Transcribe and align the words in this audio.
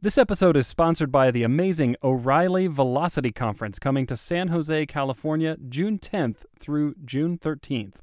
This 0.00 0.16
episode 0.16 0.56
is 0.56 0.68
sponsored 0.68 1.10
by 1.10 1.32
the 1.32 1.42
amazing 1.42 1.96
O'Reilly 2.04 2.68
Velocity 2.68 3.32
Conference 3.32 3.80
coming 3.80 4.06
to 4.06 4.16
San 4.16 4.46
Jose, 4.46 4.86
California, 4.86 5.56
June 5.68 5.98
10th 5.98 6.44
through 6.56 6.94
June 7.04 7.36
13th. 7.36 7.96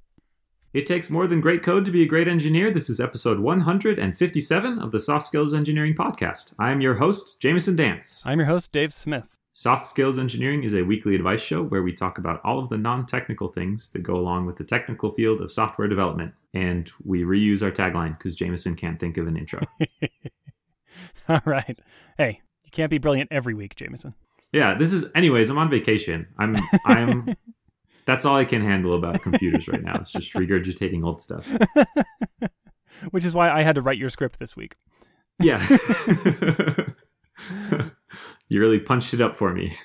It 0.73 0.88
takes 0.88 1.10
more 1.10 1.26
than 1.26 1.39
great 1.39 1.63
code 1.63 1.86
to 1.86 1.92
be 1.92 2.04
a 2.04 2.05
great 2.05 2.28
engineer. 2.28 2.70
This 2.70 2.89
is 2.89 3.00
episode 3.00 3.39
157 3.39 4.79
of 4.79 4.92
the 4.92 5.00
Soft 5.00 5.26
Skills 5.26 5.54
Engineering 5.54 5.96
Podcast. 5.96 6.54
I 6.60 6.71
am 6.71 6.81
your 6.81 6.96
host, 6.96 7.39
Jamison 7.39 7.78
Dance. 7.78 8.21
I'm 8.25 8.39
your 8.39 8.49
host, 8.49 8.73
Dave 8.73 8.93
Smith. 8.93 9.37
Soft 9.53 9.85
Skills 9.85 10.19
Engineering 10.19 10.65
is 10.65 10.73
a 10.73 10.81
weekly 10.81 11.15
advice 11.15 11.41
show 11.41 11.63
where 11.63 11.81
we 11.81 11.93
talk 11.93 12.17
about 12.17 12.41
all 12.43 12.59
of 12.59 12.67
the 12.67 12.77
non 12.77 13.05
technical 13.05 13.47
things 13.47 13.91
that 13.91 14.03
go 14.03 14.17
along 14.17 14.46
with 14.47 14.57
the 14.57 14.65
technical 14.65 15.13
field 15.13 15.39
of 15.39 15.49
software 15.49 15.87
development. 15.87 16.34
And 16.53 16.91
we 17.05 17.23
reuse 17.23 17.63
our 17.63 17.71
tagline 17.71 18.17
because 18.17 18.35
Jamison 18.35 18.75
can't 18.75 18.99
think 18.99 19.16
of 19.16 19.27
an 19.27 19.38
intro. 19.38 19.62
All 21.30 21.41
right. 21.45 21.80
Hey, 22.17 22.41
you 22.63 22.71
can't 22.71 22.89
be 22.89 22.98
brilliant 22.98 23.31
every 23.31 23.53
week, 23.53 23.76
Jamison. 23.76 24.16
Yeah, 24.52 24.76
this 24.77 24.94
is 24.94 25.05
anyways, 25.16 25.49
I'm 25.49 25.58
on 25.58 25.70
vacation. 25.70 26.27
I'm 26.38 26.55
I'm 26.86 27.36
that's 28.05 28.26
all 28.26 28.38
I 28.38 28.45
can 28.45 28.62
handle 28.62 28.94
about 28.94 29.22
computers 29.22 29.67
right 29.67 29.81
now. 29.81 29.95
It's 29.95 30.12
just 30.12 30.34
regurgitating 30.34 31.03
old 31.03 31.22
stuff. 31.22 31.50
Which 33.12 33.26
is 33.26 33.34
why 33.34 33.52
I 33.52 33.63
had 33.63 33.76
to 33.76 33.81
write 33.81 33.98
your 33.98 34.09
script 34.09 34.39
this 34.39 34.55
week. 34.55 34.76
Yeah. 35.39 35.62
you 38.48 38.62
really 38.62 38.80
punched 38.80 39.14
it 39.14 39.20
up 39.20 39.36
for 39.36 39.53
me. 39.53 39.75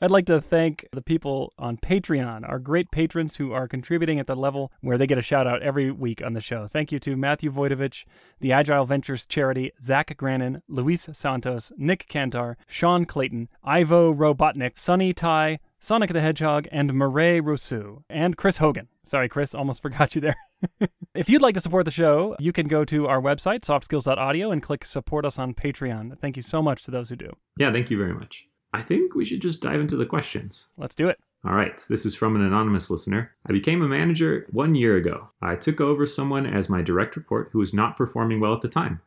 I'd 0.00 0.10
like 0.10 0.26
to 0.26 0.40
thank 0.40 0.86
the 0.92 1.02
people 1.02 1.52
on 1.58 1.76
Patreon, 1.76 2.48
our 2.48 2.58
great 2.58 2.90
patrons 2.90 3.36
who 3.36 3.52
are 3.52 3.68
contributing 3.68 4.18
at 4.18 4.26
the 4.26 4.34
level 4.34 4.72
where 4.80 4.98
they 4.98 5.06
get 5.06 5.18
a 5.18 5.22
shout 5.22 5.46
out 5.46 5.62
every 5.62 5.90
week 5.90 6.22
on 6.22 6.32
the 6.32 6.40
show. 6.40 6.66
Thank 6.66 6.92
you 6.92 6.98
to 7.00 7.16
Matthew 7.16 7.50
Voidovich, 7.50 8.04
the 8.40 8.52
Agile 8.52 8.84
Ventures 8.84 9.24
Charity, 9.26 9.72
Zach 9.82 10.16
Grannon, 10.16 10.62
Luis 10.68 11.08
Santos, 11.12 11.72
Nick 11.76 12.08
Cantar, 12.08 12.56
Sean 12.66 13.04
Clayton, 13.04 13.48
Ivo 13.64 14.12
Robotnik, 14.12 14.78
Sunny 14.78 15.12
Tai, 15.12 15.58
Sonic 15.80 16.12
the 16.12 16.20
Hedgehog, 16.20 16.66
and 16.72 16.92
Murray 16.92 17.40
Rousseau, 17.40 18.02
and 18.10 18.36
Chris 18.36 18.58
Hogan. 18.58 18.88
Sorry, 19.04 19.28
Chris, 19.28 19.54
almost 19.54 19.80
forgot 19.82 20.14
you 20.14 20.20
there. 20.20 20.36
if 21.14 21.30
you'd 21.30 21.42
like 21.42 21.54
to 21.54 21.60
support 21.60 21.84
the 21.84 21.90
show, 21.90 22.36
you 22.40 22.52
can 22.52 22.66
go 22.66 22.84
to 22.84 23.06
our 23.06 23.20
website, 23.20 23.60
softskills.audio, 23.60 24.50
and 24.50 24.62
click 24.62 24.84
support 24.84 25.24
us 25.24 25.38
on 25.38 25.54
Patreon. 25.54 26.18
Thank 26.18 26.36
you 26.36 26.42
so 26.42 26.62
much 26.62 26.82
to 26.84 26.90
those 26.90 27.10
who 27.10 27.16
do. 27.16 27.32
Yeah, 27.58 27.72
thank 27.72 27.90
you 27.90 27.98
very 27.98 28.14
much. 28.14 28.46
I 28.72 28.82
think 28.82 29.14
we 29.14 29.24
should 29.24 29.40
just 29.40 29.62
dive 29.62 29.80
into 29.80 29.96
the 29.96 30.06
questions. 30.06 30.68
Let's 30.76 30.94
do 30.94 31.08
it. 31.08 31.18
All 31.44 31.54
right, 31.54 31.80
this 31.88 32.04
is 32.04 32.14
from 32.14 32.34
an 32.34 32.42
anonymous 32.42 32.90
listener. 32.90 33.32
I 33.46 33.52
became 33.52 33.80
a 33.80 33.88
manager 33.88 34.46
one 34.50 34.74
year 34.74 34.96
ago. 34.96 35.30
I 35.40 35.56
took 35.56 35.80
over 35.80 36.04
someone 36.04 36.46
as 36.46 36.68
my 36.68 36.82
direct 36.82 37.16
report 37.16 37.50
who 37.52 37.60
was 37.60 37.72
not 37.72 37.96
performing 37.96 38.40
well 38.40 38.54
at 38.54 38.60
the 38.60 38.68
time. 38.68 39.00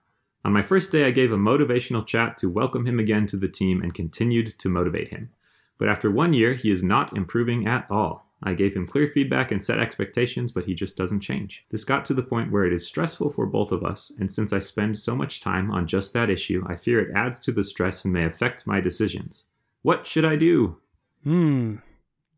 On 0.43 0.53
my 0.53 0.63
first 0.63 0.91
day, 0.91 1.05
I 1.05 1.11
gave 1.11 1.31
a 1.31 1.37
motivational 1.37 2.07
chat 2.07 2.37
to 2.37 2.49
welcome 2.49 2.87
him 2.87 2.99
again 2.99 3.27
to 3.27 3.37
the 3.37 3.49
team 3.49 3.81
and 3.81 3.93
continued 3.93 4.57
to 4.59 4.69
motivate 4.69 5.09
him. 5.09 5.29
But 5.77 5.89
after 5.89 6.09
one 6.09 6.33
year, 6.33 6.53
he 6.53 6.71
is 6.71 6.81
not 6.81 7.15
improving 7.15 7.67
at 7.67 7.85
all. 7.91 8.31
I 8.41 8.55
gave 8.55 8.75
him 8.75 8.87
clear 8.87 9.07
feedback 9.07 9.51
and 9.51 9.61
set 9.61 9.77
expectations, 9.77 10.51
but 10.51 10.65
he 10.65 10.73
just 10.73 10.97
doesn't 10.97 11.19
change. 11.19 11.65
This 11.69 11.83
got 11.83 12.05
to 12.05 12.15
the 12.15 12.23
point 12.23 12.51
where 12.51 12.65
it 12.65 12.73
is 12.73 12.87
stressful 12.87 13.31
for 13.31 13.45
both 13.45 13.71
of 13.71 13.83
us, 13.83 14.11
and 14.19 14.31
since 14.31 14.51
I 14.51 14.59
spend 14.59 14.97
so 14.97 15.15
much 15.15 15.41
time 15.41 15.69
on 15.69 15.85
just 15.85 16.13
that 16.13 16.29
issue, 16.29 16.63
I 16.65 16.75
fear 16.75 16.99
it 16.99 17.15
adds 17.15 17.39
to 17.41 17.51
the 17.51 17.63
stress 17.63 18.03
and 18.03 18.13
may 18.13 18.25
affect 18.25 18.65
my 18.65 18.81
decisions. 18.81 19.45
What 19.81 20.05
should 20.07 20.25
I 20.25 20.35
do? 20.35 20.77
Hmm. 21.23 21.77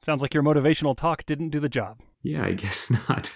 Sounds 0.02 0.22
like 0.22 0.34
your 0.34 0.44
motivational 0.44 0.96
talk 0.96 1.26
didn't 1.26 1.50
do 1.50 1.60
the 1.60 1.70
job. 1.70 2.00
Yeah, 2.22 2.44
I 2.46 2.54
guess 2.54 2.90
not. 2.90 3.32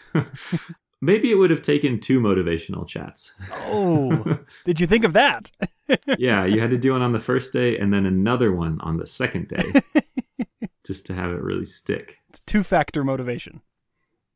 Maybe 1.00 1.32
it 1.32 1.36
would 1.36 1.52
have 1.52 1.62
taken 1.62 2.00
two 2.00 2.20
motivational 2.20 2.88
chats. 2.88 3.34
Oh, 3.66 4.40
did 4.66 4.80
you 4.80 4.88
think 4.88 5.04
of 5.04 5.14
that? 5.14 5.52
yeah, 6.18 6.46
you 6.46 6.60
had 6.60 6.72
to 6.72 6.78
do 6.78 6.94
one 6.94 7.02
on 7.02 7.12
the 7.12 7.20
first 7.20 7.54
day 7.54 7.78
and 7.78 7.94
then 7.94 8.06
another 8.06 8.52
one 8.52 8.82
on 8.82 8.98
the 8.98 9.06
second 9.06 9.48
day 9.48 9.82
just 10.84 11.06
to 11.06 11.14
have 11.14 11.32
it 11.32 11.42
really 11.42 11.66
stick. 11.66 12.18
It's 12.30 12.40
two 12.42 12.64
factor 12.64 13.04
motivation. 13.04 13.62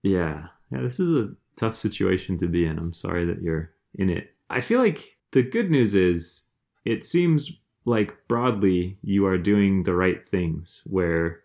Yeah. 0.03 0.47
Yeah, 0.71 0.81
this 0.81 0.99
is 0.99 1.27
a 1.27 1.33
tough 1.55 1.75
situation 1.75 2.37
to 2.37 2.47
be 2.47 2.65
in. 2.65 2.77
I'm 2.77 2.93
sorry 2.93 3.25
that 3.25 3.41
you're 3.41 3.71
in 3.95 4.09
it. 4.09 4.35
I 4.49 4.61
feel 4.61 4.79
like 4.79 5.17
the 5.31 5.43
good 5.43 5.71
news 5.71 5.95
is 5.95 6.43
it 6.85 7.03
seems 7.03 7.51
like 7.85 8.15
broadly 8.27 8.97
you 9.01 9.25
are 9.25 9.37
doing 9.37 9.83
the 9.83 9.93
right 9.93 10.27
things 10.27 10.81
where 10.85 11.41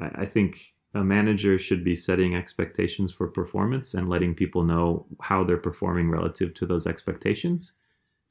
I 0.00 0.24
think 0.24 0.74
a 0.94 1.02
manager 1.02 1.58
should 1.58 1.84
be 1.84 1.96
setting 1.96 2.34
expectations 2.34 3.12
for 3.12 3.26
performance 3.26 3.94
and 3.94 4.08
letting 4.08 4.34
people 4.34 4.64
know 4.64 5.06
how 5.20 5.42
they're 5.42 5.56
performing 5.56 6.10
relative 6.10 6.54
to 6.54 6.66
those 6.66 6.86
expectations. 6.86 7.72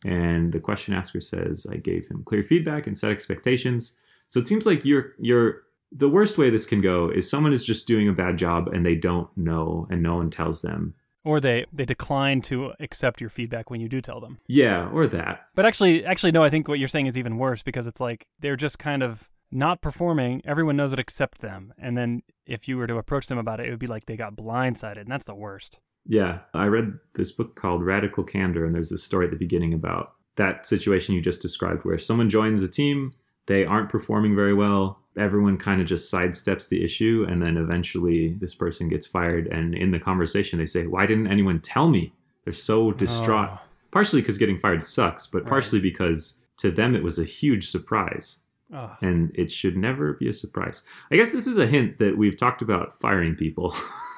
And 0.05 0.51
the 0.51 0.59
question 0.59 0.93
asker 0.93 1.21
says, 1.21 1.65
I 1.69 1.77
gave 1.77 2.07
him 2.07 2.23
clear 2.23 2.43
feedback 2.43 2.87
and 2.87 2.97
set 2.97 3.11
expectations. 3.11 3.97
So 4.27 4.39
it 4.39 4.47
seems 4.47 4.65
like 4.65 4.85
you're 4.85 5.13
you're 5.19 5.63
the 5.91 6.09
worst 6.09 6.37
way 6.37 6.49
this 6.49 6.65
can 6.65 6.81
go 6.81 7.09
is 7.09 7.29
someone 7.29 7.53
is 7.53 7.65
just 7.65 7.87
doing 7.87 8.09
a 8.09 8.13
bad 8.13 8.37
job 8.37 8.67
and 8.69 8.85
they 8.85 8.95
don't 8.95 9.29
know 9.37 9.87
and 9.89 10.01
no 10.01 10.15
one 10.15 10.29
tells 10.29 10.61
them 10.61 10.95
or 11.23 11.39
they 11.39 11.65
they 11.71 11.85
decline 11.85 12.41
to 12.43 12.73
accept 12.79 13.21
your 13.21 13.29
feedback 13.29 13.69
when 13.69 13.81
you 13.81 13.89
do 13.89 14.01
tell 14.01 14.19
them. 14.19 14.39
Yeah, 14.47 14.89
or 14.89 15.07
that. 15.07 15.47
But 15.55 15.65
actually 15.65 16.05
actually 16.05 16.31
no, 16.31 16.43
I 16.43 16.49
think 16.49 16.67
what 16.67 16.79
you're 16.79 16.87
saying 16.87 17.07
is 17.07 17.17
even 17.17 17.37
worse 17.37 17.63
because 17.63 17.87
it's 17.87 18.01
like 18.01 18.27
they're 18.39 18.55
just 18.55 18.79
kind 18.79 19.03
of 19.03 19.29
not 19.51 19.81
performing. 19.81 20.41
Everyone 20.45 20.75
knows 20.75 20.93
it 20.93 20.99
except 20.99 21.39
them. 21.39 21.73
And 21.77 21.97
then 21.97 22.23
if 22.45 22.67
you 22.67 22.77
were 22.77 22.87
to 22.87 22.97
approach 22.97 23.27
them 23.27 23.37
about 23.37 23.59
it, 23.59 23.67
it 23.67 23.69
would 23.69 23.79
be 23.79 23.87
like 23.87 24.05
they 24.05 24.17
got 24.17 24.35
blindsided, 24.35 25.01
and 25.01 25.11
that's 25.11 25.25
the 25.25 25.35
worst. 25.35 25.79
Yeah, 26.05 26.39
I 26.53 26.65
read 26.65 26.99
this 27.15 27.31
book 27.31 27.55
called 27.55 27.83
Radical 27.83 28.23
Candor 28.23 28.65
and 28.65 28.75
there's 28.75 28.89
this 28.89 29.03
story 29.03 29.25
at 29.25 29.31
the 29.31 29.37
beginning 29.37 29.73
about 29.73 30.15
that 30.35 30.65
situation 30.65 31.15
you 31.15 31.21
just 31.21 31.41
described 31.41 31.85
where 31.85 31.97
someone 31.97 32.29
joins 32.29 32.63
a 32.63 32.67
team, 32.67 33.13
they 33.45 33.65
aren't 33.65 33.89
performing 33.89 34.35
very 34.35 34.53
well, 34.53 34.99
everyone 35.17 35.57
kind 35.57 35.81
of 35.81 35.87
just 35.87 36.11
sidesteps 36.11 36.69
the 36.69 36.83
issue 36.83 37.25
and 37.29 37.41
then 37.41 37.57
eventually 37.57 38.33
this 38.39 38.55
person 38.55 38.89
gets 38.89 39.05
fired 39.05 39.47
and 39.47 39.75
in 39.75 39.91
the 39.91 39.99
conversation 39.99 40.59
they 40.59 40.65
say 40.65 40.87
why 40.87 41.05
didn't 41.05 41.27
anyone 41.27 41.59
tell 41.59 41.87
me 41.87 42.13
they're 42.43 42.53
so 42.53 42.91
distraught 42.91 43.49
oh. 43.51 43.59
partially 43.91 44.21
because 44.21 44.37
getting 44.37 44.57
fired 44.57 44.83
sucks 44.83 45.27
but 45.27 45.43
right. 45.43 45.49
partially 45.49 45.79
because 45.79 46.39
to 46.57 46.71
them 46.71 46.95
it 46.95 47.03
was 47.03 47.19
a 47.19 47.23
huge 47.23 47.69
surprise 47.69 48.39
oh. 48.73 48.91
and 49.01 49.31
it 49.35 49.51
should 49.51 49.77
never 49.77 50.13
be 50.13 50.27
a 50.27 50.33
surprise 50.33 50.83
i 51.11 51.15
guess 51.15 51.31
this 51.31 51.47
is 51.47 51.57
a 51.57 51.67
hint 51.67 51.99
that 51.99 52.17
we've 52.17 52.37
talked 52.37 52.61
about 52.61 52.99
firing 52.99 53.35
people 53.35 53.75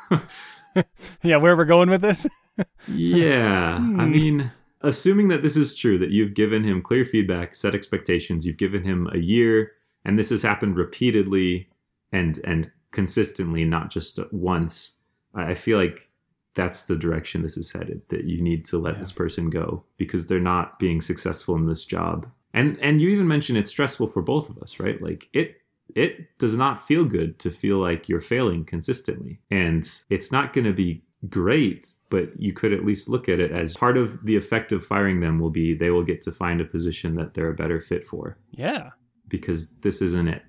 yeah 1.23 1.37
where 1.37 1.57
we're 1.57 1.65
going 1.65 1.89
with 1.89 2.01
this 2.01 2.27
yeah 2.87 3.77
hmm. 3.77 3.99
i 3.99 4.05
mean 4.05 4.51
assuming 4.81 5.27
that 5.27 5.41
this 5.41 5.57
is 5.57 5.75
true 5.75 5.97
that 5.97 6.11
you've 6.11 6.35
given 6.35 6.63
him 6.63 6.81
clear 6.81 7.03
feedback 7.03 7.53
set 7.53 7.75
expectations 7.75 8.45
you've 8.45 8.57
given 8.57 8.83
him 8.83 9.09
a 9.13 9.17
year 9.17 9.71
and 10.05 10.17
this 10.17 10.29
has 10.29 10.41
happened 10.41 10.77
repeatedly 10.77 11.67
and 12.11 12.39
and 12.43 12.71
consistently 12.91 13.65
not 13.65 13.89
just 13.89 14.19
once. 14.31 14.93
I 15.33 15.53
feel 15.53 15.77
like 15.77 16.09
that's 16.53 16.83
the 16.83 16.95
direction 16.95 17.41
this 17.41 17.57
is 17.57 17.71
headed 17.71 18.01
that 18.07 18.23
you 18.23 18.41
need 18.41 18.63
to 18.65 18.77
let 18.77 18.93
yeah. 18.93 19.01
this 19.01 19.11
person 19.11 19.49
go 19.49 19.83
because 19.97 20.27
they're 20.27 20.39
not 20.39 20.79
being 20.79 21.01
successful 21.01 21.55
in 21.55 21.67
this 21.67 21.83
job. 21.83 22.27
And 22.53 22.79
and 22.79 23.01
you 23.01 23.09
even 23.09 23.27
mentioned 23.27 23.57
it's 23.57 23.69
stressful 23.69 24.07
for 24.07 24.21
both 24.21 24.49
of 24.49 24.57
us 24.59 24.79
right? 24.79 25.01
Like 25.01 25.27
it 25.33 25.57
it 25.93 26.37
does 26.39 26.55
not 26.55 26.87
feel 26.87 27.05
good 27.05 27.37
to 27.39 27.51
feel 27.51 27.77
like 27.77 28.09
you're 28.09 28.21
failing 28.21 28.65
consistently. 28.65 29.39
And 29.51 29.87
it's 30.09 30.31
not 30.31 30.53
going 30.53 30.65
to 30.65 30.73
be 30.73 31.03
great 31.29 31.91
but 32.11 32.39
you 32.39 32.53
could 32.53 32.71
at 32.71 32.85
least 32.85 33.09
look 33.09 33.27
at 33.27 33.39
it 33.39 33.51
as 33.51 33.75
part 33.75 33.97
of 33.97 34.23
the 34.25 34.35
effect 34.35 34.71
of 34.71 34.85
firing 34.85 35.21
them 35.21 35.39
will 35.39 35.49
be 35.49 35.73
they 35.73 35.89
will 35.89 36.03
get 36.03 36.21
to 36.21 36.31
find 36.31 36.61
a 36.61 36.65
position 36.65 37.15
that 37.15 37.33
they're 37.33 37.49
a 37.49 37.55
better 37.55 37.81
fit 37.81 38.07
for. 38.07 38.37
Yeah 38.51 38.91
because 39.27 39.75
this 39.81 40.01
isn't 40.01 40.27
it. 40.27 40.43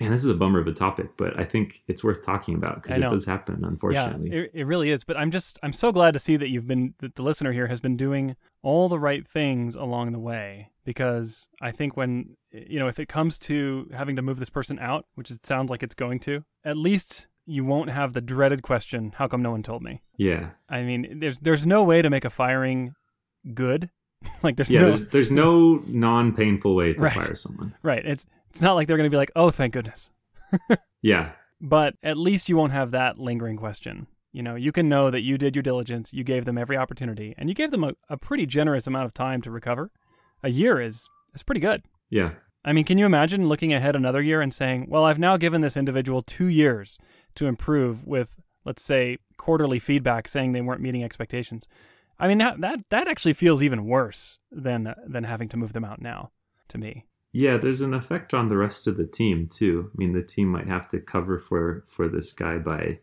Man, 0.00 0.10
this 0.10 0.24
is 0.24 0.30
a 0.30 0.34
bummer 0.34 0.58
of 0.58 0.66
a 0.66 0.72
topic, 0.72 1.10
but 1.16 1.38
I 1.38 1.44
think 1.44 1.84
it's 1.86 2.02
worth 2.02 2.24
talking 2.26 2.56
about 2.56 2.82
because 2.82 2.98
it 2.98 3.02
does 3.02 3.24
happen, 3.24 3.64
unfortunately. 3.64 4.30
Yeah, 4.32 4.40
it, 4.40 4.50
it 4.52 4.66
really 4.66 4.90
is. 4.90 5.04
But 5.04 5.16
I'm 5.16 5.30
just, 5.30 5.60
I'm 5.62 5.72
so 5.72 5.92
glad 5.92 6.12
to 6.14 6.18
see 6.18 6.36
that 6.36 6.48
you've 6.48 6.66
been, 6.66 6.94
that 6.98 7.14
the 7.14 7.22
listener 7.22 7.52
here 7.52 7.68
has 7.68 7.80
been 7.80 7.96
doing 7.96 8.34
all 8.62 8.88
the 8.88 8.98
right 8.98 9.28
things 9.28 9.76
along 9.76 10.10
the 10.10 10.18
way. 10.18 10.70
Because 10.84 11.48
I 11.60 11.70
think 11.70 11.96
when, 11.96 12.36
you 12.50 12.80
know, 12.80 12.88
if 12.88 12.98
it 12.98 13.08
comes 13.08 13.38
to 13.40 13.88
having 13.94 14.16
to 14.16 14.22
move 14.22 14.40
this 14.40 14.50
person 14.50 14.80
out, 14.80 15.06
which 15.14 15.30
it 15.30 15.46
sounds 15.46 15.70
like 15.70 15.84
it's 15.84 15.94
going 15.94 16.18
to, 16.20 16.44
at 16.64 16.76
least 16.76 17.28
you 17.46 17.64
won't 17.64 17.90
have 17.90 18.12
the 18.12 18.20
dreaded 18.20 18.62
question, 18.62 19.12
how 19.18 19.28
come 19.28 19.42
no 19.42 19.52
one 19.52 19.62
told 19.62 19.82
me? 19.82 20.02
Yeah. 20.16 20.50
I 20.68 20.82
mean, 20.82 21.20
there's, 21.20 21.38
there's 21.38 21.64
no 21.64 21.84
way 21.84 22.02
to 22.02 22.10
make 22.10 22.24
a 22.24 22.30
firing 22.30 22.94
good 23.54 23.90
like 24.42 24.56
there's 24.56 24.70
yeah, 24.70 24.80
no 24.80 24.96
there's, 24.96 25.08
there's 25.08 25.30
no 25.30 25.82
non-painful 25.86 26.74
way 26.74 26.94
to 26.94 27.00
right. 27.00 27.12
fire 27.12 27.34
someone. 27.34 27.74
Right. 27.82 28.04
It's 28.04 28.26
it's 28.50 28.60
not 28.60 28.74
like 28.74 28.86
they're 28.86 28.96
going 28.96 29.10
to 29.10 29.14
be 29.14 29.16
like, 29.16 29.32
"Oh, 29.34 29.50
thank 29.50 29.72
goodness." 29.72 30.10
yeah. 31.02 31.32
But 31.60 31.94
at 32.02 32.16
least 32.16 32.48
you 32.48 32.56
won't 32.56 32.72
have 32.72 32.90
that 32.90 33.18
lingering 33.18 33.56
question. 33.56 34.08
You 34.32 34.42
know, 34.42 34.56
you 34.56 34.72
can 34.72 34.88
know 34.88 35.10
that 35.10 35.20
you 35.20 35.38
did 35.38 35.54
your 35.54 35.62
diligence, 35.62 36.12
you 36.12 36.24
gave 36.24 36.44
them 36.44 36.58
every 36.58 36.76
opportunity, 36.76 37.34
and 37.36 37.48
you 37.48 37.54
gave 37.54 37.70
them 37.70 37.84
a, 37.84 37.92
a 38.08 38.16
pretty 38.16 38.46
generous 38.46 38.86
amount 38.86 39.06
of 39.06 39.14
time 39.14 39.42
to 39.42 39.50
recover. 39.50 39.90
A 40.42 40.50
year 40.50 40.80
is 40.80 41.08
is 41.34 41.42
pretty 41.42 41.60
good. 41.60 41.82
Yeah. 42.10 42.32
I 42.64 42.72
mean, 42.72 42.84
can 42.84 42.98
you 42.98 43.06
imagine 43.06 43.48
looking 43.48 43.72
ahead 43.72 43.96
another 43.96 44.22
year 44.22 44.40
and 44.40 44.52
saying, 44.52 44.86
"Well, 44.88 45.04
I've 45.04 45.18
now 45.18 45.36
given 45.36 45.60
this 45.60 45.76
individual 45.76 46.22
2 46.22 46.46
years 46.46 46.98
to 47.36 47.46
improve 47.46 48.06
with 48.06 48.38
let's 48.64 48.82
say 48.82 49.18
quarterly 49.36 49.78
feedback 49.78 50.28
saying 50.28 50.52
they 50.52 50.60
weren't 50.60 50.80
meeting 50.80 51.04
expectations." 51.04 51.68
I 52.22 52.28
mean 52.28 52.38
that 52.38 52.60
that, 52.60 52.78
that 52.90 53.08
actually 53.08 53.34
feels 53.34 53.62
even 53.62 53.84
worse 53.84 54.38
than 54.50 54.94
than 55.06 55.24
having 55.24 55.48
to 55.50 55.56
move 55.56 55.72
them 55.72 55.84
out 55.84 56.00
now 56.00 56.30
to 56.68 56.78
me. 56.78 57.06
Yeah, 57.32 57.56
there's 57.56 57.80
an 57.80 57.94
effect 57.94 58.32
on 58.32 58.48
the 58.48 58.56
rest 58.56 58.86
of 58.86 58.96
the 58.96 59.06
team 59.06 59.48
too. 59.48 59.90
I 59.92 59.94
mean, 59.98 60.12
the 60.12 60.22
team 60.22 60.48
might 60.48 60.68
have 60.68 60.88
to 60.90 61.00
cover 61.00 61.38
for 61.38 61.84
for 61.88 62.08
this 62.08 62.32
guy 62.32 62.58
by 62.58 63.00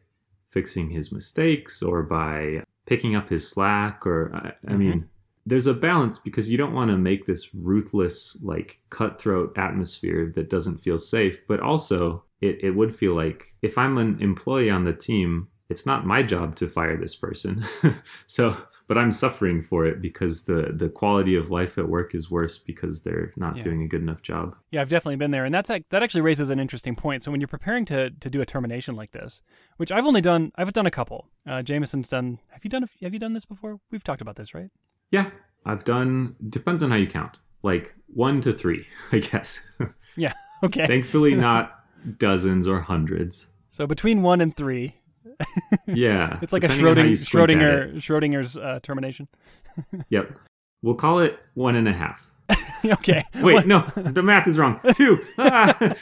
fixing 0.52 0.90
his 0.90 1.12
mistakes 1.12 1.84
or 1.84 2.02
by 2.02 2.64
picking 2.86 3.14
up 3.16 3.30
his 3.30 3.48
slack 3.48 4.08
or 4.08 4.34
I, 4.34 4.72
I 4.72 4.74
Mhm. 4.74 4.78
mean, 4.78 5.10
there's 5.46 5.68
a 5.68 5.74
balance 5.74 6.18
because 6.18 6.50
you 6.50 6.58
don't 6.58 6.74
want 6.74 6.90
to 6.92 6.98
make 6.98 7.26
this 7.26 7.54
ruthless 7.54 8.38
like 8.42 8.80
cutthroat 8.90 9.58
atmosphere 9.58 10.32
that 10.36 10.50
doesn't 10.50 10.82
feel 10.82 10.98
safe, 11.00 11.42
but 11.48 11.60
also 11.60 12.24
it, 12.40 12.64
it 12.64 12.72
would 12.72 12.96
feel 12.96 13.16
like 13.16 13.56
if 13.62 13.78
I'm 13.78 13.98
an 13.98 14.22
employee 14.22 14.70
on 14.70 14.86
the 14.86 14.94
team, 14.94 15.50
it's 15.70 15.86
not 15.86 16.06
my 16.06 16.24
job 16.24 16.56
to 16.58 16.68
fire 16.70 16.98
this 16.98 17.16
person. 17.16 17.66
so 18.28 18.58
but 18.90 18.98
I'm 18.98 19.12
suffering 19.14 19.62
for 19.62 19.86
it 19.86 20.02
because 20.02 20.44
the 20.44 20.74
the 20.76 20.90
quality 20.90 21.36
of 21.36 21.50
life 21.50 21.78
at 21.78 21.88
work 21.88 22.14
is 22.14 22.30
worse 22.30 22.58
because 22.58 23.04
they're 23.04 23.32
not 23.38 23.56
Yeah. 23.56 23.64
doing 23.64 23.84
a 23.84 23.88
good 23.88 24.02
enough 24.02 24.22
job. 24.22 24.56
Yeah, 24.72 24.82
I've 24.82 24.90
definitely 24.90 25.16
been 25.16 25.32
there, 25.32 25.46
and 25.46 25.56
that's 25.56 25.70
that 25.70 26.04
actually 26.04 26.22
raises 26.22 26.50
an 26.50 26.60
interesting 26.60 26.96
point. 26.96 27.24
So 27.24 27.32
when 27.32 27.40
you're 27.40 27.48
preparing 27.48 27.86
to 27.86 28.10
to 28.10 28.30
do 28.30 28.42
a 28.42 28.46
termination 28.46 28.96
like 28.96 29.12
this, 29.12 29.42
which 29.78 29.92
I've 29.92 30.06
only 30.06 30.20
done, 30.22 30.52
I've 30.58 30.74
done 30.74 30.86
a 30.88 30.92
couple. 30.92 31.30
Uh, 31.48 31.62
Jamison's 31.62 32.10
done. 32.10 32.40
Have 32.50 32.66
you 32.66 32.70
done? 32.70 32.84
A, 32.84 32.88
have 33.06 33.14
you 33.14 33.20
done 33.20 33.34
this 33.34 33.46
before? 33.46 33.80
We've 33.92 34.04
talked 34.04 34.22
about 34.22 34.36
this, 34.36 34.54
right? 34.54 34.70
Yeah, 35.12 35.30
I've 35.66 35.86
done. 35.86 36.36
Depends 36.50 36.84
on 36.84 36.90
how 36.90 36.98
you 36.98 37.08
count. 37.08 37.40
Like 37.64 37.94
one 38.08 38.42
to 38.42 38.52
three, 38.52 38.86
I 39.14 39.20
guess. 39.20 39.66
Yeah. 40.18 40.34
Okay. 40.62 40.86
Thankfully, 40.88 41.36
not 41.50 41.86
dozens 42.18 42.68
or 42.68 42.82
hundreds. 42.82 43.48
so 43.70 43.88
between 43.88 44.22
one 44.22 44.42
and 44.42 44.54
three, 44.58 44.96
Yeah, 45.88 46.40
it's 46.42 46.54
like 46.54 46.64
a 46.64 46.70
on 46.70 46.78
Schrodinger, 46.78 47.10
you 47.10 47.16
squint 47.16 47.52
at 47.52 47.58
Schrodinger, 47.58 47.96
Schrodinger's 47.96 48.58
uh, 48.58 48.80
termination. 48.84 49.28
Yep. 50.10 50.38
We'll 50.82 50.96
call 50.96 51.20
it 51.20 51.40
one 51.54 51.76
and 51.76 51.88
a 51.88 51.94
half. 51.94 52.30
okay. 52.86 53.24
Wait, 53.36 53.54
What- 53.54 53.68
no, 53.68 53.82
the 53.96 54.24
math 54.24 54.48
is 54.48 54.58
wrong. 54.58 54.80
Two. 54.94 55.18
Ah! 55.38 55.94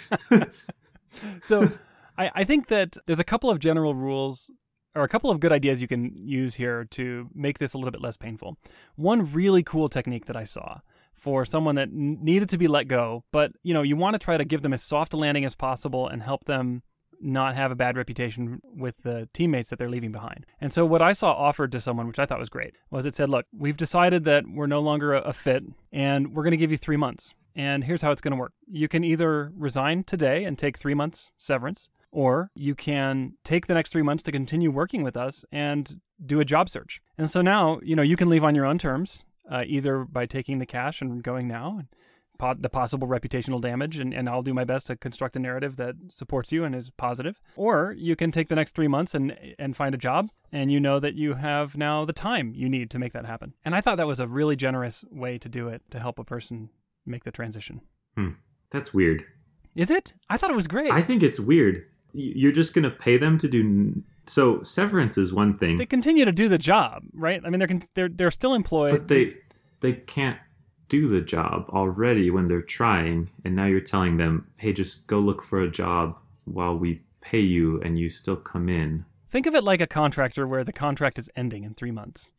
so 1.41 1.71
I, 2.17 2.31
I 2.35 2.43
think 2.43 2.67
that 2.67 2.97
there's 3.05 3.19
a 3.19 3.23
couple 3.23 3.49
of 3.49 3.59
general 3.59 3.93
rules 3.95 4.49
or 4.95 5.03
a 5.03 5.07
couple 5.07 5.29
of 5.29 5.39
good 5.39 5.51
ideas 5.51 5.81
you 5.81 5.87
can 5.87 6.11
use 6.15 6.55
here 6.55 6.85
to 6.91 7.29
make 7.35 7.59
this 7.59 7.73
a 7.73 7.77
little 7.77 7.91
bit 7.91 8.01
less 8.01 8.17
painful. 8.17 8.57
One 8.95 9.31
really 9.31 9.61
cool 9.63 9.89
technique 9.89 10.25
that 10.25 10.35
I 10.35 10.43
saw 10.43 10.77
for 11.13 11.45
someone 11.45 11.75
that 11.75 11.89
n- 11.89 12.17
needed 12.21 12.49
to 12.49 12.57
be 12.57 12.67
let 12.67 12.87
go, 12.87 13.23
but 13.31 13.51
you 13.63 13.73
know, 13.73 13.83
you 13.83 13.95
want 13.95 14.15
to 14.15 14.19
try 14.19 14.37
to 14.37 14.45
give 14.45 14.61
them 14.63 14.73
as 14.73 14.81
soft 14.81 15.13
a 15.13 15.17
landing 15.17 15.45
as 15.45 15.55
possible 15.55 16.07
and 16.07 16.23
help 16.23 16.45
them 16.45 16.81
not 17.21 17.55
have 17.55 17.71
a 17.71 17.75
bad 17.75 17.97
reputation 17.97 18.61
with 18.63 19.03
the 19.03 19.27
teammates 19.33 19.69
that 19.69 19.79
they're 19.79 19.89
leaving 19.89 20.11
behind. 20.11 20.45
And 20.61 20.71
so 20.71 20.85
what 20.85 21.01
I 21.01 21.13
saw 21.13 21.33
offered 21.33 21.71
to 21.71 21.81
someone, 21.81 22.07
which 22.07 22.19
I 22.19 22.25
thought 22.25 22.39
was 22.39 22.49
great, 22.49 22.75
was 22.89 23.05
it 23.05 23.15
said, 23.15 23.29
"Look, 23.29 23.45
we've 23.51 23.77
decided 23.77 24.23
that 24.25 24.45
we're 24.47 24.67
no 24.67 24.79
longer 24.79 25.13
a, 25.13 25.33
fit 25.33 25.63
and 25.91 26.35
we're 26.35 26.43
going 26.43 26.51
to 26.51 26.57
give 26.57 26.71
you 26.71 26.77
3 26.77 26.97
months. 26.97 27.33
And 27.55 27.83
here's 27.83 28.01
how 28.01 28.11
it's 28.11 28.21
going 28.21 28.33
to 28.33 28.39
work. 28.39 28.53
You 28.67 28.87
can 28.87 29.03
either 29.03 29.51
resign 29.55 30.03
today 30.03 30.43
and 30.43 30.57
take 30.57 30.77
3 30.77 30.93
months 30.93 31.31
severance, 31.37 31.89
or 32.11 32.51
you 32.55 32.75
can 32.75 33.33
take 33.43 33.67
the 33.67 33.73
next 33.73 33.91
3 33.91 34.01
months 34.01 34.23
to 34.23 34.31
continue 34.31 34.71
working 34.71 35.03
with 35.03 35.17
us 35.17 35.45
and 35.51 35.99
do 36.23 36.39
a 36.39 36.45
job 36.45 36.69
search." 36.69 37.01
And 37.17 37.29
so 37.29 37.41
now, 37.41 37.79
you 37.83 37.95
know, 37.95 38.03
you 38.03 38.15
can 38.15 38.29
leave 38.29 38.43
on 38.43 38.55
your 38.55 38.65
own 38.65 38.77
terms, 38.77 39.25
uh, 39.49 39.63
either 39.65 40.03
by 40.03 40.25
taking 40.25 40.59
the 40.59 40.65
cash 40.65 41.01
and 41.01 41.23
going 41.23 41.47
now 41.47 41.81
the 42.39 42.69
possible 42.69 43.07
reputational 43.07 43.59
damage, 43.61 43.97
and, 43.97 44.13
and 44.13 44.27
I'll 44.29 44.41
do 44.43 44.53
my 44.53 44.63
best 44.63 44.87
to 44.87 44.95
construct 44.95 45.35
a 45.35 45.39
narrative 45.39 45.75
that 45.77 45.95
supports 46.09 46.51
you 46.51 46.63
and 46.63 46.73
is 46.75 46.89
positive. 46.91 47.39
Or 47.55 47.93
you 47.97 48.15
can 48.15 48.31
take 48.31 48.49
the 48.49 48.55
next 48.55 48.75
three 48.75 48.87
months 48.87 49.13
and 49.15 49.37
and 49.59 49.75
find 49.75 49.93
a 49.95 49.97
job, 49.97 50.29
and 50.51 50.71
you 50.71 50.79
know 50.79 50.99
that 50.99 51.15
you 51.15 51.35
have 51.35 51.77
now 51.77 52.05
the 52.05 52.13
time 52.13 52.53
you 52.55 52.69
need 52.69 52.89
to 52.91 52.99
make 52.99 53.13
that 53.13 53.25
happen. 53.25 53.53
And 53.65 53.75
I 53.75 53.81
thought 53.81 53.97
that 53.97 54.07
was 54.07 54.19
a 54.19 54.27
really 54.27 54.55
generous 54.55 55.03
way 55.11 55.37
to 55.37 55.49
do 55.49 55.67
it 55.67 55.81
to 55.91 55.99
help 55.99 56.19
a 56.19 56.23
person 56.23 56.69
make 57.05 57.23
the 57.23 57.31
transition. 57.31 57.81
Hmm. 58.15 58.29
That's 58.71 58.93
weird. 58.93 59.23
Is 59.75 59.91
it? 59.91 60.13
I 60.29 60.37
thought 60.37 60.49
it 60.49 60.55
was 60.55 60.67
great. 60.67 60.91
I 60.91 61.01
think 61.01 61.23
it's 61.23 61.39
weird. 61.39 61.85
You're 62.13 62.51
just 62.51 62.73
gonna 62.73 62.89
pay 62.89 63.17
them 63.17 63.37
to 63.37 63.47
do. 63.47 63.59
n- 63.61 64.03
So 64.25 64.61
severance 64.63 65.17
is 65.17 65.31
one 65.31 65.57
thing, 65.57 65.77
they 65.77 65.85
continue 65.85 66.25
to 66.25 66.31
do 66.31 66.49
the 66.49 66.57
job, 66.57 67.03
right? 67.13 67.41
I 67.45 67.49
mean, 67.49 67.59
they're 67.59 67.79
they're 67.95 68.09
they're 68.09 68.31
still 68.31 68.53
employed. 68.53 68.91
but 68.91 69.07
they 69.07 69.35
they 69.81 69.93
can't 69.93 70.37
do 70.89 71.07
the 71.07 71.21
job 71.21 71.69
already 71.69 72.29
when 72.29 72.47
they're 72.47 72.61
trying, 72.61 73.29
and 73.43 73.55
now 73.55 73.65
you're 73.65 73.79
telling 73.81 74.17
them, 74.17 74.47
"Hey, 74.57 74.73
just 74.73 75.07
go 75.07 75.19
look 75.19 75.43
for 75.43 75.61
a 75.61 75.69
job 75.69 76.17
while 76.45 76.77
we 76.77 77.01
pay 77.21 77.39
you, 77.41 77.81
and 77.81 77.99
you 77.99 78.09
still 78.09 78.37
come 78.37 78.69
in." 78.69 79.05
Think 79.29 79.45
of 79.45 79.55
it 79.55 79.63
like 79.63 79.81
a 79.81 79.87
contractor 79.87 80.47
where 80.47 80.63
the 80.63 80.73
contract 80.73 81.19
is 81.19 81.29
ending 81.35 81.63
in 81.63 81.73
three 81.73 81.91
months. 81.91 82.31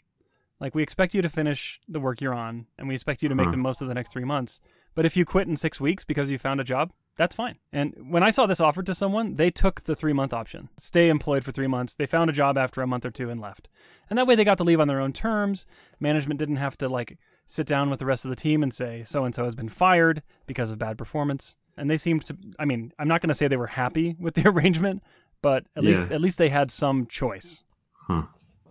Like 0.60 0.74
we 0.74 0.82
expect 0.82 1.14
you 1.14 1.22
to 1.22 1.28
finish 1.28 1.80
the 1.86 2.00
work 2.00 2.20
you're 2.20 2.34
on, 2.34 2.66
and 2.78 2.88
we 2.88 2.94
expect 2.94 3.22
you 3.22 3.28
to 3.28 3.34
make 3.34 3.46
Huh. 3.46 3.52
the 3.52 3.56
most 3.58 3.80
of 3.82 3.88
the 3.88 3.94
next 3.94 4.12
three 4.12 4.24
months. 4.24 4.60
But 4.94 5.06
if 5.06 5.16
you 5.16 5.24
quit 5.24 5.46
in 5.46 5.56
six 5.56 5.80
weeks 5.80 6.04
because 6.04 6.30
you 6.30 6.38
found 6.38 6.60
a 6.60 6.64
job, 6.64 6.92
that's 7.16 7.36
fine. 7.36 7.56
And 7.72 7.94
when 8.10 8.22
I 8.24 8.30
saw 8.30 8.46
this 8.46 8.60
offered 8.60 8.86
to 8.86 8.94
someone, 8.94 9.34
they 9.34 9.50
took 9.50 9.82
the 9.82 9.94
three 9.94 10.12
month 10.12 10.32
option. 10.32 10.70
Stay 10.76 11.08
employed 11.08 11.44
for 11.44 11.52
three 11.52 11.66
months. 11.68 11.94
They 11.94 12.06
found 12.06 12.30
a 12.30 12.32
job 12.32 12.56
after 12.58 12.80
a 12.82 12.86
month 12.86 13.04
or 13.04 13.10
two 13.10 13.28
and 13.30 13.40
left. 13.40 13.68
And 14.08 14.18
that 14.18 14.26
way 14.26 14.34
they 14.34 14.44
got 14.44 14.58
to 14.58 14.64
leave 14.64 14.80
on 14.80 14.88
their 14.88 15.00
own 15.00 15.12
terms. 15.12 15.66
Management 16.00 16.38
didn't 16.38 16.56
have 16.56 16.76
to 16.78 16.88
like 16.88 17.18
sit 17.48 17.66
down 17.66 17.90
with 17.90 17.98
the 17.98 18.06
rest 18.06 18.24
of 18.24 18.28
the 18.28 18.36
team 18.36 18.62
and 18.62 18.72
say, 18.72 19.02
so 19.04 19.24
and 19.24 19.34
so 19.34 19.42
has 19.42 19.56
been 19.56 19.68
fired 19.68 20.22
because 20.46 20.70
of 20.70 20.78
bad 20.78 20.96
performance. 20.96 21.56
And 21.76 21.90
they 21.90 21.96
seemed 21.96 22.24
to 22.26 22.36
I 22.58 22.64
mean, 22.64 22.92
I'm 22.98 23.08
not 23.08 23.20
gonna 23.20 23.34
say 23.34 23.48
they 23.48 23.56
were 23.56 23.66
happy 23.66 24.14
with 24.20 24.34
the 24.34 24.48
arrangement, 24.48 25.02
but 25.42 25.64
at 25.74 25.82
least 25.82 26.02
at 26.12 26.20
least 26.20 26.38
they 26.38 26.50
had 26.50 26.70
some 26.70 27.06
choice. 27.06 27.64
Huh. 28.06 28.22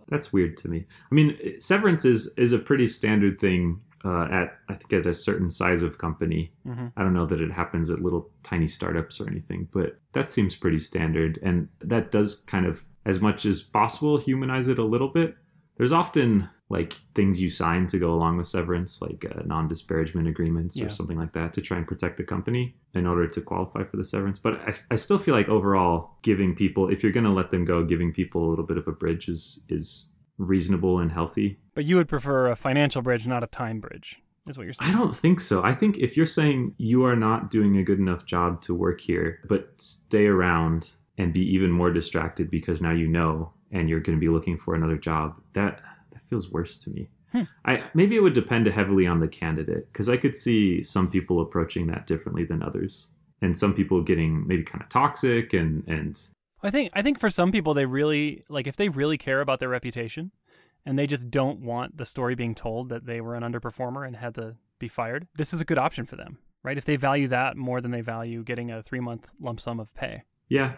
That's 0.08 0.32
weird 0.32 0.56
to 0.58 0.68
me. 0.68 0.86
I 1.10 1.14
mean, 1.14 1.36
severance 1.60 2.06
is 2.06 2.32
is 2.38 2.54
a 2.54 2.58
pretty 2.58 2.86
standard 2.86 3.38
thing 3.38 3.82
uh, 4.04 4.28
at 4.30 4.58
I 4.68 4.74
think 4.74 4.92
at 4.92 5.06
a 5.06 5.14
certain 5.14 5.50
size 5.50 5.82
of 5.82 5.98
company. 5.98 6.52
hmm 6.64 6.86
I 6.96 7.02
don't 7.02 7.14
know 7.14 7.26
that 7.26 7.40
it 7.40 7.50
happens 7.50 7.90
at 7.90 8.00
little 8.00 8.30
tiny 8.42 8.68
startups 8.68 9.20
or 9.20 9.28
anything, 9.28 9.68
but 9.72 9.98
that 10.12 10.28
seems 10.28 10.54
pretty 10.54 10.78
standard, 10.78 11.38
and 11.42 11.68
that 11.80 12.10
does 12.10 12.36
kind 12.36 12.66
of, 12.66 12.84
as 13.04 13.20
much 13.20 13.44
as 13.44 13.60
possible, 13.60 14.18
humanize 14.18 14.68
it 14.68 14.78
a 14.78 14.84
little 14.84 15.08
bit. 15.08 15.36
There's 15.78 15.92
often 15.92 16.48
like 16.70 16.92
things 17.14 17.40
you 17.40 17.48
sign 17.48 17.86
to 17.86 17.98
go 17.98 18.12
along 18.12 18.36
with 18.36 18.46
severance, 18.46 19.00
like 19.00 19.24
uh, 19.24 19.40
non-disparagement 19.46 20.28
agreements 20.28 20.76
Yeah. 20.76 20.86
or 20.86 20.90
something 20.90 21.16
like 21.16 21.32
that, 21.32 21.54
to 21.54 21.62
try 21.62 21.78
and 21.78 21.86
protect 21.86 22.18
the 22.18 22.24
company 22.24 22.76
in 22.92 23.06
order 23.06 23.26
to 23.26 23.40
qualify 23.40 23.84
for 23.84 23.96
the 23.96 24.04
severance. 24.04 24.38
But 24.38 24.54
I, 24.68 24.74
I 24.90 24.96
still 24.96 25.16
feel 25.18 25.34
like 25.34 25.48
overall, 25.48 26.18
giving 26.22 26.54
people, 26.54 26.90
if 26.90 27.02
you're 27.02 27.12
going 27.12 27.24
to 27.24 27.32
let 27.32 27.50
them 27.50 27.64
go, 27.64 27.84
giving 27.84 28.12
people 28.12 28.46
a 28.46 28.50
little 28.50 28.66
bit 28.66 28.76
of 28.76 28.86
a 28.86 28.92
bridge 28.92 29.28
is 29.28 29.64
is 29.70 30.08
reasonable 30.36 30.98
and 30.98 31.10
healthy. 31.10 31.58
But 31.74 31.84
you 31.86 31.96
would 31.96 32.08
prefer 32.08 32.48
a 32.48 32.56
financial 32.56 33.00
bridge, 33.02 33.26
not 33.26 33.42
a 33.42 33.46
time 33.48 33.80
bridge, 33.80 34.20
is 34.46 34.56
what 34.58 34.64
you're 34.64 34.72
saying. 34.74 34.94
I 34.94 34.98
don't 34.98 35.16
think 35.16 35.40
so. 35.40 35.62
I 35.64 35.74
think 35.74 35.96
if 35.98 36.16
you're 36.16 36.26
saying 36.26 36.74
you 36.78 37.02
are 37.04 37.16
not 37.16 37.50
doing 37.50 37.76
a 37.78 37.82
good 37.82 37.98
enough 37.98 38.24
job 38.26 38.60
to 38.62 38.74
work 38.74 39.00
here, 39.00 39.40
but 39.48 39.72
stay 39.78 40.26
around 40.26 40.90
and 41.16 41.32
be 41.32 41.40
even 41.54 41.70
more 41.72 41.90
distracted 41.92 42.50
because 42.50 42.80
now 42.82 42.92
you 42.92 43.08
know 43.08 43.52
and 43.72 43.88
you're 43.88 44.00
going 44.00 44.16
to 44.16 44.20
be 44.20 44.28
looking 44.28 44.58
for 44.58 44.74
another 44.74 44.96
job, 44.96 45.40
that 45.54 45.80
that 46.12 46.22
feels 46.28 46.50
worse 46.50 46.76
to 46.78 46.90
me. 46.90 47.08
Hmm. 47.32 47.42
I 47.64 47.84
maybe 47.94 48.16
it 48.16 48.20
would 48.20 48.32
depend 48.34 48.66
heavily 48.66 49.06
on 49.06 49.20
the 49.20 49.28
candidate 49.28 49.92
because 49.92 50.08
I 50.08 50.16
could 50.16 50.34
see 50.34 50.82
some 50.82 51.10
people 51.10 51.40
approaching 51.40 51.86
that 51.88 52.06
differently 52.06 52.44
than 52.44 52.62
others, 52.62 53.06
and 53.42 53.56
some 53.56 53.74
people 53.74 54.02
getting 54.02 54.46
maybe 54.46 54.62
kind 54.62 54.82
of 54.82 54.88
toxic 54.88 55.52
and 55.52 55.86
and 55.86 56.20
I 56.62 56.70
think 56.70 56.90
I 56.94 57.02
think 57.02 57.20
for 57.20 57.30
some 57.30 57.52
people 57.52 57.74
they 57.74 57.86
really 57.86 58.44
like 58.48 58.66
if 58.66 58.76
they 58.76 58.88
really 58.88 59.18
care 59.18 59.40
about 59.40 59.60
their 59.60 59.68
reputation 59.68 60.32
and 60.86 60.98
they 60.98 61.06
just 61.06 61.30
don't 61.30 61.60
want 61.60 61.96
the 61.96 62.06
story 62.06 62.34
being 62.34 62.54
told 62.54 62.88
that 62.88 63.06
they 63.06 63.20
were 63.20 63.34
an 63.34 63.42
underperformer 63.42 64.06
and 64.06 64.16
had 64.16 64.34
to 64.36 64.56
be 64.78 64.88
fired. 64.88 65.26
This 65.36 65.52
is 65.52 65.60
a 65.60 65.64
good 65.64 65.78
option 65.78 66.06
for 66.06 66.16
them, 66.16 66.38
right? 66.62 66.78
If 66.78 66.84
they 66.84 66.96
value 66.96 67.28
that 67.28 67.56
more 67.56 67.80
than 67.80 67.90
they 67.90 68.00
value 68.00 68.42
getting 68.42 68.70
a 68.70 68.76
3-month 68.76 69.30
lump 69.40 69.60
sum 69.60 69.80
of 69.80 69.94
pay. 69.94 70.22
Yeah. 70.48 70.76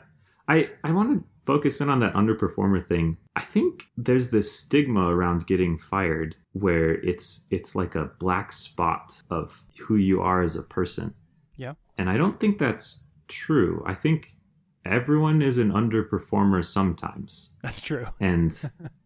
I 0.49 0.71
I 0.85 0.93
want 0.93 1.11
to 1.11 1.25
focus 1.47 1.81
in 1.81 1.89
on 1.89 2.01
that 2.01 2.15
underperformer 2.15 2.87
thing. 2.87 3.17
I 3.35 3.41
think 3.41 3.85
there's 3.97 4.31
this 4.31 4.57
stigma 4.57 5.09
around 5.09 5.47
getting 5.47 5.79
fired 5.79 6.37
where 6.53 6.95
it's 7.05 7.47
it's 7.51 7.75
like 7.75 7.95
a 7.95 8.11
black 8.19 8.53
spot 8.53 9.21
of 9.31 9.65
who 9.81 9.97
you 9.97 10.21
are 10.21 10.43
as 10.43 10.57
a 10.57 10.63
person. 10.63 11.15
Yeah. 11.57 11.75
And 11.99 12.09
I 12.09 12.17
don't 12.17 12.41
think 12.41 12.59
that's 12.59 13.05
true. 13.29 13.83
I 13.87 13.95
think 13.95 14.37
everyone 14.85 15.43
is 15.43 15.59
an 15.59 15.73
underperformer 15.73 16.65
sometimes. 16.65 17.53
That's 17.63 17.81
true. 17.81 18.07
And 18.21 18.53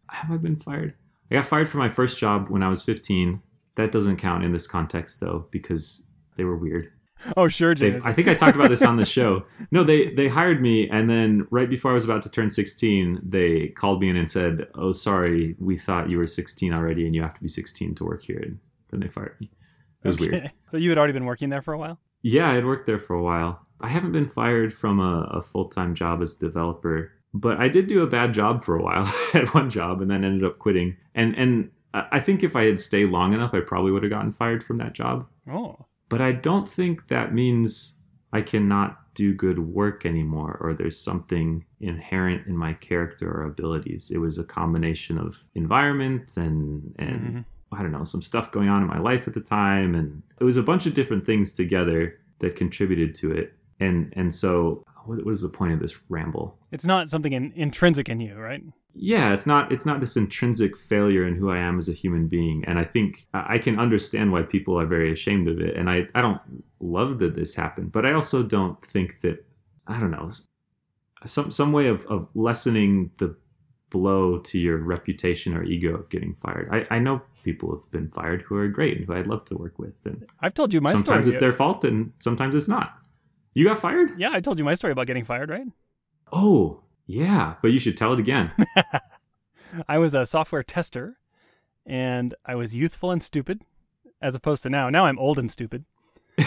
have 0.09 0.31
I 0.31 0.37
been 0.37 0.57
fired? 0.57 0.95
I 1.31 1.37
got 1.37 1.47
fired 1.47 1.69
from 1.69 1.81
my 1.81 1.91
first 1.91 2.19
job 2.19 2.49
when 2.49 2.63
I 2.63 2.69
was 2.69 2.83
15. 2.83 3.41
That 3.77 3.91
doesn't 3.91 4.19
count 4.19 4.45
in 4.45 4.53
this 4.53 4.67
context 4.67 5.21
though 5.21 5.47
because 5.51 6.09
they 6.37 6.45
were 6.45 6.57
weird. 6.57 6.93
Oh, 7.37 7.49
sure, 7.49 7.75
They, 7.75 7.91
James. 7.91 8.05
I 8.05 8.13
think 8.13 8.29
I 8.29 8.35
talked 8.35 8.55
about 8.55 8.69
this 8.69 8.83
on 8.83 8.97
the 8.97 9.07
show. 9.07 9.45
No, 9.71 9.83
they 9.83 10.11
they 10.15 10.29
hired 10.29 10.61
me, 10.61 10.89
and 10.91 11.09
then 11.09 11.47
right 11.51 11.71
before 11.71 11.91
I 11.91 11.95
was 11.95 12.05
about 12.05 12.23
to 12.25 12.29
turn 12.29 12.51
16, 12.51 13.21
they 13.23 13.69
called 13.69 14.01
me 14.01 14.11
in 14.11 14.17
and 14.17 14.31
said, 14.31 14.67
"Oh, 14.75 14.93
sorry, 14.93 15.57
we 15.59 15.79
thought 15.79 16.11
you 16.11 16.19
were 16.19 16.27
16 16.27 16.75
already, 16.75 17.07
and 17.07 17.15
you 17.15 17.23
have 17.23 17.35
to 17.35 17.41
be 17.41 17.49
16 17.49 17.95
to 17.95 18.05
work 18.05 18.23
here." 18.23 18.41
And 18.41 18.59
then 18.91 19.01
they 19.01 19.09
fired 19.09 19.37
me. 19.41 19.51
It 20.03 20.09
was 20.09 20.19
weird. 20.19 20.53
So 20.69 20.77
you 20.77 20.91
had 20.91 20.99
already 20.99 21.13
been 21.13 21.25
working 21.25 21.49
there 21.49 21.63
for 21.63 21.73
a 21.73 21.79
while? 21.79 21.99
Yeah, 22.23 22.51
I 22.51 22.55
had 22.55 22.67
worked 22.67 22.87
there 22.87 22.99
for 22.99 23.15
a 23.15 23.23
while. 23.23 23.65
I 23.81 23.89
haven't 23.89 24.13
been 24.13 24.29
fired 24.29 24.73
from 24.73 25.01
a, 25.01 25.23
a 25.31 25.43
full 25.43 25.69
time 25.69 25.95
job 25.95 26.21
as 26.21 26.35
a 26.37 26.41
developer, 26.41 27.13
but 27.33 27.59
I 27.59 27.69
did 27.69 27.87
do 27.87 28.03
a 28.03 28.07
bad 28.07 28.35
job 28.35 28.65
for 28.65 28.77
a 28.77 28.83
while 28.83 29.13
at 29.35 29.55
one 29.55 29.71
job, 29.71 30.03
and 30.03 30.11
then 30.11 30.25
ended 30.25 30.45
up 30.45 30.59
quitting. 30.59 30.97
And 31.15 31.35
and 31.37 31.71
I 31.95 32.05
I 32.13 32.21
think 32.21 32.43
if 32.43 32.55
I 32.55 32.65
had 32.65 32.81
stayed 32.81 33.11
long 33.11 33.33
enough, 33.33 33.55
I 33.55 33.61
probably 33.61 33.93
would 33.93 34.03
have 34.03 34.13
gotten 34.13 34.33
fired 34.33 34.63
from 34.63 34.79
that 34.79 34.93
job. 34.95 35.27
Oh. 35.51 35.87
But 36.09 36.21
I 36.21 36.33
don't 36.33 36.69
think 36.69 37.09
that 37.09 37.35
means 37.35 37.99
I 38.33 38.43
cannot 38.43 39.01
do 39.15 39.33
good 39.33 39.59
work 39.61 40.05
anymore 40.05 40.59
or 40.61 40.75
there's 40.75 40.99
something 40.99 41.65
inherent 41.81 42.47
in 42.49 42.57
my 42.57 42.73
character 42.75 43.31
or 43.31 43.45
abilities. 43.45 44.11
It 44.13 44.19
was 44.19 44.39
a 44.39 44.45
combination 44.45 45.19
of 45.19 45.37
environment 45.55 46.37
and 46.37 46.95
and 46.99 47.21
Mhm. 47.21 47.45
I 47.73 47.83
don't 47.83 47.93
know, 47.93 48.05
some 48.05 48.23
stuff 48.23 48.51
going 48.53 48.69
on 48.69 48.83
in 48.83 48.89
my 48.89 48.99
life 48.99 49.27
at 49.29 49.35
the 49.35 49.41
time 49.41 49.95
and 49.95 50.23
it 50.41 50.45
was 50.45 50.57
a 50.57 50.63
bunch 50.63 50.87
of 50.87 50.95
different 50.95 51.25
things 51.25 51.53
together 51.53 52.19
that 52.41 52.57
contributed 52.57 53.15
to 53.17 53.31
it. 53.33 53.55
And 53.81 54.13
and 54.17 54.33
so 54.35 54.85
what 55.07 55.25
was 55.25 55.43
the 55.43 55.49
point 55.49 55.73
of 55.73 55.81
this 55.81 55.95
ramble? 56.09 56.59
It's 56.73 56.85
not 56.85 57.09
something 57.09 57.33
in, 57.33 57.53
intrinsic 57.55 58.09
in 58.09 58.21
you, 58.21 58.37
right? 58.37 58.63
yeah 58.95 59.33
it's 59.33 59.47
not 59.47 59.71
it's 59.73 59.85
not 59.85 60.01
this 60.01 60.17
intrinsic 60.17 60.77
failure 60.77 61.27
in 61.27 61.35
who 61.35 61.51
i 61.51 61.59
am 61.59 61.79
as 61.79 61.89
a 61.89 61.93
human 61.93 62.29
being 62.29 62.65
and 62.65 62.79
i 62.79 62.85
think 62.85 63.27
i 63.35 63.55
I 63.55 63.59
can 63.59 63.79
understand 63.79 64.33
why 64.33 64.43
people 64.43 64.79
are 64.79 64.87
very 64.87 65.13
ashamed 65.13 65.49
of 65.49 65.61
it 65.61 65.77
and 65.77 65.91
i 65.91 66.07
i 66.15 66.23
don't 66.23 66.41
love 66.81 67.19
that 67.19 67.35
this 67.35 67.55
happened 67.55 67.93
but 67.93 68.07
i 68.07 68.13
also 68.13 68.43
don't 68.43 68.85
think 68.87 69.21
that 69.23 69.45
i 69.87 69.99
don't 69.99 70.11
know 70.11 70.31
some 71.27 71.51
some 71.51 71.73
way 71.73 71.89
of 71.89 72.07
of 72.07 72.29
lessening 72.35 73.11
the 73.19 73.37
blow 73.91 74.39
to 74.39 74.59
your 74.59 74.79
reputation 74.79 75.55
or 75.55 75.63
ego 75.65 75.95
of 75.95 76.09
getting 76.09 76.37
fired 76.41 76.69
i 76.71 76.97
i 76.97 76.99
know 76.99 77.21
people 77.43 77.71
have 77.71 77.91
been 77.91 78.09
fired 78.11 78.43
who 78.43 78.57
are 78.57 78.69
great 78.69 78.97
and 78.97 79.07
who 79.07 79.15
i'd 79.15 79.27
love 79.27 79.45
to 79.45 79.57
work 79.57 79.79
with 79.79 79.95
and 80.05 80.25
I've 80.41 80.55
told 80.55 80.73
you 80.73 80.81
my 80.81 80.93
sometimes 80.93 81.27
story. 81.27 81.35
it's 81.35 81.41
their 81.41 81.53
fault 81.53 81.85
and 81.85 82.13
sometimes 82.21 82.55
it's 82.55 82.69
not 82.69 82.97
you 83.55 83.65
got 83.65 83.81
fired 83.81 84.19
Yeah, 84.19 84.31
I 84.33 84.41
told 84.41 84.59
you 84.59 84.65
my 84.65 84.75
story 84.75 84.93
about 84.93 85.07
getting 85.07 85.25
fired, 85.25 85.49
right? 85.51 85.67
oh 86.33 86.81
yeah 87.07 87.55
but 87.63 87.71
you 87.71 87.79
should 87.79 87.97
tell 87.97 88.13
it 88.13 88.19
again 88.21 88.51
I 89.89 89.99
was 89.99 90.15
a 90.15 90.27
software 90.27 90.63
tester 90.63 91.19
and 91.87 92.35
I 92.47 92.55
was 92.55 92.75
youthful 92.75 93.11
and 93.11 93.23
stupid 93.23 93.61
as 94.23 94.35
opposed 94.35 94.63
to 94.63 94.71
now. 94.71 94.89
Now 94.89 95.05
I'm 95.07 95.19
old 95.19 95.39
and 95.39 95.51
stupid. 95.51 95.85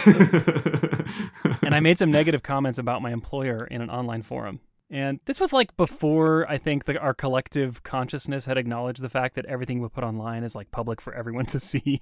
And 1.61 1.75
I 1.75 1.79
made 1.79 1.97
some 1.97 2.11
negative 2.11 2.43
comments 2.43 2.79
about 2.79 3.01
my 3.01 3.11
employer 3.11 3.65
in 3.65 3.81
an 3.81 3.89
online 3.89 4.21
forum. 4.21 4.61
And 4.89 5.19
this 5.25 5.39
was 5.39 5.51
like 5.51 5.75
before 5.75 6.49
I 6.49 6.57
think 6.57 6.85
the, 6.85 6.97
our 6.99 7.13
collective 7.13 7.83
consciousness 7.83 8.45
had 8.45 8.57
acknowledged 8.57 9.01
the 9.01 9.09
fact 9.09 9.35
that 9.35 9.45
everything 9.45 9.81
we 9.81 9.89
put 9.89 10.03
online 10.03 10.43
is 10.43 10.55
like 10.55 10.71
public 10.71 11.01
for 11.01 11.13
everyone 11.13 11.45
to 11.47 11.59
see 11.59 12.01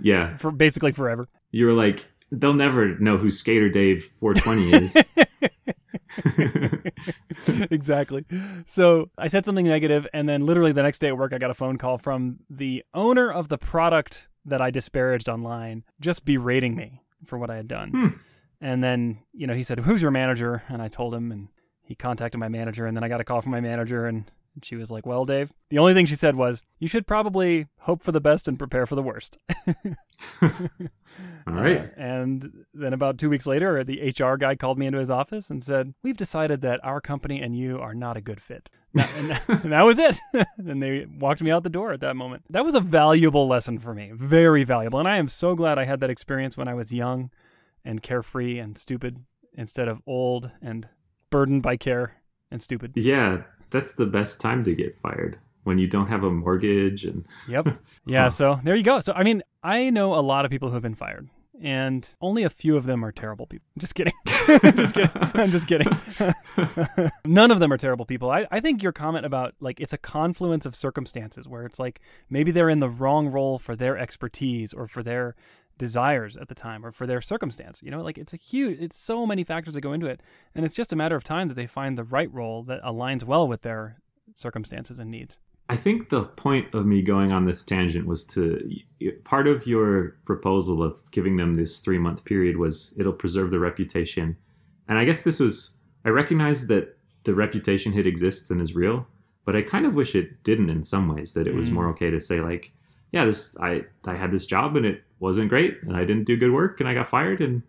yeah 0.00 0.34
for 0.38 0.50
basically 0.50 0.92
forever. 0.92 1.28
you 1.50 1.66
were 1.66 1.72
like, 1.74 2.06
they'll 2.30 2.54
never 2.54 2.98
know 2.98 3.16
who 3.18 3.30
Skater 3.30 3.68
Dave 3.68 4.10
420 4.20 4.84
is. 4.84 4.96
exactly. 7.70 8.24
So 8.66 9.10
I 9.16 9.28
said 9.28 9.44
something 9.44 9.66
negative, 9.66 10.06
and 10.12 10.28
then 10.28 10.46
literally 10.46 10.72
the 10.72 10.82
next 10.82 10.98
day 10.98 11.08
at 11.08 11.16
work, 11.16 11.32
I 11.32 11.38
got 11.38 11.50
a 11.50 11.54
phone 11.54 11.78
call 11.78 11.98
from 11.98 12.40
the 12.48 12.84
owner 12.94 13.30
of 13.30 13.48
the 13.48 13.58
product 13.58 14.28
that 14.44 14.60
I 14.60 14.70
disparaged 14.70 15.28
online, 15.28 15.84
just 16.00 16.24
berating 16.24 16.74
me 16.74 17.02
for 17.26 17.38
what 17.38 17.50
I 17.50 17.56
had 17.56 17.68
done. 17.68 17.90
Hmm. 17.90 18.08
And 18.60 18.84
then, 18.84 19.20
you 19.32 19.46
know, 19.46 19.54
he 19.54 19.62
said, 19.62 19.80
Who's 19.80 20.02
your 20.02 20.10
manager? 20.10 20.62
And 20.68 20.82
I 20.82 20.88
told 20.88 21.14
him, 21.14 21.32
and 21.32 21.48
he 21.82 21.94
contacted 21.94 22.38
my 22.38 22.48
manager. 22.48 22.86
And 22.86 22.96
then 22.96 23.04
I 23.04 23.08
got 23.08 23.20
a 23.20 23.24
call 23.24 23.40
from 23.40 23.52
my 23.52 23.60
manager, 23.60 24.06
and 24.06 24.30
she 24.62 24.76
was 24.76 24.90
like, 24.90 25.06
Well, 25.06 25.24
Dave, 25.24 25.52
the 25.70 25.78
only 25.78 25.94
thing 25.94 26.06
she 26.06 26.14
said 26.14 26.36
was, 26.36 26.62
You 26.78 26.88
should 26.88 27.06
probably 27.06 27.66
hope 27.80 28.02
for 28.02 28.12
the 28.12 28.20
best 28.20 28.48
and 28.48 28.58
prepare 28.58 28.86
for 28.86 28.94
the 28.94 29.02
worst. 29.02 29.38
All 30.42 31.54
right. 31.54 31.78
Uh, 31.80 31.86
and 31.96 32.64
then 32.74 32.92
about 32.92 33.18
two 33.18 33.30
weeks 33.30 33.46
later, 33.46 33.82
the 33.84 34.14
HR 34.18 34.36
guy 34.36 34.54
called 34.54 34.78
me 34.78 34.86
into 34.86 34.98
his 34.98 35.10
office 35.10 35.50
and 35.50 35.64
said, 35.64 35.94
We've 36.02 36.16
decided 36.16 36.60
that 36.62 36.84
our 36.84 37.00
company 37.00 37.40
and 37.40 37.56
you 37.56 37.78
are 37.78 37.94
not 37.94 38.16
a 38.16 38.20
good 38.20 38.40
fit. 38.40 38.70
That- 38.94 39.10
and, 39.16 39.40
and 39.64 39.72
that 39.72 39.82
was 39.84 39.98
it. 39.98 40.18
and 40.58 40.82
they 40.82 41.06
walked 41.18 41.42
me 41.42 41.50
out 41.50 41.62
the 41.62 41.70
door 41.70 41.92
at 41.92 42.00
that 42.00 42.16
moment. 42.16 42.44
That 42.50 42.64
was 42.64 42.74
a 42.74 42.80
valuable 42.80 43.46
lesson 43.48 43.78
for 43.78 43.94
me. 43.94 44.10
Very 44.14 44.64
valuable. 44.64 44.98
And 44.98 45.08
I 45.08 45.16
am 45.16 45.28
so 45.28 45.54
glad 45.54 45.78
I 45.78 45.84
had 45.84 46.00
that 46.00 46.10
experience 46.10 46.56
when 46.56 46.68
I 46.68 46.74
was 46.74 46.92
young 46.92 47.30
and 47.84 48.02
carefree 48.02 48.58
and 48.58 48.76
stupid 48.76 49.24
instead 49.54 49.88
of 49.88 50.02
old 50.06 50.50
and 50.62 50.88
burdened 51.30 51.62
by 51.62 51.76
care 51.76 52.14
and 52.50 52.60
stupid. 52.62 52.92
yeah, 52.96 53.42
that's 53.70 53.94
the 53.94 54.06
best 54.06 54.40
time 54.40 54.64
to 54.64 54.74
get 54.74 54.98
fired 55.00 55.38
when 55.64 55.78
you 55.78 55.86
don't 55.86 56.08
have 56.08 56.24
a 56.24 56.30
mortgage 56.30 57.04
and 57.04 57.24
Yep. 57.48 57.78
Yeah. 58.06 58.28
So 58.28 58.60
there 58.64 58.74
you 58.74 58.82
go. 58.82 59.00
So, 59.00 59.12
I 59.12 59.22
mean, 59.22 59.42
I 59.62 59.90
know 59.90 60.14
a 60.14 60.20
lot 60.20 60.44
of 60.44 60.50
people 60.50 60.68
who 60.68 60.74
have 60.74 60.82
been 60.82 60.94
fired. 60.94 61.28
And 61.62 62.08
only 62.22 62.42
a 62.42 62.48
few 62.48 62.74
of 62.78 62.86
them 62.86 63.04
are 63.04 63.12
terrible 63.12 63.46
people. 63.46 63.66
Just 63.78 63.94
kidding. 63.94 64.14
just 64.74 64.94
kidding. 64.94 65.10
I'm 65.34 65.50
just 65.50 65.66
kidding. 65.66 65.92
None 67.26 67.50
of 67.50 67.58
them 67.58 67.70
are 67.70 67.76
terrible 67.76 68.06
people. 68.06 68.30
I, 68.30 68.46
I 68.50 68.60
think 68.60 68.82
your 68.82 68.92
comment 68.92 69.26
about 69.26 69.54
like 69.60 69.78
it's 69.78 69.92
a 69.92 69.98
confluence 69.98 70.64
of 70.64 70.74
circumstances 70.74 71.46
where 71.46 71.66
it's 71.66 71.78
like 71.78 72.00
maybe 72.30 72.50
they're 72.50 72.70
in 72.70 72.78
the 72.78 72.88
wrong 72.88 73.28
role 73.28 73.58
for 73.58 73.76
their 73.76 73.98
expertise 73.98 74.72
or 74.72 74.86
for 74.86 75.02
their 75.02 75.36
desires 75.80 76.36
at 76.36 76.48
the 76.48 76.54
time 76.54 76.86
or 76.86 76.92
for 76.92 77.06
their 77.06 77.20
circumstance. 77.20 77.82
You 77.82 77.90
know, 77.90 78.02
like 78.02 78.18
it's 78.18 78.32
a 78.32 78.36
huge 78.36 78.78
it's 78.80 78.96
so 78.96 79.26
many 79.26 79.42
factors 79.42 79.74
that 79.74 79.80
go 79.80 79.92
into 79.92 80.06
it. 80.06 80.20
And 80.54 80.64
it's 80.64 80.74
just 80.74 80.92
a 80.92 80.96
matter 80.96 81.16
of 81.16 81.24
time 81.24 81.48
that 81.48 81.54
they 81.54 81.66
find 81.66 81.98
the 81.98 82.04
right 82.04 82.32
role 82.32 82.62
that 82.64 82.80
aligns 82.82 83.24
well 83.24 83.48
with 83.48 83.62
their 83.62 83.96
circumstances 84.34 84.98
and 85.00 85.10
needs. 85.10 85.38
I 85.68 85.76
think 85.76 86.10
the 86.10 86.24
point 86.24 86.74
of 86.74 86.84
me 86.84 87.00
going 87.00 87.30
on 87.32 87.44
this 87.46 87.62
tangent 87.62 88.06
was 88.06 88.24
to 88.34 88.70
part 89.24 89.46
of 89.46 89.66
your 89.66 90.16
proposal 90.24 90.82
of 90.82 91.00
giving 91.12 91.36
them 91.36 91.54
this 91.54 91.78
three 91.80 91.98
month 91.98 92.24
period 92.24 92.56
was 92.56 92.94
it'll 92.98 93.12
preserve 93.24 93.50
the 93.50 93.58
reputation. 93.60 94.36
And 94.88 94.98
I 94.98 95.04
guess 95.04 95.22
this 95.22 95.40
was, 95.40 95.76
I 96.04 96.08
recognize 96.08 96.66
that 96.66 96.96
the 97.24 97.34
reputation 97.34 97.92
hit 97.92 98.06
exists 98.06 98.50
and 98.50 98.60
is 98.60 98.74
real, 98.74 99.06
but 99.44 99.54
I 99.54 99.62
kind 99.62 99.86
of 99.86 99.94
wish 99.94 100.14
it 100.14 100.42
didn't 100.42 100.70
in 100.70 100.82
some 100.82 101.06
ways, 101.14 101.34
that 101.34 101.46
it 101.46 101.54
was 101.54 101.70
Mm. 101.70 101.74
more 101.74 101.88
okay 101.90 102.10
to 102.10 102.18
say, 102.18 102.40
like, 102.40 102.72
yeah, 103.12 103.24
this, 103.24 103.56
I, 103.58 103.84
I 104.04 104.14
had 104.16 104.32
this 104.32 104.46
job 104.46 104.76
and 104.76 104.84
it 104.86 105.04
wasn't 105.20 105.48
great 105.48 105.78
and 105.82 105.96
I 105.96 106.00
didn't 106.00 106.24
do 106.24 106.36
good 106.36 106.52
work 106.52 106.80
and 106.80 106.88
I 106.88 106.94
got 106.94 107.08
fired 107.08 107.40
and 107.40 107.62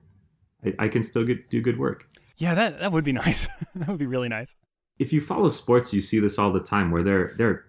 I, 0.65 0.85
I 0.85 0.87
can 0.87 1.03
still 1.03 1.25
get, 1.25 1.49
do 1.49 1.61
good 1.61 1.77
work. 1.77 2.07
Yeah, 2.37 2.55
that 2.55 2.79
that 2.79 2.91
would 2.91 3.03
be 3.03 3.11
nice. 3.25 3.47
that 3.75 3.87
would 3.87 3.99
be 3.99 4.07
really 4.07 4.29
nice. 4.29 4.55
if 4.97 5.13
you 5.13 5.21
follow 5.21 5.49
sports, 5.49 5.93
you 5.93 6.01
see 6.01 6.19
this 6.19 6.39
all 6.39 6.51
the 6.51 6.59
time 6.59 6.91
where 6.91 7.03
there 7.03 7.33
there 7.37 7.49
are 7.49 7.65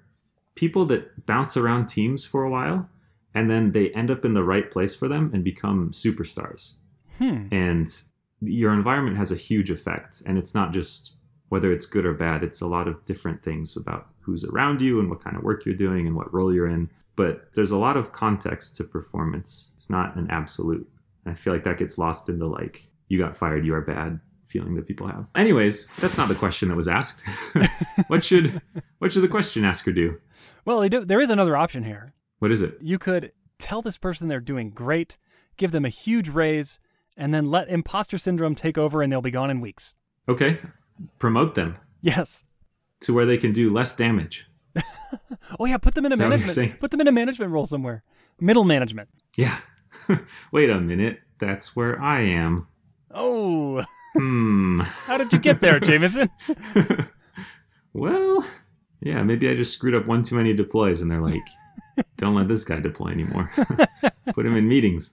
people 0.55 0.87
that 0.87 1.27
bounce 1.27 1.57
around 1.57 1.87
teams 1.87 2.25
for 2.25 2.45
a 2.45 2.51
while 2.51 2.89
and 3.35 3.51
then 3.51 3.73
they 3.73 3.91
end 3.91 4.11
up 4.11 4.25
in 4.25 4.35
the 4.35 4.45
right 4.45 4.71
place 4.71 4.95
for 4.95 5.09
them 5.09 5.31
and 5.33 5.43
become 5.43 5.91
superstars. 5.93 6.75
Hmm. 7.19 7.47
And 7.51 7.89
your 8.41 8.73
environment 8.73 9.17
has 9.17 9.33
a 9.33 9.37
huge 9.37 9.71
effect. 9.71 10.23
And 10.27 10.37
it's 10.39 10.55
not 10.55 10.73
just 10.73 11.17
whether 11.49 11.73
it's 11.73 11.87
good 11.87 12.05
or 12.05 12.15
bad, 12.15 12.43
it's 12.43 12.61
a 12.61 12.67
lot 12.67 12.89
of 12.89 13.05
different 13.05 13.43
things 13.43 13.77
about 13.77 14.09
who's 14.21 14.45
around 14.45 14.81
you 14.81 15.01
and 15.01 15.09
what 15.09 15.23
kind 15.23 15.37
of 15.37 15.43
work 15.43 15.65
you're 15.65 15.75
doing 15.75 16.07
and 16.07 16.17
what 16.17 16.33
role 16.33 16.53
you're 16.53 16.69
in. 16.69 16.91
But 17.17 17.53
there's 17.55 17.71
a 17.71 17.77
lot 17.77 17.97
of 17.97 18.13
context 18.13 18.77
to 18.77 18.85
performance. 18.85 19.71
It's 19.75 19.91
not 19.91 20.17
an 20.17 20.29
absolute. 20.31 20.89
I 21.27 21.35
feel 21.35 21.53
like 21.53 21.65
that 21.65 21.79
gets 21.79 21.99
lost 21.99 22.29
in 22.29 22.39
the 22.39 22.47
like, 22.47 22.89
you 23.09 23.19
got 23.19 23.37
fired, 23.37 23.65
you 23.67 23.75
are 23.75 23.81
bad 23.83 24.19
feeling 24.49 24.75
that 24.75 24.87
people 24.87 25.07
have. 25.07 25.27
Anyways, 25.35 25.87
that's 26.01 26.19
not 26.19 26.29
the 26.29 26.35
question 26.35 26.69
that 26.69 26.77
was 26.77 26.89
asked. 26.89 27.23
what 28.09 28.23
should 28.25 28.61
what 28.99 29.13
should 29.13 29.23
the 29.23 29.29
question 29.29 29.65
asker 29.65 29.93
do? 29.93 30.19
Well, 30.65 30.89
do, 30.89 31.05
there 31.05 31.21
is 31.21 31.31
another 31.31 31.57
option 31.57 31.85
here. 31.85 32.13
What 32.39 32.51
is 32.53 32.61
it? 32.61 32.77
You 32.81 32.99
could 32.99 33.33
tell 33.59 33.83
this 33.83 33.99
person 33.99 34.29
they're 34.29 34.41
doing 34.41 34.71
great, 34.71 35.17
give 35.57 35.71
them 35.73 35.85
a 35.85 35.89
huge 35.91 36.29
raise, 36.29 36.81
and 37.17 37.33
then 37.33 37.51
let 37.51 37.69
imposter 37.69 38.19
syndrome 38.19 38.55
take 38.55 38.77
over 38.77 39.01
and 39.03 39.11
they'll 39.13 39.23
be 39.23 39.31
gone 39.31 39.51
in 39.51 39.61
weeks. 39.61 39.95
Okay. 40.29 40.59
Promote 41.19 41.55
them 41.55 41.77
Yes. 42.01 42.45
to 43.01 43.15
where 43.15 43.27
they 43.27 43.39
can 43.39 43.53
do 43.53 43.73
less 43.73 43.95
damage. 43.97 44.47
Oh 45.59 45.67
yeah, 45.67 45.77
put 45.77 45.95
them 45.95 46.07
in 46.07 46.13
a 46.13 46.15
Is 46.15 46.19
that 46.19 46.31
what 46.31 46.39
you're 46.39 46.47
management. 46.49 46.81
Put 46.81 46.91
them 46.91 47.01
in 47.03 47.09
a 47.09 47.13
management 47.13 47.53
role 47.53 47.67
somewhere. 47.67 48.03
Middle 48.41 48.65
management. 48.65 49.09
Yeah. 49.37 49.59
Wait 50.53 50.71
a 50.71 50.81
minute. 50.81 51.21
That's 51.39 51.77
where 51.77 52.01
I 52.01 52.21
am. 52.21 52.67
Oh, 53.11 53.85
Hmm. 54.15 54.81
how 55.07 55.17
did 55.19 55.33
you 55.33 55.39
get 55.39 55.61
there, 55.61 55.81
Jamison? 55.81 56.31
well, 57.93 58.45
yeah, 59.01 59.23
maybe 59.23 59.49
I 59.49 59.55
just 59.55 59.73
screwed 59.73 59.95
up 59.95 60.07
one 60.07 60.23
too 60.23 60.35
many 60.37 60.53
deploys 60.55 61.01
and 61.01 61.11
they're 61.11 61.21
like, 61.21 61.41
don't 62.17 62.35
let 62.35 62.49
this 62.49 62.65
guy 62.65 62.81
deploy 62.81 63.09
anymore. 63.09 63.51
Put 64.35 64.47
him 64.47 64.57
in 64.57 64.69
meetings. 64.69 65.11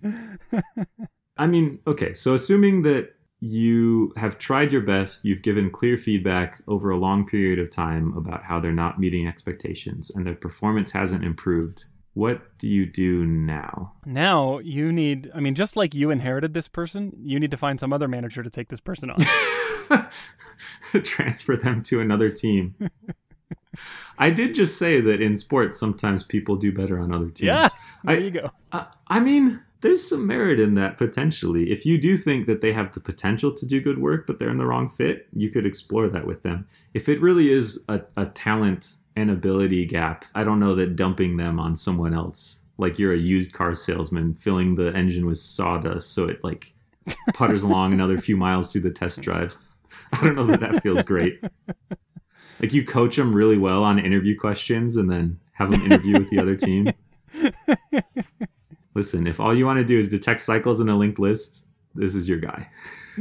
I 1.37 1.47
mean, 1.47 1.79
okay, 1.87 2.13
so 2.13 2.33
assuming 2.33 2.83
that 2.83 3.13
you 3.41 4.11
have 4.17 4.37
tried 4.37 4.71
your 4.71 4.81
best, 4.81 5.23
you've 5.23 5.41
given 5.41 5.69
clear 5.69 5.95
feedback 5.97 6.61
over 6.67 6.89
a 6.89 6.97
long 6.97 7.25
period 7.25 7.57
of 7.59 7.69
time 7.71 8.13
about 8.17 8.43
how 8.43 8.59
they're 8.59 8.71
not 8.71 8.99
meeting 8.99 9.27
expectations 9.27 10.09
and 10.13 10.25
their 10.27 10.35
performance 10.35 10.91
hasn't 10.91 11.23
improved, 11.23 11.85
what 12.15 12.57
do 12.57 12.67
you 12.67 12.85
do 12.85 13.25
now? 13.25 13.93
Now 14.05 14.59
you 14.59 14.91
need. 14.91 15.31
I 15.33 15.39
mean, 15.39 15.55
just 15.55 15.77
like 15.77 15.95
you 15.95 16.09
inherited 16.11 16.53
this 16.53 16.67
person, 16.67 17.13
you 17.21 17.39
need 17.39 17.51
to 17.51 17.57
find 17.57 17.79
some 17.79 17.93
other 17.93 18.07
manager 18.09 18.43
to 18.43 18.49
take 18.49 18.67
this 18.67 18.81
person 18.81 19.09
on. 19.11 20.07
Transfer 21.03 21.55
them 21.55 21.81
to 21.83 22.01
another 22.01 22.29
team. 22.29 22.75
I 24.17 24.31
did 24.31 24.53
just 24.55 24.77
say 24.77 24.99
that 25.01 25.21
in 25.21 25.37
sports, 25.37 25.79
sometimes 25.79 26.23
people 26.23 26.55
do 26.57 26.73
better 26.73 26.99
on 26.99 27.13
other 27.13 27.29
teams. 27.29 27.41
yeah. 27.47 27.69
I- 28.05 28.15
There 28.15 28.23
you 28.23 28.31
go. 28.31 28.51
Uh, 28.71 28.85
I 29.07 29.19
mean, 29.21 29.61
there's 29.81 30.07
some 30.07 30.27
merit 30.27 30.59
in 30.59 30.75
that 30.75 30.97
potentially. 30.97 31.71
If 31.71 31.85
you 31.85 31.97
do 31.97 32.17
think 32.17 32.47
that 32.47 32.61
they 32.61 32.73
have 32.73 32.93
the 32.93 32.99
potential 32.99 33.51
to 33.53 33.65
do 33.65 33.81
good 33.81 33.99
work, 33.99 34.27
but 34.27 34.37
they're 34.37 34.49
in 34.49 34.57
the 34.57 34.65
wrong 34.65 34.89
fit, 34.89 35.27
you 35.33 35.49
could 35.49 35.65
explore 35.65 36.07
that 36.09 36.27
with 36.27 36.43
them. 36.43 36.67
If 36.93 37.07
it 37.07 37.21
really 37.21 37.51
is 37.51 37.83
a, 37.87 38.01
a 38.17 38.25
talent 38.25 38.95
and 39.15 39.31
ability 39.31 39.85
gap, 39.85 40.25
I 40.35 40.43
don't 40.43 40.59
know 40.59 40.75
that 40.75 40.95
dumping 40.95 41.37
them 41.37 41.59
on 41.59 41.75
someone 41.75 42.13
else, 42.13 42.61
like 42.77 42.99
you're 42.99 43.13
a 43.13 43.17
used 43.17 43.53
car 43.53 43.73
salesman 43.73 44.35
filling 44.35 44.75
the 44.75 44.93
engine 44.95 45.25
with 45.25 45.37
sawdust 45.37 46.13
so 46.13 46.25
it 46.25 46.43
like 46.43 46.73
putters 47.33 47.63
along 47.63 47.93
another 47.93 48.17
few 48.17 48.35
miles 48.35 48.71
through 48.71 48.81
the 48.81 48.91
test 48.91 49.21
drive. 49.21 49.55
I 50.13 50.23
don't 50.23 50.35
know 50.35 50.47
that 50.47 50.59
that 50.59 50.83
feels 50.83 51.03
great. 51.03 51.41
Like 52.59 52.73
you 52.73 52.85
coach 52.85 53.15
them 53.15 53.33
really 53.33 53.57
well 53.57 53.83
on 53.83 53.99
interview 53.99 54.37
questions 54.37 54.97
and 54.97 55.09
then 55.09 55.39
have 55.53 55.71
them 55.71 55.81
interview 55.81 56.19
with 56.19 56.29
the 56.29 56.39
other 56.39 56.55
team. 56.55 56.91
Listen, 58.95 59.27
if 59.27 59.39
all 59.39 59.55
you 59.55 59.65
want 59.65 59.79
to 59.79 59.85
do 59.85 59.99
is 59.99 60.09
detect 60.09 60.41
cycles 60.41 60.79
in 60.79 60.89
a 60.89 60.97
linked 60.97 61.19
list, 61.19 61.67
this 61.95 62.15
is 62.15 62.27
your 62.27 62.39
guy. 62.39 62.69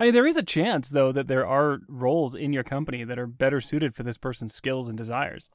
I 0.00 0.04
mean, 0.04 0.14
there 0.14 0.26
is 0.26 0.36
a 0.36 0.42
chance, 0.42 0.90
though, 0.90 1.12
that 1.12 1.26
there 1.26 1.46
are 1.46 1.80
roles 1.88 2.34
in 2.34 2.52
your 2.52 2.62
company 2.62 3.04
that 3.04 3.18
are 3.18 3.26
better 3.26 3.60
suited 3.60 3.94
for 3.94 4.04
this 4.04 4.16
person's 4.16 4.54
skills 4.54 4.88
and 4.88 4.96
desires. 4.96 5.48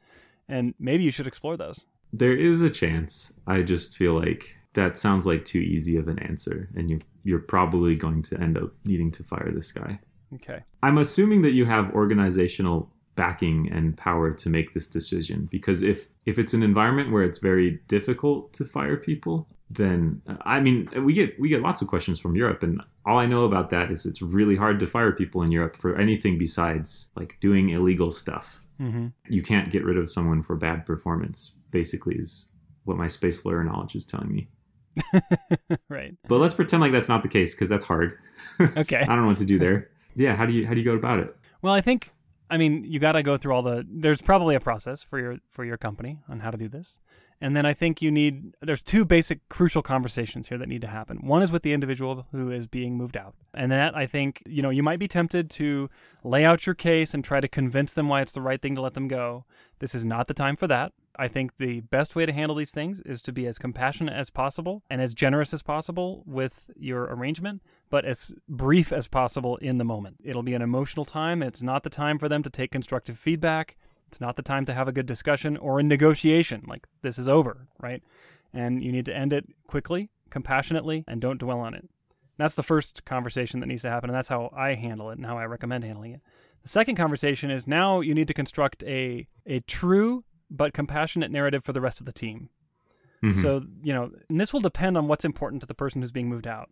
And 0.49 0.73
maybe 0.79 1.03
you 1.03 1.11
should 1.11 1.27
explore 1.27 1.55
those. 1.55 1.81
There 2.11 2.35
is 2.35 2.61
a 2.61 2.69
chance. 2.69 3.31
I 3.47 3.61
just 3.61 3.95
feel 3.95 4.13
like 4.19 4.55
that 4.73 4.97
sounds 4.97 5.25
like 5.25 5.45
too 5.45 5.59
easy 5.59 5.95
of 5.97 6.07
an 6.07 6.19
answer. 6.19 6.69
And 6.75 6.89
you, 6.89 6.99
you're 7.23 7.39
probably 7.39 7.95
going 7.95 8.21
to 8.23 8.39
end 8.39 8.57
up 8.57 8.73
needing 8.85 9.11
to 9.11 9.23
fire 9.23 9.51
this 9.53 9.71
guy. 9.71 9.99
Okay. 10.35 10.63
I'm 10.81 10.97
assuming 10.97 11.41
that 11.43 11.51
you 11.51 11.65
have 11.65 11.93
organizational 11.93 12.92
backing 13.15 13.69
and 13.71 13.95
power 13.95 14.31
to 14.31 14.49
make 14.49 14.73
this 14.73 14.87
decision 14.87 15.47
because 15.51 15.81
if 15.81 16.07
if 16.25 16.39
it's 16.39 16.53
an 16.53 16.63
environment 16.63 17.11
where 17.11 17.23
it's 17.23 17.37
very 17.37 17.79
difficult 17.87 18.51
to 18.53 18.65
fire 18.65 18.97
people 18.97 19.47
then 19.69 20.21
I 20.41 20.59
mean 20.59 20.87
we 21.03 21.13
get 21.13 21.39
we 21.39 21.49
get 21.49 21.61
lots 21.61 21.81
of 21.81 21.87
questions 21.87 22.19
from 22.19 22.35
Europe 22.35 22.63
and 22.63 22.81
all 23.05 23.19
I 23.19 23.25
know 23.25 23.43
about 23.43 23.69
that 23.71 23.91
is 23.91 24.05
it's 24.05 24.21
really 24.21 24.55
hard 24.55 24.79
to 24.79 24.87
fire 24.87 25.11
people 25.11 25.41
in 25.41 25.51
Europe 25.51 25.75
for 25.75 25.95
anything 25.95 26.37
besides 26.37 27.09
like 27.15 27.37
doing 27.41 27.69
illegal 27.69 28.11
stuff. 28.11 28.61
Mm-hmm. 28.79 29.07
You 29.29 29.43
can't 29.43 29.71
get 29.71 29.83
rid 29.83 29.97
of 29.97 30.09
someone 30.09 30.41
for 30.41 30.55
bad 30.55 30.85
performance 30.85 31.51
basically 31.71 32.15
is 32.15 32.49
what 32.85 32.97
my 32.97 33.07
space 33.07 33.43
lawyer 33.45 33.63
knowledge 33.63 33.95
is 33.95 34.05
telling 34.05 34.31
me. 34.31 34.47
right. 35.89 36.15
But 36.27 36.37
let's 36.37 36.53
pretend 36.53 36.81
like 36.81 36.91
that's 36.91 37.09
not 37.09 37.23
the 37.23 37.29
case 37.29 37.53
because 37.53 37.69
that's 37.69 37.85
hard. 37.85 38.17
Okay. 38.77 38.99
I 38.99 39.05
don't 39.05 39.21
know 39.21 39.27
what 39.27 39.37
to 39.37 39.45
do 39.45 39.57
there. 39.57 39.89
Yeah, 40.15 40.35
how 40.35 40.45
do 40.45 40.53
you 40.53 40.67
how 40.67 40.73
do 40.73 40.79
you 40.79 40.85
go 40.85 40.93
about 40.93 41.19
it? 41.19 41.35
Well, 41.63 41.73
I 41.73 41.81
think 41.81 42.11
I 42.49 42.57
mean 42.57 42.83
you 42.83 42.99
got 42.99 43.13
to 43.13 43.23
go 43.23 43.37
through 43.37 43.53
all 43.53 43.61
the. 43.61 43.85
There's 43.89 44.21
probably 44.21 44.55
a 44.55 44.59
process 44.59 45.01
for 45.01 45.19
your 45.19 45.37
for 45.49 45.65
your 45.65 45.77
company 45.77 46.19
on 46.29 46.41
how 46.41 46.51
to 46.51 46.57
do 46.57 46.67
this, 46.67 46.99
and 47.41 47.55
then 47.55 47.65
I 47.65 47.73
think 47.73 48.01
you 48.01 48.11
need. 48.11 48.55
There's 48.61 48.83
two 48.83 49.05
basic 49.05 49.47
crucial 49.49 49.81
conversations 49.81 50.47
here 50.47 50.57
that 50.57 50.69
need 50.69 50.81
to 50.81 50.87
happen. 50.87 51.17
One 51.17 51.41
is 51.41 51.51
with 51.51 51.63
the 51.63 51.73
individual 51.73 52.27
who 52.31 52.51
is 52.51 52.67
being 52.67 52.95
moved 52.95 53.17
out, 53.17 53.35
and 53.53 53.71
that 53.71 53.95
I 53.95 54.05
think 54.05 54.43
you 54.45 54.61
know 54.61 54.69
you 54.69 54.83
might 54.83 54.99
be 54.99 55.07
tempted 55.07 55.49
to 55.51 55.89
lay 56.23 56.45
out 56.45 56.65
your 56.65 56.75
case 56.75 57.13
and 57.13 57.23
try 57.23 57.39
to 57.39 57.47
convince 57.47 57.93
them 57.93 58.07
why 58.07 58.21
it's 58.21 58.33
the 58.33 58.41
right 58.41 58.61
thing 58.61 58.75
to 58.75 58.81
let 58.81 58.93
them 58.93 59.07
go. 59.07 59.45
This 59.79 59.95
is 59.95 60.05
not 60.05 60.27
the 60.27 60.33
time 60.33 60.55
for 60.55 60.67
that. 60.67 60.93
I 61.17 61.27
think 61.27 61.57
the 61.57 61.81
best 61.81 62.15
way 62.15 62.25
to 62.25 62.33
handle 62.33 62.55
these 62.55 62.71
things 62.71 62.99
is 63.01 63.21
to 63.23 63.31
be 63.31 63.45
as 63.45 63.59
compassionate 63.59 64.15
as 64.15 64.29
possible 64.29 64.83
and 64.89 64.99
as 64.99 65.13
generous 65.13 65.53
as 65.53 65.61
possible 65.61 66.23
with 66.25 66.71
your 66.75 67.03
arrangement, 67.03 67.61
but 67.93 68.05
as 68.05 68.33
brief 68.49 68.91
as 68.91 69.07
possible 69.07 69.55
in 69.57 69.77
the 69.77 69.83
moment. 69.83 70.17
It'll 70.23 70.41
be 70.41 70.55
an 70.55 70.63
emotional 70.63 71.05
time. 71.05 71.43
It's 71.43 71.61
not 71.61 71.83
the 71.83 71.91
time 71.91 72.17
for 72.17 72.27
them 72.27 72.41
to 72.41 72.49
take 72.49 72.71
constructive 72.71 73.19
feedback. 73.19 73.77
It's 74.07 74.19
not 74.19 74.35
the 74.35 74.41
time 74.41 74.65
to 74.65 74.73
have 74.73 74.87
a 74.87 74.91
good 74.91 75.05
discussion 75.05 75.57
or 75.57 75.79
a 75.79 75.83
negotiation. 75.83 76.63
Like, 76.67 76.87
this 77.03 77.19
is 77.19 77.29
over, 77.29 77.67
right? 77.79 78.01
And 78.51 78.83
you 78.83 78.91
need 78.91 79.05
to 79.05 79.15
end 79.15 79.31
it 79.31 79.45
quickly, 79.67 80.09
compassionately, 80.31 81.03
and 81.07 81.21
don't 81.21 81.37
dwell 81.37 81.59
on 81.59 81.75
it. 81.75 81.87
That's 82.39 82.55
the 82.55 82.63
first 82.63 83.05
conversation 83.05 83.59
that 83.59 83.67
needs 83.67 83.83
to 83.83 83.91
happen, 83.91 84.09
and 84.09 84.17
that's 84.17 84.27
how 84.27 84.49
I 84.57 84.73
handle 84.73 85.11
it 85.11 85.19
and 85.19 85.25
how 85.27 85.37
I 85.37 85.45
recommend 85.45 85.83
handling 85.83 86.13
it. 86.13 86.21
The 86.63 86.69
second 86.69 86.95
conversation 86.95 87.51
is 87.51 87.67
now 87.67 87.99
you 87.99 88.15
need 88.15 88.27
to 88.27 88.33
construct 88.33 88.81
a 88.85 89.27
a 89.45 89.59
true 89.59 90.23
but 90.49 90.73
compassionate 90.73 91.29
narrative 91.29 91.63
for 91.63 91.73
the 91.73 91.81
rest 91.81 91.99
of 91.99 92.07
the 92.07 92.11
team. 92.11 92.49
Mhm. 93.21 93.39
So, 93.39 93.61
you 93.83 93.93
know, 93.93 94.09
and 94.29 94.41
this 94.41 94.51
will 94.51 94.61
depend 94.61 94.97
on 94.97 95.07
what's 95.07 95.25
important 95.25 95.61
to 95.61 95.67
the 95.67 95.75
person 95.75 96.01
who's 96.01 96.11
being 96.11 96.27
moved 96.27 96.47
out. 96.47 96.71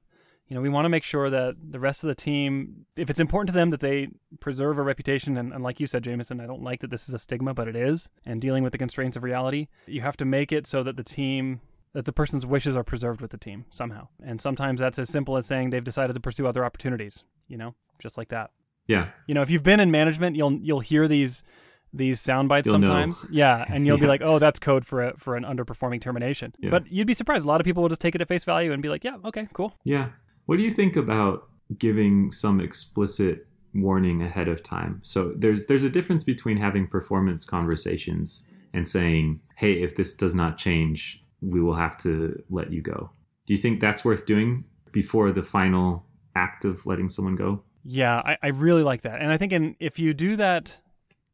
You 0.51 0.55
know, 0.55 0.62
we 0.62 0.67
want 0.67 0.84
to 0.84 0.89
make 0.89 1.05
sure 1.05 1.29
that 1.29 1.55
the 1.72 1.79
rest 1.79 2.03
of 2.03 2.09
the 2.09 2.14
team, 2.14 2.85
if 2.98 3.09
it's 3.09 3.22
important 3.22 3.48
to 3.48 3.53
them 3.53 3.70
that 3.70 3.79
they 3.79 4.09
preserve 4.42 4.77
a 4.77 4.81
reputation, 4.81 5.37
and, 5.37 5.53
and 5.53 5.64
like 5.64 5.79
you 5.79 5.87
said, 5.87 6.03
Jamison, 6.03 6.42
I 6.42 6.46
don't 6.46 6.61
like 6.61 6.81
that 6.81 6.90
this 6.90 7.07
is 7.07 7.14
a 7.14 7.20
stigma, 7.20 7.53
but 7.53 7.70
it 7.70 7.75
is, 7.77 8.09
and 8.25 8.42
dealing 8.42 8.61
with 8.61 8.74
the 8.74 8.77
constraints 8.77 9.16
of 9.16 9.24
reality, 9.24 9.70
you 9.87 10.01
have 10.01 10.18
to 10.18 10.25
make 10.25 10.51
it 10.51 10.68
so 10.68 10.83
that 10.83 10.98
the 10.98 11.05
team, 11.05 11.61
that 11.94 12.03
the 12.03 12.11
person's 12.11 12.46
wishes 12.46 12.75
are 12.75 12.83
preserved 12.83 13.22
with 13.22 13.31
the 13.31 13.37
team 13.37 13.64
somehow. 13.70 14.09
And 14.22 14.42
sometimes 14.42 14.81
that's 14.81 15.00
as 15.00 15.07
simple 15.07 15.37
as 15.37 15.46
saying 15.46 15.70
they've 15.70 15.81
decided 15.81 16.16
to 16.16 16.20
pursue 16.20 16.46
other 16.46 16.66
opportunities, 16.66 17.24
you 17.48 17.55
know, 17.55 17.74
just 18.00 18.18
like 18.18 18.27
that. 18.27 18.51
yeah. 18.87 19.11
You 19.27 19.33
know, 19.33 19.44
if 19.44 19.50
you've 19.50 19.64
been 19.64 19.79
in 19.79 19.90
management, 19.90 20.35
you'll 20.35 20.59
you'll 20.59 20.81
hear 20.81 21.07
these 21.07 21.46
these 21.94 22.20
sound 22.20 22.50
bites 22.50 22.66
You'll 22.66 22.79
know. 22.79 22.87
sometimes. 22.87 23.25
Yeah, 23.31 23.64
and 23.70 23.87
you'll 23.87 23.98
be 23.98 24.07
like, 24.14 24.22
"Oh, 24.22 24.37
that's 24.37 24.59
code 24.59 24.85
for 24.85 25.01
a 25.01 25.18
for 25.18 25.37
an 25.37 25.46
underperforming 25.46 26.01
termination." 26.01 26.53
Yeah. 26.59 26.72
But 26.72 26.92
you'd 26.92 27.07
be 27.07 27.14
surprised. 27.14 27.46
A 27.46 27.48
lot 27.48 27.61
of 27.61 27.66
people 27.66 27.83
will 27.83 27.90
just 27.90 28.01
take 28.01 28.16
it 28.16 28.22
at 28.22 28.27
face 28.27 28.44
value 28.44 28.74
and 28.74 28.83
be 28.83 28.90
like, 28.90 29.05
"Yeah, 29.05 29.16
okay, 29.24 29.48
cool." 29.53 29.75
Yeah. 29.85 30.09
What 30.46 30.58
do 30.58 30.64
you 30.64 30.72
think 30.72 30.96
about 30.96 31.48
giving 31.77 32.32
some 32.32 32.60
explicit 32.60 33.48
warning 33.74 34.22
ahead 34.22 34.48
of 34.48 34.64
time? 34.64 35.00
So 35.04 35.34
there's 35.36 35.68
there's 35.68 35.84
a 35.84 35.90
difference 35.90 36.24
between 36.24 36.58
having 36.58 36.88
performance 36.88 37.46
conversations 37.46 38.48
and 38.74 38.88
saying, 38.88 39.42
"Hey, 39.56 39.82
if 39.82 39.96
this 39.96 40.14
does 40.14 40.36
not 40.36 40.58
change, 40.58 41.24
we 41.42 41.62
will 41.62 41.75
have 41.75 41.98
to 42.00 42.42
let 42.50 42.72
you 42.72 42.82
go." 42.82 43.12
Do 43.46 43.54
you 43.54 43.58
think 43.58 43.80
that's 43.80 44.06
worth 44.06 44.25
doing 44.25 44.66
before 44.92 45.32
the 45.32 45.44
final 45.44 46.06
act 46.36 46.66
of 46.66 46.86
letting 46.86 47.10
someone 47.10 47.36
go? 47.36 47.64
Yeah, 47.84 48.18
I, 48.18 48.38
I 48.44 48.48
really 48.50 48.84
like 48.84 49.01
that, 49.01 49.22
and 49.22 49.32
I 49.32 49.38
think 49.38 49.51
in, 49.51 49.75
if 49.80 49.98
you 49.98 50.14
do 50.14 50.36
that 50.36 50.82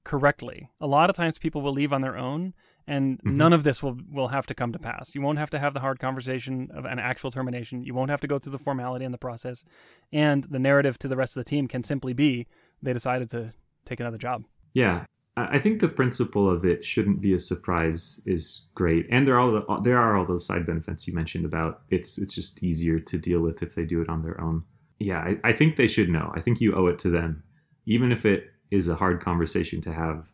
correctly, 0.06 0.70
a 0.80 0.88
lot 0.88 1.10
of 1.10 1.16
times 1.16 1.38
people 1.38 1.62
will 1.62 1.74
leave 1.74 1.92
on 1.92 2.02
their 2.02 2.18
own, 2.18 2.54
and 2.88 3.20
Mhm. 3.20 3.34
none 3.36 3.54
of 3.54 3.64
this 3.64 3.84
will 3.84 3.98
will 4.12 4.30
have 4.30 4.48
to 4.48 4.56
come 4.56 4.72
to 4.72 4.80
pass. 4.80 5.14
You 5.14 5.22
won't 5.22 5.38
have 5.40 5.50
to 5.52 5.60
have 5.60 5.74
the 5.74 5.82
hard 5.82 6.00
conversation 6.00 6.70
of 6.74 6.86
an 6.86 7.00
actual 7.00 7.32
termination. 7.32 7.84
You 7.84 7.94
won't 7.94 8.10
have 8.10 8.22
to 8.22 8.28
go 8.28 8.40
through 8.40 8.54
the 8.54 8.60
formality 8.60 9.06
and 9.06 9.14
the 9.14 9.18
process, 9.20 9.64
and 10.12 10.44
the 10.46 10.60
narrative 10.60 10.98
to 11.00 11.08
the 11.08 11.16
rest 11.18 11.36
of 11.38 11.44
the 11.44 11.50
team 11.50 11.68
can 11.68 11.84
simply 11.84 12.14
be 12.14 12.48
they 12.82 12.94
decided 12.94 13.30
to 13.32 13.52
take 13.86 14.00
another 14.00 14.18
job. 14.18 14.46
Yeah. 14.74 15.06
I 15.36 15.58
I 15.58 15.60
think 15.60 15.80
the 15.82 15.88
principle 15.90 16.50
of 16.50 16.66
it 16.66 16.84
shouldn't 16.84 17.22
be 17.22 17.34
a 17.34 17.40
surprise 17.40 18.22
is 18.26 18.68
great, 18.74 19.06
and 19.12 19.28
there 19.28 19.36
are 19.36 19.40
all 19.40 19.52
the, 19.52 19.82
there 19.84 19.98
are 20.00 20.18
all 20.18 20.26
those 20.26 20.46
side 20.48 20.66
benefits 20.66 21.08
you 21.08 21.14
mentioned 21.14 21.46
about 21.46 21.82
it's 21.90 22.18
it's 22.18 22.34
just 22.34 22.64
easier 22.64 23.00
to 23.00 23.18
deal 23.20 23.42
with 23.42 23.62
if 23.62 23.76
they 23.76 23.86
do 23.86 24.02
it 24.02 24.10
on 24.10 24.24
their 24.24 24.40
own. 24.42 24.64
Yeah, 25.00 25.20
I, 25.20 25.40
I 25.44 25.54
think 25.54 25.76
they 25.76 25.88
should 25.88 26.10
know. 26.10 26.32
I 26.36 26.42
think 26.42 26.60
you 26.60 26.74
owe 26.74 26.88
it 26.88 26.98
to 27.00 27.10
them, 27.12 27.44
even 27.86 28.12
if 28.12 28.26
it 28.26 28.52
is 28.72 28.88
a 28.88 28.96
hard 28.96 29.22
conversation 29.22 29.80
to 29.82 29.94
have. 29.94 30.26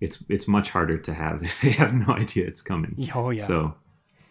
It's 0.00 0.22
it's 0.28 0.46
much 0.46 0.70
harder 0.70 0.98
to 0.98 1.14
have 1.14 1.42
if 1.48 1.60
they 1.60 1.70
have 1.70 1.94
no 1.94 2.14
idea 2.14 2.46
it's 2.46 2.62
coming. 2.62 2.96
Oh 3.14 3.30
yeah. 3.30 3.44
So, 3.44 3.74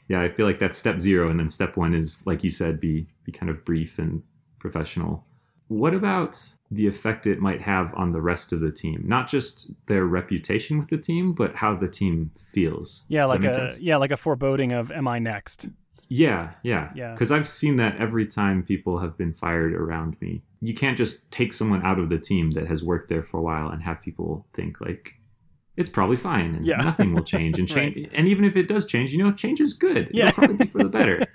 yeah, 0.07 0.21
I 0.21 0.29
feel 0.29 0.45
like 0.45 0.59
that's 0.59 0.77
step 0.77 1.01
zero, 1.01 1.29
and 1.29 1.39
then 1.39 1.49
step 1.49 1.77
one 1.77 1.93
is, 1.93 2.19
like 2.25 2.43
you 2.43 2.49
said, 2.49 2.79
be 2.79 3.07
be 3.23 3.31
kind 3.31 3.49
of 3.49 3.65
brief 3.65 3.99
and 3.99 4.23
professional. 4.59 5.25
What 5.69 5.93
about 5.93 6.41
the 6.71 6.87
effect 6.87 7.27
it 7.27 7.39
might 7.41 7.61
have 7.61 7.93
on 7.95 8.13
the 8.13 8.21
rest 8.21 8.53
of 8.53 8.61
the 8.61 8.71
team? 8.71 9.03
Not 9.05 9.27
just 9.27 9.71
their 9.87 10.05
reputation 10.05 10.77
with 10.79 10.87
the 10.87 10.97
team, 10.97 11.33
but 11.33 11.55
how 11.55 11.75
the 11.75 11.89
team 11.89 12.31
feels. 12.53 13.03
Yeah, 13.09 13.23
Does 13.23 13.31
like 13.31 13.43
a 13.43 13.53
sense? 13.53 13.79
yeah, 13.79 13.97
like 13.97 14.11
a 14.11 14.17
foreboding 14.17 14.71
of 14.71 14.91
am 14.91 15.09
I 15.09 15.19
next? 15.19 15.67
Yeah, 16.09 16.51
yeah, 16.63 16.91
Yeah. 16.95 17.11
Because 17.11 17.31
I've 17.31 17.49
seen 17.49 17.75
that 17.77 17.97
every 17.97 18.25
time 18.25 18.63
people 18.63 18.99
have 18.99 19.17
been 19.17 19.33
fired 19.33 19.73
around 19.73 20.15
me. 20.21 20.41
You 20.61 20.73
can't 20.73 20.97
just 20.97 21.29
take 21.31 21.51
someone 21.53 21.83
out 21.83 21.99
of 21.99 22.07
the 22.09 22.17
team 22.17 22.51
that 22.51 22.67
has 22.67 22.81
worked 22.81 23.09
there 23.09 23.23
for 23.23 23.37
a 23.39 23.41
while 23.41 23.69
and 23.69 23.83
have 23.83 24.01
people 24.01 24.47
think 24.53 24.79
like 24.79 25.15
it's 25.77 25.89
probably 25.89 26.17
fine 26.17 26.55
and 26.55 26.65
Yeah. 26.65 26.77
nothing 26.77 27.13
will 27.13 27.23
change 27.23 27.57
and 27.59 27.67
change. 27.75 27.95
Right. 27.95 28.09
And 28.13 28.27
even 28.27 28.43
if 28.43 28.55
it 28.57 28.67
does 28.67 28.85
change, 28.85 29.11
you 29.13 29.23
know, 29.23 29.31
change 29.31 29.61
is 29.61 29.73
good. 29.73 30.09
Yeah. 30.11 30.27
It'll 30.27 30.33
probably 30.43 30.57
be 30.57 30.65
for 30.65 30.79
the 30.79 30.89
better. 30.89 31.25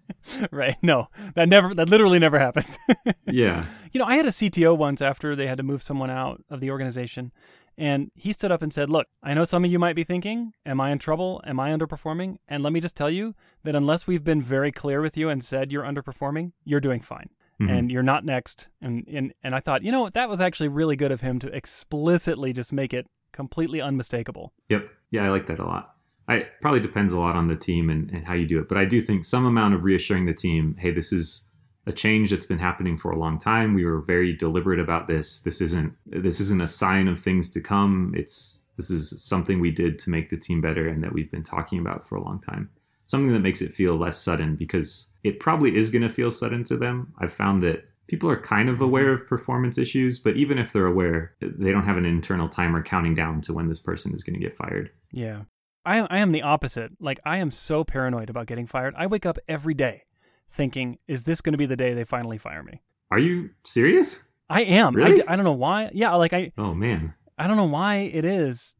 right. 0.52 0.76
No, 0.82 1.08
that 1.34 1.48
never 1.48 1.74
that 1.74 1.88
literally 1.88 2.18
never 2.18 2.38
happens. 2.38 2.78
yeah. 3.26 3.66
you 3.92 3.98
know, 4.00 4.06
I 4.06 4.16
had 4.16 4.26
a 4.26 4.30
CTO 4.30 4.76
once 4.76 5.00
after 5.02 5.36
they 5.36 5.46
had 5.46 5.58
to 5.58 5.62
move 5.62 5.82
someone 5.82 6.10
out 6.10 6.42
of 6.50 6.60
the 6.60 6.70
organization, 6.70 7.32
and 7.78 8.10
he 8.14 8.32
stood 8.32 8.52
up 8.52 8.62
and 8.62 8.72
said, 8.72 8.90
"Look, 8.90 9.06
I 9.22 9.34
know 9.34 9.44
some 9.44 9.64
of 9.64 9.70
you 9.70 9.78
might 9.78 9.96
be 9.96 10.04
thinking, 10.04 10.52
am 10.66 10.80
I 10.80 10.90
in 10.90 10.98
trouble? 10.98 11.40
Am 11.46 11.58
I 11.58 11.70
underperforming? 11.70 12.36
And 12.48 12.62
let 12.62 12.72
me 12.72 12.80
just 12.80 12.96
tell 12.96 13.10
you 13.10 13.34
that 13.64 13.74
unless 13.74 14.06
we've 14.06 14.24
been 14.24 14.42
very 14.42 14.70
clear 14.72 15.00
with 15.00 15.16
you 15.16 15.28
and 15.28 15.42
said 15.42 15.72
you're 15.72 15.84
underperforming, 15.84 16.52
you're 16.64 16.80
doing 16.80 17.00
fine." 17.00 17.30
Mhm. 17.60 17.70
And 17.78 17.90
you're 17.90 18.02
not 18.02 18.24
next, 18.24 18.70
and, 18.80 19.06
and 19.06 19.34
and 19.42 19.54
I 19.54 19.60
thought, 19.60 19.82
you 19.82 19.92
know, 19.92 20.08
that 20.10 20.30
was 20.30 20.40
actually 20.40 20.68
really 20.68 20.96
good 20.96 21.12
of 21.12 21.20
him 21.20 21.38
to 21.40 21.48
explicitly 21.54 22.52
just 22.54 22.72
make 22.72 22.94
it 22.94 23.06
completely 23.32 23.80
unmistakable. 23.80 24.52
Yep. 24.68 24.88
Yeah, 25.10 25.24
I 25.24 25.28
like 25.30 25.46
that 25.46 25.58
a 25.58 25.64
lot. 25.64 25.96
I 26.28 26.46
probably 26.60 26.80
depends 26.80 27.12
a 27.12 27.18
lot 27.18 27.34
on 27.34 27.48
the 27.48 27.56
team 27.56 27.90
and, 27.90 28.08
and 28.10 28.24
how 28.24 28.34
you 28.34 28.46
do 28.46 28.60
it, 28.60 28.68
but 28.68 28.78
I 28.78 28.84
do 28.84 29.00
think 29.00 29.24
some 29.24 29.44
amount 29.44 29.74
of 29.74 29.82
reassuring 29.82 30.26
the 30.26 30.34
team, 30.34 30.76
hey, 30.78 30.92
this 30.92 31.12
is 31.12 31.48
a 31.86 31.92
change 31.92 32.30
that's 32.30 32.46
been 32.46 32.58
happening 32.58 32.96
for 32.96 33.10
a 33.10 33.18
long 33.18 33.38
time. 33.38 33.74
We 33.74 33.84
were 33.84 34.00
very 34.00 34.32
deliberate 34.32 34.78
about 34.78 35.08
this. 35.08 35.40
This 35.40 35.60
isn't 35.60 35.94
this 36.06 36.40
isn't 36.40 36.62
a 36.62 36.66
sign 36.66 37.08
of 37.08 37.18
things 37.18 37.50
to 37.50 37.60
come. 37.60 38.14
It's 38.16 38.60
this 38.76 38.90
is 38.90 39.22
something 39.22 39.60
we 39.60 39.70
did 39.70 39.98
to 40.00 40.10
make 40.10 40.30
the 40.30 40.36
team 40.36 40.60
better 40.60 40.88
and 40.88 41.02
that 41.02 41.12
we've 41.12 41.30
been 41.30 41.42
talking 41.42 41.80
about 41.80 42.06
for 42.06 42.16
a 42.16 42.22
long 42.22 42.40
time. 42.40 42.70
Something 43.06 43.32
that 43.32 43.40
makes 43.40 43.60
it 43.60 43.74
feel 43.74 43.96
less 43.96 44.16
sudden 44.16 44.56
because 44.56 45.08
it 45.24 45.40
probably 45.40 45.76
is 45.76 45.90
going 45.90 46.02
to 46.02 46.08
feel 46.08 46.30
sudden 46.30 46.64
to 46.64 46.76
them. 46.76 47.12
I've 47.18 47.32
found 47.32 47.60
that 47.62 47.89
people 48.10 48.28
are 48.28 48.36
kind 48.36 48.68
of 48.68 48.76
mm-hmm. 48.76 48.84
aware 48.84 49.12
of 49.12 49.26
performance 49.26 49.78
issues, 49.78 50.18
but 50.18 50.36
even 50.36 50.58
if 50.58 50.72
they're 50.72 50.84
aware, 50.84 51.32
they 51.40 51.70
don't 51.70 51.84
have 51.84 51.96
an 51.96 52.04
internal 52.04 52.48
timer 52.48 52.82
counting 52.82 53.14
down 53.14 53.40
to 53.42 53.52
when 53.52 53.68
this 53.68 53.78
person 53.78 54.12
is 54.12 54.24
going 54.24 54.34
to 54.34 54.44
get 54.44 54.56
fired. 54.56 54.90
Yeah. 55.12 55.42
I, 55.86 56.00
I 56.00 56.18
am 56.18 56.32
the 56.32 56.42
opposite. 56.42 56.90
Like, 56.98 57.20
I 57.24 57.38
am 57.38 57.52
so 57.52 57.84
paranoid 57.84 58.28
about 58.28 58.46
getting 58.46 58.66
fired. 58.66 58.94
I 58.98 59.06
wake 59.06 59.24
up 59.24 59.38
every 59.46 59.74
day 59.74 60.02
thinking, 60.50 60.98
is 61.06 61.22
this 61.22 61.40
going 61.40 61.52
to 61.52 61.58
be 61.58 61.66
the 61.66 61.76
day 61.76 61.94
they 61.94 62.02
finally 62.02 62.36
fire 62.36 62.64
me? 62.64 62.82
Are 63.12 63.18
you 63.20 63.50
serious? 63.64 64.18
I 64.50 64.62
am. 64.62 64.96
Really? 64.96 65.22
I, 65.22 65.34
I 65.34 65.36
don't 65.36 65.44
know 65.44 65.52
why. 65.52 65.90
Yeah, 65.94 66.12
like, 66.16 66.32
I, 66.32 66.52
Oh 66.58 66.74
man. 66.74 67.14
I 67.38 67.46
don't 67.46 67.56
know 67.56 67.64
why 67.64 67.98
it 68.12 68.24
is, 68.24 68.74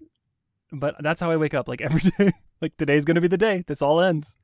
but 0.72 0.96
that's 0.98 1.20
how 1.20 1.30
I 1.30 1.36
wake 1.36 1.54
up. 1.54 1.68
Like, 1.68 1.80
every 1.80 2.00
day. 2.18 2.32
like, 2.60 2.76
today's 2.76 3.04
going 3.04 3.14
to 3.14 3.20
be 3.20 3.28
the 3.28 3.38
day. 3.38 3.62
This 3.64 3.80
all 3.80 4.00
ends. 4.00 4.36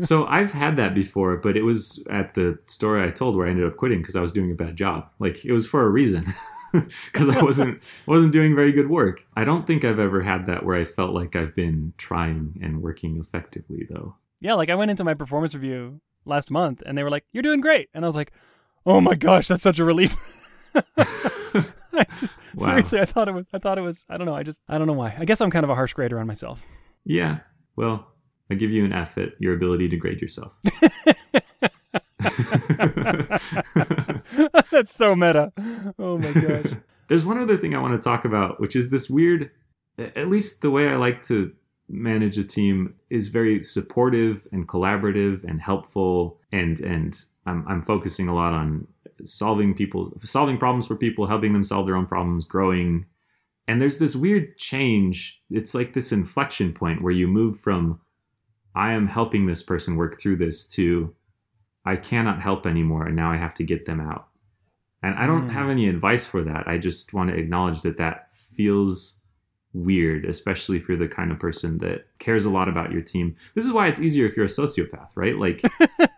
So 0.00 0.26
I've 0.26 0.50
had 0.50 0.76
that 0.76 0.94
before, 0.94 1.36
but 1.36 1.56
it 1.56 1.62
was 1.62 2.04
at 2.10 2.34
the 2.34 2.58
story 2.66 3.02
I 3.06 3.10
told 3.10 3.36
where 3.36 3.46
I 3.46 3.50
ended 3.50 3.66
up 3.66 3.76
quitting 3.76 4.00
because 4.00 4.16
I 4.16 4.20
was 4.20 4.32
doing 4.32 4.50
a 4.50 4.54
bad 4.54 4.76
job. 4.76 5.08
Like 5.18 5.44
it 5.44 5.52
was 5.52 5.66
for 5.66 5.82
a 5.84 5.88
reason. 5.90 6.32
Because 7.12 7.28
I 7.28 7.40
wasn't 7.40 7.80
wasn't 8.06 8.32
doing 8.32 8.56
very 8.56 8.72
good 8.72 8.90
work. 8.90 9.24
I 9.36 9.44
don't 9.44 9.64
think 9.64 9.84
I've 9.84 10.00
ever 10.00 10.22
had 10.22 10.46
that 10.46 10.64
where 10.64 10.76
I 10.76 10.84
felt 10.84 11.14
like 11.14 11.36
I've 11.36 11.54
been 11.54 11.92
trying 11.98 12.58
and 12.60 12.82
working 12.82 13.20
effectively 13.20 13.86
though. 13.88 14.16
Yeah, 14.40 14.54
like 14.54 14.70
I 14.70 14.74
went 14.74 14.90
into 14.90 15.04
my 15.04 15.14
performance 15.14 15.54
review 15.54 16.00
last 16.24 16.50
month 16.50 16.82
and 16.84 16.98
they 16.98 17.04
were 17.04 17.10
like, 17.10 17.26
"You're 17.32 17.44
doing 17.44 17.60
great," 17.60 17.90
and 17.94 18.04
I 18.04 18.08
was 18.08 18.16
like, 18.16 18.32
"Oh 18.84 19.00
my 19.00 19.14
gosh, 19.14 19.46
that's 19.46 19.62
such 19.62 19.78
a 19.78 19.84
relief." 19.84 20.16
I 20.96 22.04
just 22.18 22.38
Wow. 22.56 22.66
seriously, 22.66 23.00
I 23.00 23.04
thought 23.04 23.28
it 23.28 23.34
was. 23.34 23.46
I 23.52 23.58
thought 23.58 23.78
it 23.78 23.82
was. 23.82 24.04
I 24.08 24.16
don't 24.16 24.26
know. 24.26 24.34
I 24.34 24.42
just. 24.42 24.60
I 24.68 24.76
don't 24.76 24.88
know 24.88 24.94
why. 24.94 25.14
I 25.16 25.24
guess 25.24 25.40
I'm 25.40 25.52
kind 25.52 25.62
of 25.64 25.70
a 25.70 25.76
harsh 25.76 25.92
grader 25.92 26.18
on 26.18 26.26
myself. 26.26 26.66
Yeah. 27.04 27.38
Well, 27.76 28.06
I 28.50 28.54
give 28.54 28.70
you 28.70 28.84
an 28.84 28.92
F 28.92 29.18
at 29.18 29.30
your 29.38 29.54
ability 29.54 29.88
to 29.88 29.96
grade 29.96 30.20
yourself. 30.20 30.56
that's 34.70 34.94
so 34.94 35.14
meta. 35.14 35.52
Oh 35.98 36.18
my 36.18 36.32
gosh. 36.32 36.72
There's 37.08 37.24
one 37.24 37.38
other 37.38 37.56
thing 37.56 37.74
I 37.74 37.80
want 37.80 38.00
to 38.00 38.02
talk 38.02 38.24
about, 38.24 38.60
which 38.60 38.74
is 38.74 38.90
this 38.90 39.10
weird, 39.10 39.50
at 39.98 40.28
least 40.28 40.62
the 40.62 40.70
way 40.70 40.88
I 40.88 40.96
like 40.96 41.22
to 41.24 41.52
manage 41.88 42.38
a 42.38 42.44
team 42.44 42.94
is 43.10 43.28
very 43.28 43.62
supportive 43.62 44.48
and 44.52 44.66
collaborative 44.66 45.44
and 45.44 45.60
helpful 45.60 46.40
and 46.50 46.80
and 46.80 47.20
I'm 47.46 47.66
I'm 47.68 47.82
focusing 47.82 48.26
a 48.26 48.34
lot 48.34 48.54
on 48.54 48.86
solving 49.22 49.74
people 49.74 50.12
solving 50.24 50.56
problems 50.56 50.86
for 50.86 50.96
people, 50.96 51.26
helping 51.26 51.52
them 51.52 51.64
solve 51.64 51.86
their 51.86 51.96
own 51.96 52.06
problems, 52.06 52.44
growing. 52.44 53.06
And 53.68 53.80
there's 53.80 53.98
this 53.98 54.16
weird 54.16 54.56
change. 54.56 55.42
It's 55.50 55.74
like 55.74 55.92
this 55.92 56.12
inflection 56.12 56.72
point 56.72 57.02
where 57.02 57.12
you 57.12 57.26
move 57.26 57.60
from 57.60 58.00
I 58.74 58.92
am 58.92 59.06
helping 59.06 59.46
this 59.46 59.62
person 59.62 59.96
work 59.96 60.20
through 60.20 60.36
this 60.36 60.66
to 60.68 61.14
I 61.84 61.96
cannot 61.96 62.40
help 62.40 62.66
anymore 62.66 63.06
and 63.06 63.14
now 63.16 63.30
I 63.30 63.36
have 63.36 63.54
to 63.54 63.64
get 63.64 63.84
them 63.86 64.00
out. 64.00 64.28
And 65.02 65.14
I 65.16 65.26
don't 65.26 65.48
Mm. 65.48 65.52
have 65.52 65.68
any 65.68 65.86
advice 65.88 66.26
for 66.26 66.42
that. 66.44 66.66
I 66.66 66.78
just 66.78 67.12
want 67.12 67.30
to 67.30 67.36
acknowledge 67.36 67.82
that 67.82 67.98
that 67.98 68.30
feels 68.56 69.20
weird, 69.74 70.24
especially 70.24 70.78
if 70.78 70.88
you're 70.88 70.96
the 70.96 71.08
kind 71.08 71.30
of 71.30 71.38
person 71.38 71.78
that 71.78 72.06
cares 72.18 72.46
a 72.46 72.50
lot 72.50 72.68
about 72.68 72.90
your 72.92 73.02
team. 73.02 73.36
This 73.54 73.64
is 73.66 73.72
why 73.72 73.88
it's 73.88 74.00
easier 74.00 74.24
if 74.26 74.36
you're 74.36 74.46
a 74.46 74.48
sociopath, 74.48 75.10
right? 75.14 75.36
Like 75.36 75.62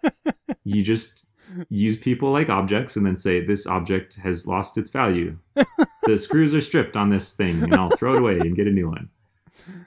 you 0.65 0.83
just 0.83 1.27
use 1.69 1.97
people 1.97 2.31
like 2.33 2.49
objects 2.49 2.97
and 2.97 3.05
then 3.07 3.17
say 3.17 3.41
this 3.45 3.67
object 3.67 4.15
has 4.17 4.47
lost 4.47 4.77
its 4.79 4.91
value. 4.91 5.39
the 6.05 6.19
screws 6.19 6.55
are 6.55 6.61
stripped 6.61 6.97
on 6.97 7.11
this 7.11 7.35
thing 7.35 7.63
and 7.63 7.75
I'll 7.75 7.91
throw 7.91 8.15
it 8.15 8.21
away 8.21 8.39
and 8.39 8.55
get 8.55 8.67
a 8.67 8.71
new 8.71 8.89
one. 8.89 9.09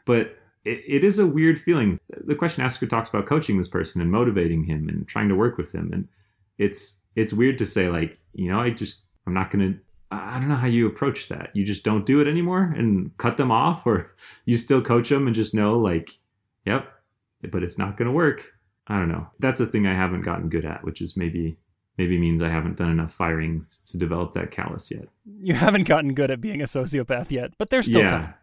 But 0.05 0.38
it, 0.65 0.83
it 0.87 1.03
is 1.03 1.19
a 1.19 1.27
weird 1.27 1.59
feeling. 1.59 1.99
The 2.25 2.35
question 2.35 2.63
asker 2.63 2.87
talks 2.87 3.09
about 3.09 3.25
coaching 3.25 3.57
this 3.57 3.67
person 3.67 4.01
and 4.01 4.11
motivating 4.11 4.65
him 4.65 4.89
and 4.89 5.07
trying 5.07 5.29
to 5.29 5.35
work 5.35 5.57
with 5.57 5.71
him. 5.73 5.91
And 5.93 6.07
it's 6.57 7.01
it's 7.15 7.33
weird 7.33 7.57
to 7.59 7.65
say 7.65 7.89
like, 7.89 8.19
you 8.33 8.49
know, 8.49 8.59
I 8.59 8.69
just 8.71 9.01
I'm 9.25 9.33
not 9.33 9.51
gonna 9.51 9.75
I 10.11 10.35
I 10.35 10.39
don't 10.39 10.49
know 10.49 10.55
how 10.55 10.67
you 10.67 10.87
approach 10.87 11.27
that. 11.29 11.51
You 11.53 11.65
just 11.65 11.83
don't 11.83 12.05
do 12.05 12.19
it 12.19 12.27
anymore 12.27 12.73
and 12.77 13.15
cut 13.17 13.37
them 13.37 13.51
off, 13.51 13.85
or 13.85 14.15
you 14.45 14.57
still 14.57 14.81
coach 14.81 15.09
them 15.09 15.27
and 15.27 15.35
just 15.35 15.53
know 15.53 15.77
like, 15.77 16.11
yep, 16.65 16.91
but 17.51 17.63
it's 17.63 17.77
not 17.77 17.97
gonna 17.97 18.11
work. 18.11 18.53
I 18.87 18.97
don't 18.97 19.09
know. 19.09 19.27
That's 19.39 19.59
a 19.59 19.67
thing 19.67 19.85
I 19.85 19.93
haven't 19.93 20.21
gotten 20.21 20.49
good 20.49 20.65
at, 20.65 20.83
which 20.83 21.01
is 21.01 21.15
maybe 21.15 21.57
maybe 21.97 22.17
means 22.17 22.41
I 22.41 22.49
haven't 22.49 22.77
done 22.77 22.89
enough 22.89 23.13
firing 23.13 23.65
to 23.87 23.97
develop 23.97 24.33
that 24.33 24.51
callus 24.51 24.89
yet. 24.89 25.09
You 25.41 25.53
haven't 25.53 25.83
gotten 25.83 26.13
good 26.13 26.31
at 26.31 26.41
being 26.41 26.61
a 26.61 26.65
sociopath 26.65 27.29
yet, 27.29 27.51
but 27.57 27.69
there's 27.69 27.87
still 27.87 28.01
yeah, 28.01 28.07
time. 28.07 28.33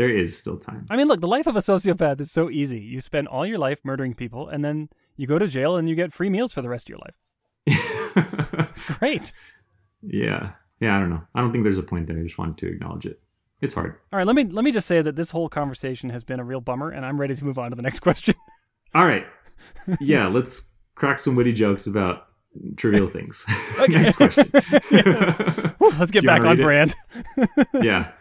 There 0.00 0.08
is 0.08 0.38
still 0.38 0.56
time. 0.56 0.86
I 0.88 0.96
mean, 0.96 1.08
look, 1.08 1.20
the 1.20 1.28
life 1.28 1.46
of 1.46 1.56
a 1.56 1.60
sociopath 1.60 2.18
is 2.22 2.30
so 2.30 2.48
easy. 2.48 2.80
You 2.80 3.02
spend 3.02 3.28
all 3.28 3.44
your 3.44 3.58
life 3.58 3.80
murdering 3.84 4.14
people, 4.14 4.48
and 4.48 4.64
then 4.64 4.88
you 5.18 5.26
go 5.26 5.38
to 5.38 5.46
jail 5.46 5.76
and 5.76 5.90
you 5.90 5.94
get 5.94 6.10
free 6.10 6.30
meals 6.30 6.54
for 6.54 6.62
the 6.62 6.70
rest 6.70 6.88
of 6.88 6.90
your 6.90 7.00
life. 7.00 7.18
It's 8.70 8.82
great. 8.82 9.32
yeah, 10.02 10.52
yeah. 10.80 10.96
I 10.96 11.00
don't 11.00 11.10
know. 11.10 11.20
I 11.34 11.40
don't 11.42 11.52
think 11.52 11.64
there's 11.64 11.76
a 11.76 11.82
point 11.82 12.06
there. 12.06 12.18
I 12.18 12.22
just 12.22 12.38
wanted 12.38 12.56
to 12.58 12.66
acknowledge 12.68 13.04
it. 13.04 13.20
It's 13.60 13.74
hard. 13.74 13.96
All 14.10 14.16
right, 14.16 14.26
let 14.26 14.34
me 14.34 14.44
let 14.44 14.64
me 14.64 14.72
just 14.72 14.86
say 14.88 15.02
that 15.02 15.16
this 15.16 15.30
whole 15.32 15.50
conversation 15.50 16.08
has 16.10 16.24
been 16.24 16.40
a 16.40 16.44
real 16.44 16.62
bummer, 16.62 16.90
and 16.90 17.04
I'm 17.04 17.20
ready 17.20 17.34
to 17.36 17.44
move 17.44 17.58
on 17.58 17.70
to 17.70 17.76
the 17.76 17.82
next 17.82 18.00
question. 18.08 18.34
All 18.94 19.04
right. 19.04 19.26
Yeah, 20.00 20.28
let's 20.28 20.62
crack 20.94 21.18
some 21.18 21.36
witty 21.36 21.52
jokes 21.52 21.86
about 21.86 22.28
trivial 22.76 23.06
things. 23.16 23.44
Next 23.86 24.16
question. 24.16 24.50
Let's 25.98 26.10
get 26.10 26.24
back 26.24 26.42
on 26.42 26.56
brand. 26.56 26.94
yeah. 27.74 28.12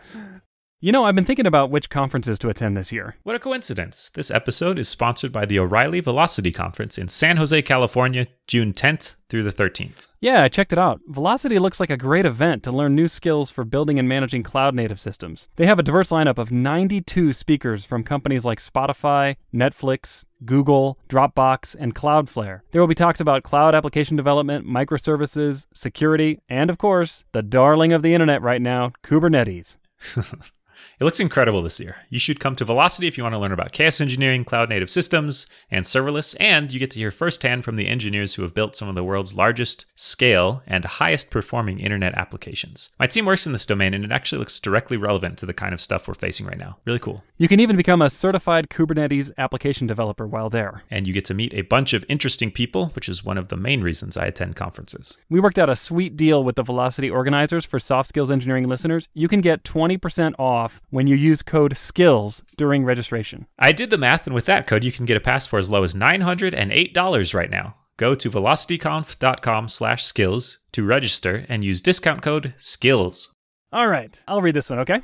You 0.82 0.94
know, 0.94 1.04
I've 1.04 1.16
been 1.16 1.26
thinking 1.26 1.46
about 1.46 1.72
which 1.72 1.90
conferences 1.90 2.40
to 2.40 2.48
attend 2.48 2.78
this 2.78 2.90
year. 2.90 3.18
What 3.24 3.36
a 3.36 3.40
coincidence. 3.40 4.10
This 4.14 4.32
episode 4.32 4.80
is 4.80 4.88
sponsored 4.88 5.34
by 5.34 5.46
the 5.46 5.60
O'Reilly 5.60 6.00
Velocity 6.00 6.54
Conference 6.54 6.98
in 6.98 7.10
San 7.10 7.36
Jose, 7.36 7.62
California, 7.64 8.28
June 8.48 8.72
10th 8.72 9.16
through 9.28 9.44
the 9.44 9.52
13th. 9.52 10.08
Yeah, 10.22 10.42
I 10.42 10.48
checked 10.48 10.72
it 10.72 10.80
out. 10.80 11.02
Velocity 11.10 11.60
looks 11.60 11.82
like 11.82 11.90
a 11.90 11.98
great 11.98 12.26
event 12.26 12.64
to 12.64 12.72
learn 12.72 12.96
new 12.96 13.10
skills 13.10 13.52
for 13.52 13.66
building 13.66 14.00
and 14.00 14.08
managing 14.08 14.42
cloud 14.42 14.74
native 14.74 15.02
systems. 15.02 15.50
They 15.58 15.66
have 15.66 15.80
a 15.80 15.84
diverse 15.84 16.12
lineup 16.12 16.38
of 16.38 16.50
92 16.50 17.34
speakers 17.34 17.84
from 17.84 18.06
companies 18.06 18.46
like 18.46 18.60
Spotify, 18.60 19.36
Netflix, 19.54 20.24
Google, 20.46 20.98
Dropbox, 21.10 21.76
and 21.78 21.94
Cloudflare. 21.94 22.62
There 22.72 22.80
will 22.80 22.88
be 22.88 22.96
talks 22.96 23.20
about 23.20 23.44
cloud 23.44 23.76
application 23.76 24.16
development, 24.16 24.66
microservices, 24.66 25.66
security, 25.74 26.40
and 26.48 26.70
of 26.70 26.78
course, 26.78 27.26
the 27.34 27.44
darling 27.44 27.92
of 27.92 28.02
the 28.02 28.14
internet 28.14 28.42
right 28.42 28.62
now, 28.62 28.94
Kubernetes. 29.04 29.78
It 31.00 31.04
looks 31.04 31.20
incredible 31.20 31.62
this 31.62 31.80
year. 31.80 31.98
You 32.10 32.20
should 32.20 32.40
come 32.40 32.56
to 32.58 32.66
Velocity 32.66 33.08
if 33.08 33.18
you 33.18 33.24
want 33.24 33.34
to 33.34 33.40
learn 33.40 33.52
about 33.52 33.72
chaos 33.72 34.02
engineering, 34.02 34.44
cloud 34.44 34.70
native 34.70 34.90
systems, 34.90 35.48
and 35.72 35.86
serverless, 35.86 36.36
and 36.40 36.72
you 36.72 36.80
get 36.80 36.92
to 36.92 37.00
hear 37.00 37.12
firsthand 37.12 37.64
from 37.64 37.76
the 37.76 37.88
engineers 37.88 38.36
who 38.36 38.42
have 38.42 38.54
built 38.54 38.76
some 38.76 38.90
of 38.90 38.96
the 38.96 39.04
world's 39.04 39.34
largest 39.34 39.86
scale 39.96 40.62
and 40.68 40.84
highest 40.86 41.30
performing 41.30 41.80
internet 41.80 42.14
applications. 42.16 42.90
My 43.00 43.08
team 43.08 43.26
works 43.26 43.46
in 43.46 43.54
this 43.54 43.66
domain 43.66 43.94
and 43.94 44.04
it 44.04 44.12
actually 44.12 44.40
looks 44.40 44.60
directly 44.60 44.98
relevant 44.98 45.38
to 45.40 45.46
the 45.46 45.54
kind 45.54 45.74
of 45.74 45.82
stuff 45.82 46.08
we're 46.08 46.14
facing 46.14 46.46
right 46.46 46.58
now. 46.58 46.78
Really 46.86 47.00
cool. 47.00 47.24
You 47.38 47.48
can 47.48 47.62
even 47.62 47.78
become 47.78 48.02
a 48.02 48.10
certified 48.10 48.70
Kubernetes 48.70 49.32
application 49.38 49.88
developer 49.88 50.28
while 50.28 50.50
there. 50.50 50.84
And 50.92 51.08
you 51.08 51.14
get 51.14 51.24
to 51.26 51.34
meet 51.34 51.54
a 51.54 51.62
bunch 51.62 51.94
of 51.94 52.04
interesting 52.10 52.52
people, 52.52 52.88
which 52.88 53.08
is 53.08 53.24
one 53.24 53.38
of 53.38 53.48
the 53.48 53.56
main 53.56 53.82
reasons 53.82 54.18
I 54.18 54.26
attend 54.26 54.58
conferences. 54.58 55.18
We 55.30 55.40
worked 55.40 55.58
out 55.58 55.70
a 55.70 55.76
sweet 55.78 56.18
deal 56.18 56.44
with 56.44 56.58
the 56.58 56.64
Velocity 56.64 57.10
organizers 57.10 57.64
for 57.64 57.80
soft 57.80 58.10
skills 58.10 58.30
engineering 58.30 58.68
listeners. 58.68 59.08
You 59.14 59.30
can 59.30 59.40
get 59.40 59.64
20% 59.64 60.34
off 60.38 60.69
when 60.90 61.08
you 61.08 61.16
use 61.16 61.42
code 61.42 61.78
SKILLS 61.78 62.44
during 62.58 62.86
registration. 62.86 63.48
I 63.58 63.72
did 63.72 63.90
the 63.90 63.98
math, 63.98 64.26
and 64.26 64.34
with 64.34 64.46
that 64.46 64.68
code, 64.68 64.84
you 64.84 64.92
can 64.92 65.06
get 65.06 65.18
a 65.18 65.22
pass 65.22 65.46
for 65.46 65.60
as 65.60 65.70
low 65.70 65.84
as 65.84 65.94
$908 65.94 67.34
right 67.34 67.50
now. 67.50 67.76
Go 67.98 68.16
to 68.16 68.30
velocityconf.com 68.32 69.68
slash 69.68 70.06
skills 70.06 70.60
to 70.72 70.84
register 70.84 71.46
and 71.50 71.64
use 71.64 71.82
discount 71.82 72.22
code 72.22 72.54
SKILLS. 72.58 73.30
All 73.72 73.88
right, 73.88 74.24
I'll 74.28 74.42
read 74.42 74.56
this 74.56 74.70
one, 74.70 74.80
okay? 74.80 75.02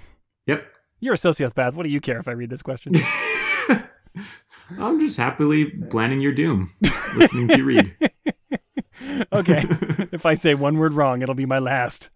Yep. 0.48 0.66
You're 1.00 1.16
a 1.16 1.18
sociopath. 1.18 1.74
What 1.74 1.84
do 1.84 1.90
you 1.90 2.02
care 2.02 2.20
if 2.20 2.28
I 2.28 2.32
read 2.32 2.50
this 2.50 2.62
question? 2.62 2.94
I'm 4.80 5.00
just 5.00 5.18
happily 5.18 5.66
planning 5.66 6.22
your 6.22 6.32
doom, 6.32 6.74
listening 7.16 7.48
to 7.50 7.58
you 7.58 7.66
read. 7.66 7.96
okay, 9.34 9.64
if 10.12 10.26
I 10.26 10.34
say 10.34 10.56
one 10.56 10.78
word 10.78 10.94
wrong, 10.94 11.22
it'll 11.22 11.36
be 11.36 11.46
my 11.46 11.60
last. 11.60 12.10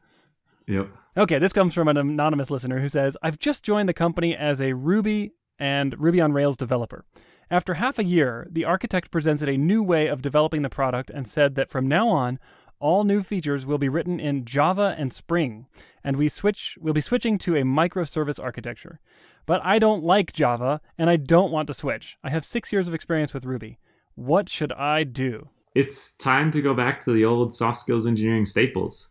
Yep. 0.70 0.88
Okay, 1.18 1.40
this 1.40 1.52
comes 1.52 1.74
from 1.74 1.88
an 1.88 1.98
anonymous 1.98 2.52
listener 2.52 2.80
who 2.80 2.88
says, 2.88 3.18
I've 3.24 3.40
just 3.40 3.64
joined 3.64 3.90
the 3.90 3.94
company 3.94 4.36
as 4.36 4.62
a 4.62 4.74
Ruby 4.74 5.34
and 5.58 6.00
Ruby 6.00 6.22
on 6.22 6.32
Rails 6.32 6.56
developer. 6.56 7.04
After 7.50 7.74
half 7.74 7.98
a 7.98 8.04
year, 8.04 8.48
the 8.52 8.66
architect 8.66 9.10
presented 9.10 9.50
a 9.50 9.58
new 9.58 9.82
way 9.82 10.06
of 10.08 10.22
developing 10.22 10.62
the 10.62 10.70
product 10.70 11.10
and 11.10 11.28
said 11.28 11.56
that 11.56 11.72
from 11.72 11.88
now 11.88 12.08
on, 12.08 12.38
all 12.80 13.04
new 13.04 13.24
features 13.24 13.66
will 13.66 13.80
be 13.80 13.90
written 13.90 14.20
in 14.20 14.46
Java 14.46 14.96
and 14.98 15.12
Spring, 15.12 15.66
and 16.04 16.16
we 16.16 16.30
switch 16.30 16.78
we'll 16.80 16.94
be 16.94 17.02
switching 17.02 17.38
to 17.40 17.56
a 17.56 17.64
microservice 17.64 18.42
architecture. 18.42 19.00
But 19.48 19.66
I 19.66 19.80
don't 19.80 20.04
like 20.04 20.32
Java, 20.32 20.80
and 20.98 21.10
I 21.10 21.18
don't 21.18 21.52
want 21.52 21.68
to 21.68 21.74
switch. 21.74 22.18
I 22.24 22.30
have 22.30 22.46
six 22.46 22.72
years 22.72 22.88
of 22.88 22.94
experience 22.94 23.34
with 23.34 23.44
Ruby. 23.44 23.80
What 24.14 24.48
should 24.48 24.72
I 24.74 25.04
do? 25.04 25.50
It's 25.74 26.14
time 26.14 26.52
to 26.52 26.62
go 26.62 26.74
back 26.74 27.00
to 27.02 27.12
the 27.12 27.26
old 27.26 27.54
soft 27.54 27.80
skills 27.80 28.06
engineering 28.06 28.46
staples. 28.46 29.10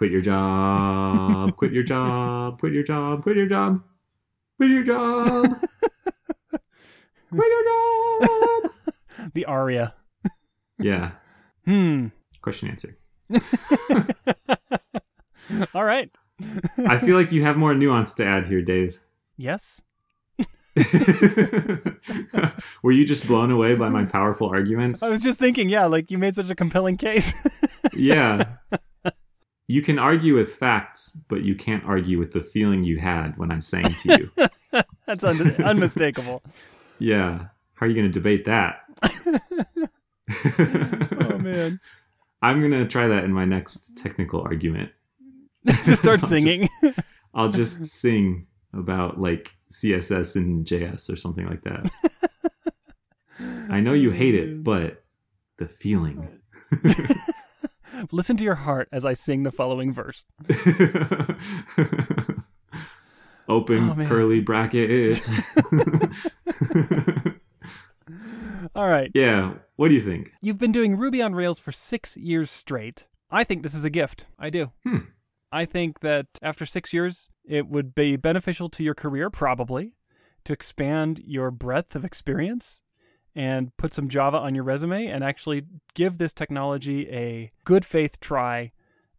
Quit 0.00 0.12
your 0.12 0.22
job, 0.22 1.56
quit 1.56 1.74
your 1.74 1.82
job, 1.82 2.58
quit 2.58 2.72
your 2.72 2.82
job, 2.82 3.22
quit 3.22 3.36
your 3.36 3.46
job, 3.46 3.82
quit 4.56 4.70
your 4.70 4.82
job, 4.82 5.44
quit 7.28 7.46
your 7.46 7.64
job. 7.64 8.70
The 9.34 9.44
aria. 9.44 9.92
Yeah. 10.78 11.10
Hmm. 11.66 12.06
Question 12.40 12.70
answer. 12.70 12.96
All 15.74 15.84
right. 15.84 16.10
I 16.78 16.96
feel 16.96 17.14
like 17.14 17.30
you 17.30 17.42
have 17.42 17.58
more 17.58 17.74
nuance 17.74 18.14
to 18.14 18.24
add 18.24 18.46
here, 18.46 18.62
Dave. 18.62 18.98
Yes. 19.36 19.82
Were 22.82 22.92
you 22.92 23.04
just 23.04 23.26
blown 23.26 23.50
away 23.50 23.74
by 23.74 23.90
my 23.90 24.06
powerful 24.06 24.48
arguments? 24.48 25.02
I 25.02 25.10
was 25.10 25.22
just 25.22 25.38
thinking, 25.38 25.68
yeah, 25.68 25.84
like 25.84 26.10
you 26.10 26.16
made 26.16 26.36
such 26.36 26.48
a 26.48 26.54
compelling 26.54 26.96
case. 26.96 27.34
yeah. 27.92 28.56
You 29.70 29.82
can 29.82 30.00
argue 30.00 30.34
with 30.34 30.52
facts, 30.52 31.16
but 31.28 31.42
you 31.42 31.54
can't 31.54 31.84
argue 31.84 32.18
with 32.18 32.32
the 32.32 32.42
feeling 32.42 32.82
you 32.82 32.98
had 32.98 33.38
when 33.38 33.52
I 33.52 33.60
sang 33.60 33.84
to 33.84 34.18
you. 34.18 34.82
That's 35.06 35.22
un- 35.22 35.54
unmistakable. 35.62 36.42
Yeah. 36.98 37.46
How 37.74 37.86
are 37.86 37.88
you 37.88 37.94
going 37.94 38.10
to 38.10 38.12
debate 38.12 38.46
that? 38.46 38.80
oh 41.20 41.38
man. 41.38 41.78
I'm 42.42 42.58
going 42.58 42.72
to 42.72 42.88
try 42.88 43.06
that 43.06 43.22
in 43.22 43.32
my 43.32 43.44
next 43.44 43.96
technical 43.96 44.42
argument. 44.42 44.90
to 45.66 45.96
start 45.96 46.20
I'll 46.20 46.28
singing. 46.28 46.68
just- 46.82 46.98
I'll 47.32 47.50
just 47.50 47.84
sing 47.84 48.48
about 48.74 49.20
like 49.20 49.52
CSS 49.70 50.34
and 50.34 50.66
JS 50.66 51.12
or 51.12 51.16
something 51.16 51.46
like 51.46 51.62
that. 51.62 51.88
I 53.70 53.78
know 53.78 53.92
you 53.92 54.10
hate 54.10 54.34
it, 54.34 54.48
oh, 54.50 54.62
but 54.64 55.04
the 55.58 55.68
feeling. 55.68 56.28
Listen 58.12 58.36
to 58.36 58.44
your 58.44 58.54
heart 58.56 58.88
as 58.92 59.04
I 59.04 59.12
sing 59.14 59.42
the 59.42 59.50
following 59.52 59.92
verse. 59.92 60.24
Open 63.48 63.90
Oh, 63.90 64.06
curly 64.06 64.40
bracket. 64.40 65.20
All 68.74 68.88
right. 68.88 69.10
yeah, 69.14 69.54
what 69.76 69.88
do 69.88 69.94
you 69.94 70.00
think? 70.02 70.30
You've 70.40 70.58
been 70.58 70.70
doing 70.72 70.96
Ruby 70.96 71.20
on 71.22 71.34
Rails 71.34 71.58
for 71.58 71.72
six 71.72 72.16
years 72.16 72.50
straight. 72.50 73.06
I 73.30 73.42
think 73.44 73.62
this 73.62 73.74
is 73.74 73.84
a 73.84 73.90
gift. 73.90 74.26
I 74.38 74.50
do. 74.50 74.70
Hmm. 74.84 74.98
I 75.50 75.64
think 75.64 76.00
that 76.00 76.26
after 76.42 76.64
six 76.64 76.92
years, 76.92 77.28
it 77.44 77.66
would 77.68 77.94
be 77.94 78.14
beneficial 78.16 78.68
to 78.70 78.84
your 78.84 78.94
career, 78.94 79.30
probably, 79.30 79.94
to 80.44 80.52
expand 80.52 81.20
your 81.24 81.50
breadth 81.50 81.96
of 81.96 82.04
experience 82.04 82.82
and 83.34 83.76
put 83.76 83.94
some 83.94 84.08
Java 84.08 84.38
on 84.38 84.54
your 84.54 84.64
resume 84.64 85.06
and 85.06 85.22
actually 85.22 85.62
give 85.94 86.18
this 86.18 86.32
technology 86.32 87.08
a 87.10 87.52
good 87.64 87.84
faith 87.84 88.18
try 88.20 88.72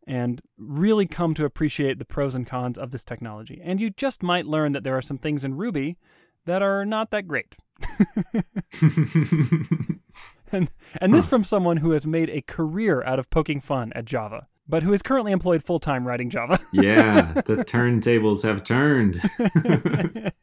and 0.07 0.41
really 0.57 1.05
come 1.05 1.33
to 1.35 1.45
appreciate 1.45 1.99
the 1.99 2.05
pros 2.05 2.35
and 2.35 2.47
cons 2.47 2.77
of 2.77 2.91
this 2.91 3.03
technology. 3.03 3.61
And 3.63 3.79
you 3.79 3.91
just 3.91 4.23
might 4.23 4.45
learn 4.45 4.71
that 4.73 4.83
there 4.83 4.97
are 4.97 5.01
some 5.01 5.17
things 5.17 5.45
in 5.45 5.55
Ruby 5.55 5.97
that 6.45 6.61
are 6.61 6.85
not 6.85 7.11
that 7.11 7.27
great. 7.27 7.55
And 10.51 10.69
and 10.99 11.13
this 11.13 11.25
from 11.25 11.43
someone 11.43 11.77
who 11.77 11.91
has 11.91 12.05
made 12.05 12.29
a 12.29 12.41
career 12.41 13.03
out 13.03 13.19
of 13.19 13.29
poking 13.29 13.61
fun 13.61 13.93
at 13.93 14.05
Java, 14.05 14.47
but 14.67 14.83
who 14.83 14.93
is 14.93 15.01
currently 15.01 15.31
employed 15.31 15.63
full 15.63 15.79
time 15.79 16.05
writing 16.05 16.29
Java. 16.29 16.59
yeah, 16.73 17.33
the 17.45 17.57
turntables 17.57 18.43
have 18.43 18.63
turned. 18.63 19.21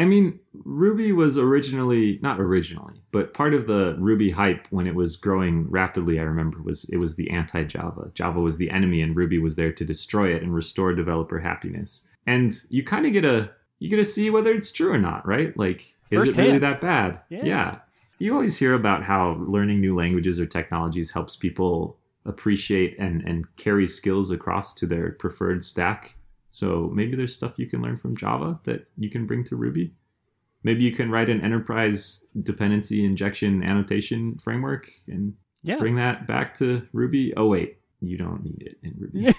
I 0.00 0.06
mean, 0.06 0.40
Ruby 0.64 1.12
was 1.12 1.36
originally 1.36 2.18
not 2.22 2.40
originally, 2.40 3.02
but 3.12 3.34
part 3.34 3.52
of 3.52 3.66
the 3.66 3.96
Ruby 3.98 4.30
hype 4.30 4.66
when 4.70 4.86
it 4.86 4.94
was 4.94 5.14
growing 5.14 5.70
rapidly. 5.70 6.18
I 6.18 6.22
remember 6.22 6.62
was 6.62 6.88
it 6.88 6.96
was 6.96 7.16
the 7.16 7.28
anti-Java. 7.28 8.10
Java 8.14 8.40
was 8.40 8.56
the 8.56 8.70
enemy, 8.70 9.02
and 9.02 9.14
Ruby 9.14 9.38
was 9.38 9.56
there 9.56 9.72
to 9.72 9.84
destroy 9.84 10.34
it 10.34 10.42
and 10.42 10.54
restore 10.54 10.94
developer 10.94 11.38
happiness. 11.38 12.04
And 12.26 12.50
you 12.70 12.82
kind 12.82 13.04
of 13.04 13.12
get 13.12 13.26
a 13.26 13.50
you 13.78 13.90
get 13.90 13.96
to 13.96 14.04
see 14.06 14.30
whether 14.30 14.52
it's 14.54 14.72
true 14.72 14.90
or 14.90 14.96
not, 14.98 15.28
right? 15.28 15.54
Like, 15.58 15.94
is 16.10 16.30
it 16.30 16.40
really 16.40 16.58
that 16.58 16.80
bad? 16.80 17.20
Yeah. 17.28 17.80
You 18.18 18.32
always 18.32 18.56
hear 18.56 18.72
about 18.72 19.02
how 19.04 19.36
learning 19.46 19.82
new 19.82 19.94
languages 19.94 20.40
or 20.40 20.46
technologies 20.46 21.10
helps 21.10 21.36
people 21.36 21.98
appreciate 22.24 22.98
and 22.98 23.20
and 23.28 23.44
carry 23.56 23.86
skills 23.86 24.30
across 24.30 24.72
to 24.76 24.86
their 24.86 25.10
preferred 25.12 25.62
stack. 25.62 26.16
So 26.50 26.90
maybe 26.92 27.16
there's 27.16 27.34
stuff 27.34 27.54
you 27.56 27.66
can 27.66 27.82
learn 27.82 27.98
from 27.98 28.16
Java 28.16 28.58
that 28.64 28.86
you 28.96 29.10
can 29.10 29.26
bring 29.26 29.44
to 29.44 29.56
Ruby. 29.56 29.92
Maybe 30.62 30.84
you 30.84 30.92
can 30.92 31.10
write 31.10 31.30
an 31.30 31.40
enterprise 31.40 32.26
dependency 32.42 33.04
injection 33.04 33.62
annotation 33.62 34.38
framework 34.42 34.90
and 35.06 35.34
yeah. 35.62 35.76
bring 35.76 35.96
that 35.96 36.26
back 36.26 36.54
to 36.54 36.86
Ruby. 36.92 37.32
Oh 37.36 37.46
wait, 37.46 37.78
you 38.00 38.18
don't 38.18 38.44
need 38.44 38.62
it 38.62 38.78
in 38.82 38.94
Ruby. 38.98 39.34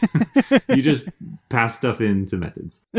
you 0.76 0.82
just 0.82 1.10
pass 1.50 1.78
stuff 1.78 2.02
into 2.02 2.38
methods. 2.38 2.82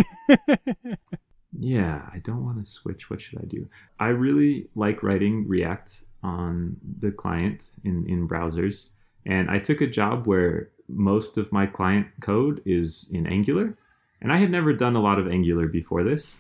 Yeah, 1.59 2.09
I 2.13 2.19
don't 2.19 2.45
want 2.45 2.59
to 2.59 2.69
switch. 2.69 3.11
What 3.11 3.21
should 3.21 3.39
I 3.39 3.45
do? 3.45 3.69
I 4.01 4.09
really 4.09 4.69
like 4.75 5.03
writing 5.03 5.47
React 5.47 6.05
on 6.23 6.77
the 7.01 7.13
client 7.13 7.71
in, 7.85 8.07
in 8.09 8.29
browsers. 8.29 8.91
And 9.27 9.51
I 9.51 9.59
took 9.59 9.81
a 9.81 9.87
job 9.87 10.27
where 10.27 10.71
most 10.89 11.39
of 11.39 11.53
my 11.53 11.67
client 11.67 12.09
code 12.21 12.63
is 12.65 13.09
in 13.13 13.27
Angular. 13.27 13.77
And 14.23 14.33
I 14.33 14.39
had 14.39 14.51
never 14.51 14.73
done 14.73 14.97
a 14.97 15.03
lot 15.03 15.19
of 15.19 15.29
Angular 15.29 15.67
before 15.67 16.05
this. 16.05 16.37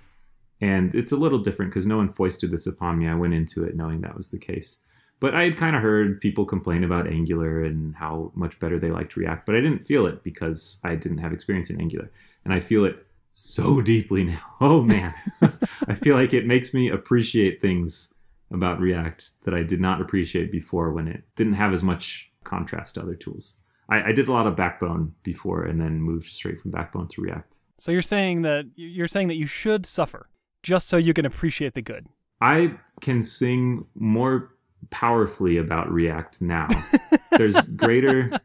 And 0.60 0.94
it's 0.94 1.12
a 1.12 1.16
little 1.16 1.40
different 1.40 1.72
because 1.72 1.86
no 1.86 1.96
one 1.96 2.12
foisted 2.12 2.52
this 2.52 2.68
upon 2.68 2.98
me. 2.98 3.08
I 3.08 3.14
went 3.14 3.34
into 3.34 3.64
it 3.64 3.76
knowing 3.76 4.00
that 4.00 4.16
was 4.16 4.30
the 4.30 4.38
case. 4.38 4.78
But 5.18 5.34
I 5.34 5.42
had 5.44 5.56
kind 5.56 5.76
of 5.76 5.82
heard 5.82 6.20
people 6.20 6.44
complain 6.44 6.84
about 6.84 7.08
Angular 7.08 7.62
and 7.64 7.94
how 7.96 8.32
much 8.34 8.58
better 8.60 8.78
they 8.78 8.90
liked 8.90 9.16
React, 9.16 9.46
but 9.46 9.54
I 9.54 9.60
didn't 9.60 9.86
feel 9.86 10.06
it 10.06 10.22
because 10.22 10.80
I 10.82 10.94
didn't 10.94 11.18
have 11.18 11.32
experience 11.32 11.70
in 11.70 11.80
Angular. 11.80 12.10
And 12.44 12.54
I 12.54 12.60
feel 12.60 12.84
it 12.84 13.06
so 13.32 13.80
deeply 13.80 14.24
now. 14.24 14.40
Oh 14.60 14.82
man. 14.82 15.14
I 15.88 15.94
feel 15.94 16.16
like 16.16 16.32
it 16.32 16.46
makes 16.46 16.72
me 16.72 16.88
appreciate 16.88 17.60
things 17.60 18.14
about 18.52 18.80
React 18.80 19.30
that 19.44 19.54
I 19.54 19.62
did 19.62 19.80
not 19.80 20.00
appreciate 20.00 20.52
before 20.52 20.92
when 20.92 21.08
it 21.08 21.24
didn't 21.34 21.54
have 21.54 21.72
as 21.72 21.82
much 21.82 22.30
contrast 22.44 22.94
to 22.94 23.02
other 23.02 23.14
tools. 23.14 23.54
I, 23.88 24.08
I 24.08 24.12
did 24.12 24.28
a 24.28 24.32
lot 24.32 24.46
of 24.46 24.56
Backbone 24.56 25.14
before 25.22 25.64
and 25.64 25.80
then 25.80 26.00
moved 26.00 26.26
straight 26.26 26.60
from 26.60 26.70
Backbone 26.70 27.08
to 27.08 27.22
React. 27.22 27.58
So 27.82 27.90
you're 27.90 28.00
saying 28.00 28.42
that 28.42 28.66
you're 28.76 29.08
saying 29.08 29.26
that 29.26 29.34
you 29.34 29.46
should 29.46 29.86
suffer 29.86 30.28
just 30.62 30.86
so 30.86 30.96
you 30.96 31.12
can 31.12 31.26
appreciate 31.26 31.74
the 31.74 31.82
good. 31.82 32.06
I 32.40 32.76
can 33.00 33.24
sing 33.24 33.86
more 33.96 34.54
powerfully 34.90 35.56
about 35.56 35.90
React 35.90 36.42
now. 36.42 36.68
There's 37.36 37.60
greater 37.60 38.38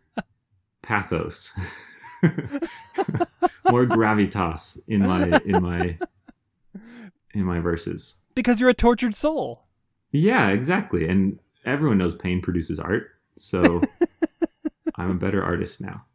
pathos, 0.81 1.51
more 3.69 3.85
gravitas 3.85 4.79
in 4.87 5.05
my 5.05 5.39
in 5.45 5.61
my 5.61 5.99
in 7.35 7.43
my 7.43 7.59
verses. 7.59 8.15
Because 8.33 8.59
you're 8.59 8.71
a 8.71 8.73
tortured 8.73 9.13
soul. 9.13 9.67
Yeah, 10.09 10.47
exactly. 10.47 11.07
And 11.07 11.37
everyone 11.63 11.99
knows 11.99 12.15
pain 12.15 12.41
produces 12.41 12.79
art, 12.79 13.11
so 13.35 13.83
I'm 14.95 15.11
a 15.11 15.13
better 15.13 15.43
artist 15.43 15.79
now. 15.79 16.05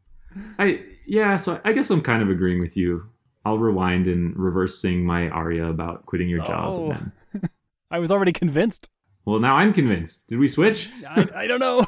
I 0.58 0.82
yeah, 1.06 1.36
so 1.36 1.60
I 1.64 1.72
guess 1.72 1.88
I'm 1.88 2.00
kind 2.00 2.20
of 2.20 2.28
agreeing 2.28 2.58
with 2.58 2.76
you. 2.76 3.08
I'll 3.44 3.58
rewind 3.58 4.06
and 4.06 4.36
reverse 4.36 4.80
sing 4.80 5.04
my 5.04 5.28
aria 5.28 5.66
about 5.66 6.06
quitting 6.06 6.28
your 6.28 6.44
job. 6.44 6.74
Oh. 6.74 6.90
And 6.90 7.12
then, 7.32 7.50
I 7.90 7.98
was 7.98 8.10
already 8.10 8.32
convinced. 8.32 8.88
well, 9.24 9.40
now 9.40 9.56
I'm 9.56 9.72
convinced. 9.72 10.28
Did 10.28 10.38
we 10.38 10.48
switch? 10.48 10.88
I, 11.08 11.28
I 11.34 11.46
don't 11.46 11.60
know. 11.60 11.86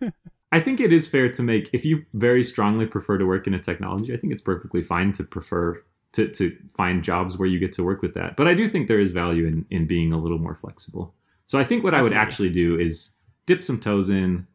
I 0.52 0.60
think 0.60 0.80
it 0.80 0.92
is 0.92 1.06
fair 1.06 1.30
to 1.32 1.42
make 1.42 1.68
if 1.72 1.84
you 1.84 2.04
very 2.14 2.42
strongly 2.44 2.86
prefer 2.86 3.18
to 3.18 3.26
work 3.26 3.46
in 3.46 3.54
a 3.54 3.58
technology, 3.58 4.14
I 4.14 4.16
think 4.16 4.32
it's 4.32 4.42
perfectly 4.42 4.82
fine 4.82 5.12
to 5.12 5.24
prefer 5.24 5.82
to, 6.12 6.28
to 6.28 6.56
find 6.76 7.02
jobs 7.02 7.36
where 7.36 7.48
you 7.48 7.58
get 7.58 7.72
to 7.74 7.84
work 7.84 8.00
with 8.00 8.14
that. 8.14 8.36
But 8.36 8.48
I 8.48 8.54
do 8.54 8.68
think 8.68 8.88
there 8.88 9.00
is 9.00 9.12
value 9.12 9.46
in, 9.46 9.66
in 9.70 9.86
being 9.86 10.12
a 10.12 10.18
little 10.18 10.38
more 10.38 10.56
flexible. 10.56 11.14
So 11.46 11.58
I 11.58 11.64
think 11.64 11.84
what 11.84 11.94
I 11.94 12.02
would 12.02 12.12
actually 12.12 12.48
do 12.50 12.78
is 12.78 13.16
dip 13.44 13.62
some 13.62 13.78
toes 13.78 14.08
in, 14.08 14.46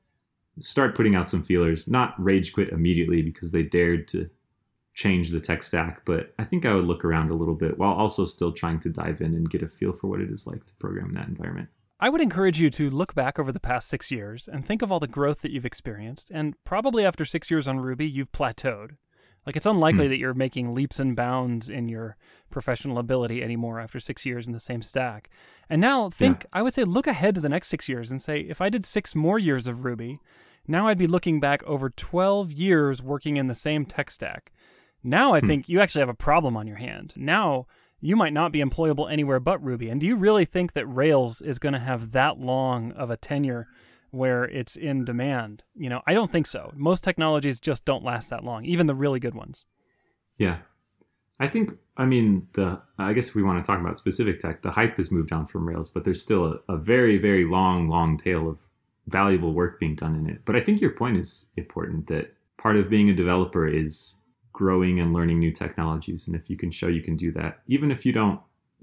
start 0.59 0.95
putting 0.95 1.15
out 1.15 1.29
some 1.29 1.43
feelers, 1.43 1.87
not 1.87 2.13
rage 2.17 2.53
quit 2.53 2.69
immediately 2.69 3.21
because 3.21 3.51
they 3.51 3.63
dared 3.63 4.07
to 4.09 4.29
change 5.01 5.31
the 5.31 5.39
tech 5.39 5.63
stack, 5.63 6.01
but 6.05 6.33
I 6.37 6.43
think 6.43 6.65
I 6.65 6.73
would 6.73 6.85
look 6.85 7.03
around 7.03 7.31
a 7.31 7.35
little 7.35 7.55
bit 7.55 7.77
while 7.77 7.93
also 7.93 8.25
still 8.25 8.51
trying 8.51 8.79
to 8.81 8.89
dive 8.89 9.21
in 9.21 9.33
and 9.33 9.49
get 9.49 9.63
a 9.63 9.67
feel 9.67 9.93
for 9.93 10.07
what 10.07 10.21
it 10.21 10.29
is 10.29 10.45
like 10.45 10.65
to 10.65 10.73
program 10.75 11.09
in 11.09 11.15
that 11.15 11.27
environment. 11.27 11.69
I 11.99 12.09
would 12.09 12.21
encourage 12.21 12.59
you 12.59 12.69
to 12.71 12.89
look 12.89 13.13
back 13.13 13.37
over 13.37 13.51
the 13.51 13.59
past 13.59 13.87
six 13.87 14.11
years 14.11 14.47
and 14.47 14.65
think 14.65 14.81
of 14.81 14.91
all 14.91 14.99
the 14.99 15.07
growth 15.07 15.41
that 15.41 15.51
you've 15.51 15.65
experienced. 15.65 16.31
And 16.31 16.55
probably 16.63 17.05
after 17.05 17.25
six 17.25 17.51
years 17.51 17.67
on 17.67 17.79
Ruby, 17.79 18.07
you've 18.07 18.31
plateaued. 18.31 18.97
Like 19.45 19.55
it's 19.55 19.65
unlikely 19.65 20.05
hmm. 20.05 20.11
that 20.11 20.19
you're 20.19 20.33
making 20.33 20.73
leaps 20.73 20.99
and 20.99 21.15
bounds 21.15 21.67
in 21.69 21.89
your 21.89 22.17
professional 22.49 22.99
ability 22.99 23.43
anymore 23.43 23.79
after 23.79 23.99
six 23.99 24.25
years 24.25 24.45
in 24.45 24.53
the 24.53 24.59
same 24.59 24.81
stack. 24.81 25.29
And 25.69 25.81
now 25.81 26.09
think, 26.09 26.45
I 26.53 26.61
would 26.61 26.73
say, 26.73 26.83
look 26.83 27.07
ahead 27.07 27.35
to 27.35 27.41
the 27.41 27.49
next 27.49 27.69
six 27.69 27.89
years 27.89 28.11
and 28.11 28.21
say, 28.21 28.41
if 28.41 28.61
I 28.61 28.69
did 28.69 28.85
six 28.85 29.15
more 29.15 29.39
years 29.39 29.67
of 29.67 29.83
Ruby, 29.85 30.19
now 30.67 30.87
I'd 30.87 30.97
be 30.97 31.07
looking 31.07 31.39
back 31.39 31.63
over 31.63 31.89
12 31.89 32.51
years 32.51 33.01
working 33.01 33.37
in 33.37 33.47
the 33.47 33.55
same 33.55 33.85
tech 33.85 34.11
stack. 34.11 34.51
Now 35.03 35.33
I 35.33 35.39
hmm. 35.39 35.47
think 35.47 35.69
you 35.69 35.79
actually 35.79 36.01
have 36.01 36.09
a 36.09 36.13
problem 36.13 36.55
on 36.55 36.67
your 36.67 36.77
hand. 36.77 37.13
Now 37.15 37.67
you 37.99 38.15
might 38.15 38.33
not 38.33 38.51
be 38.51 38.59
employable 38.59 39.11
anywhere 39.11 39.39
but 39.39 39.63
Ruby. 39.63 39.89
And 39.89 40.01
do 40.01 40.07
you 40.07 40.15
really 40.15 40.45
think 40.45 40.73
that 40.73 40.87
Rails 40.87 41.41
is 41.41 41.59
going 41.59 41.73
to 41.73 41.79
have 41.79 42.11
that 42.11 42.39
long 42.39 42.91
of 42.93 43.09
a 43.09 43.17
tenure 43.17 43.67
where 44.09 44.43
it's 44.43 44.75
in 44.75 45.05
demand? 45.05 45.63
You 45.75 45.89
know, 45.89 46.01
I 46.07 46.13
don't 46.13 46.31
think 46.31 46.47
so. 46.47 46.73
Most 46.75 47.03
technologies 47.03 47.59
just 47.59 47.85
don't 47.85 48.03
last 48.03 48.29
that 48.31 48.43
long, 48.43 48.65
even 48.65 48.87
the 48.87 48.95
really 48.95 49.19
good 49.19 49.35
ones. 49.35 49.65
Yeah. 50.37 50.57
I 51.39 51.47
think, 51.47 51.71
I 51.97 52.05
mean, 52.05 52.47
the, 52.53 52.81
I 52.97 53.13
guess 53.13 53.33
we 53.33 53.43
want 53.43 53.63
to 53.63 53.67
talk 53.67 53.79
about 53.79 53.97
specific 53.97 54.39
tech, 54.39 54.61
the 54.61 54.71
hype 54.71 54.97
has 54.97 55.11
moved 55.11 55.31
on 55.31 55.45
from 55.45 55.67
Rails, 55.67 55.89
but 55.89 56.03
there's 56.03 56.21
still 56.21 56.45
a, 56.67 56.73
a 56.73 56.77
very, 56.77 57.17
very 57.17 57.45
long, 57.45 57.87
long 57.87 58.17
tail 58.17 58.47
of 58.49 58.59
valuable 59.07 59.53
work 59.53 59.79
being 59.79 59.95
done 59.95 60.15
in 60.15 60.29
it. 60.29 60.41
But 60.45 60.55
I 60.55 60.61
think 60.61 60.81
your 60.81 60.91
point 60.91 61.17
is 61.17 61.47
important 61.57 62.07
that 62.07 62.33
part 62.57 62.77
of 62.77 62.89
being 62.89 63.09
a 63.09 63.15
developer 63.15 63.67
is 63.67 64.15
growing 64.61 64.99
and 64.99 65.11
learning 65.11 65.39
new 65.39 65.51
technologies. 65.51 66.27
And 66.27 66.35
if 66.35 66.47
you 66.47 66.55
can 66.55 66.69
show 66.69 66.87
you 66.87 67.01
can 67.01 67.15
do 67.15 67.31
that, 67.31 67.61
even 67.65 67.89
if 67.89 68.05
you 68.05 68.11
don't 68.11 68.39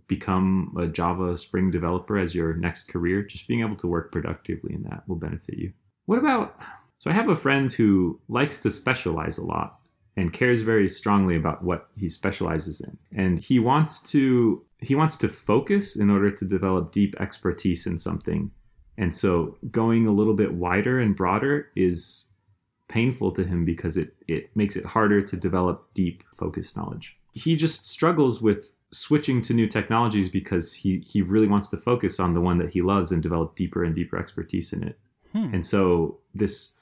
become 0.09 0.75
a 0.77 0.89
Java 0.89 1.37
Spring 1.37 1.71
developer 1.71 2.19
as 2.19 2.35
your 2.35 2.55
next 2.55 2.89
career, 2.89 3.23
just 3.23 3.47
being 3.47 3.61
able 3.61 3.77
to 3.77 3.87
work 3.87 4.11
productively 4.11 4.75
in 4.75 4.83
that 4.83 5.05
will 5.07 5.15
benefit 5.15 5.57
you. 5.57 5.73
What 6.07 6.19
about? 6.19 6.59
So 6.99 7.11
I 7.11 7.15
have 7.15 7.29
a 7.29 7.37
friend 7.37 7.71
who 7.71 8.19
likes 8.29 8.59
to 8.63 8.73
specialize 8.73 9.39
a 9.39 9.45
lot 9.45 9.79
and 10.17 10.33
cares 10.33 10.63
very 10.63 10.89
strongly 10.89 11.37
about 11.37 11.63
what 11.63 11.87
he 11.97 12.09
specializes 12.09 12.81
in. 12.81 12.99
And 13.15 13.39
he 13.39 13.61
wants 13.61 14.01
to 14.11 14.65
he 14.81 14.97
wants 14.97 15.17
to 15.19 15.29
focus 15.29 15.95
in 15.95 16.11
order 16.11 16.29
to 16.29 16.45
develop 16.45 16.91
deep 16.91 17.15
expertise 17.21 17.87
in 17.87 17.99
something. 17.99 18.51
And 18.97 19.15
so 19.15 19.59
going 19.71 20.09
a 20.09 20.13
little 20.13 20.35
bit 20.35 20.55
wider 20.55 20.99
and 20.99 21.15
broader 21.15 21.69
is 21.77 22.27
painful 22.89 23.33
to 23.33 23.45
him 23.45 23.65
because 23.65 23.97
it 23.97 24.15
it 24.27 24.51
makes 24.57 24.77
it 24.77 24.85
harder 24.85 25.23
to 25.23 25.37
develop 25.37 25.89
deep 25.95 26.25
focused 26.35 26.77
knowledge. 26.77 27.17
He 27.33 27.57
just 27.57 27.87
struggles 27.87 28.43
with 28.43 28.73
switching 28.91 29.43
to 29.43 29.53
new 29.53 29.67
technologies 29.67 30.29
because 30.29 30.73
he 30.73 31.01
he 31.01 31.23
really 31.23 31.47
wants 31.47 31.69
to 31.69 31.77
focus 31.77 32.19
on 32.19 32.33
the 32.33 32.41
one 32.41 32.59
that 32.59 32.71
he 32.71 32.83
loves 32.83 33.13
and 33.13 33.23
develop 33.23 33.55
deeper 33.55 33.85
and 33.85 33.95
deeper 33.95 34.19
expertise 34.19 34.73
in 34.73 34.83
it. 34.83 34.99
Hmm. 35.33 35.55
And 35.55 35.65
so 35.65 36.19
this 36.35 36.75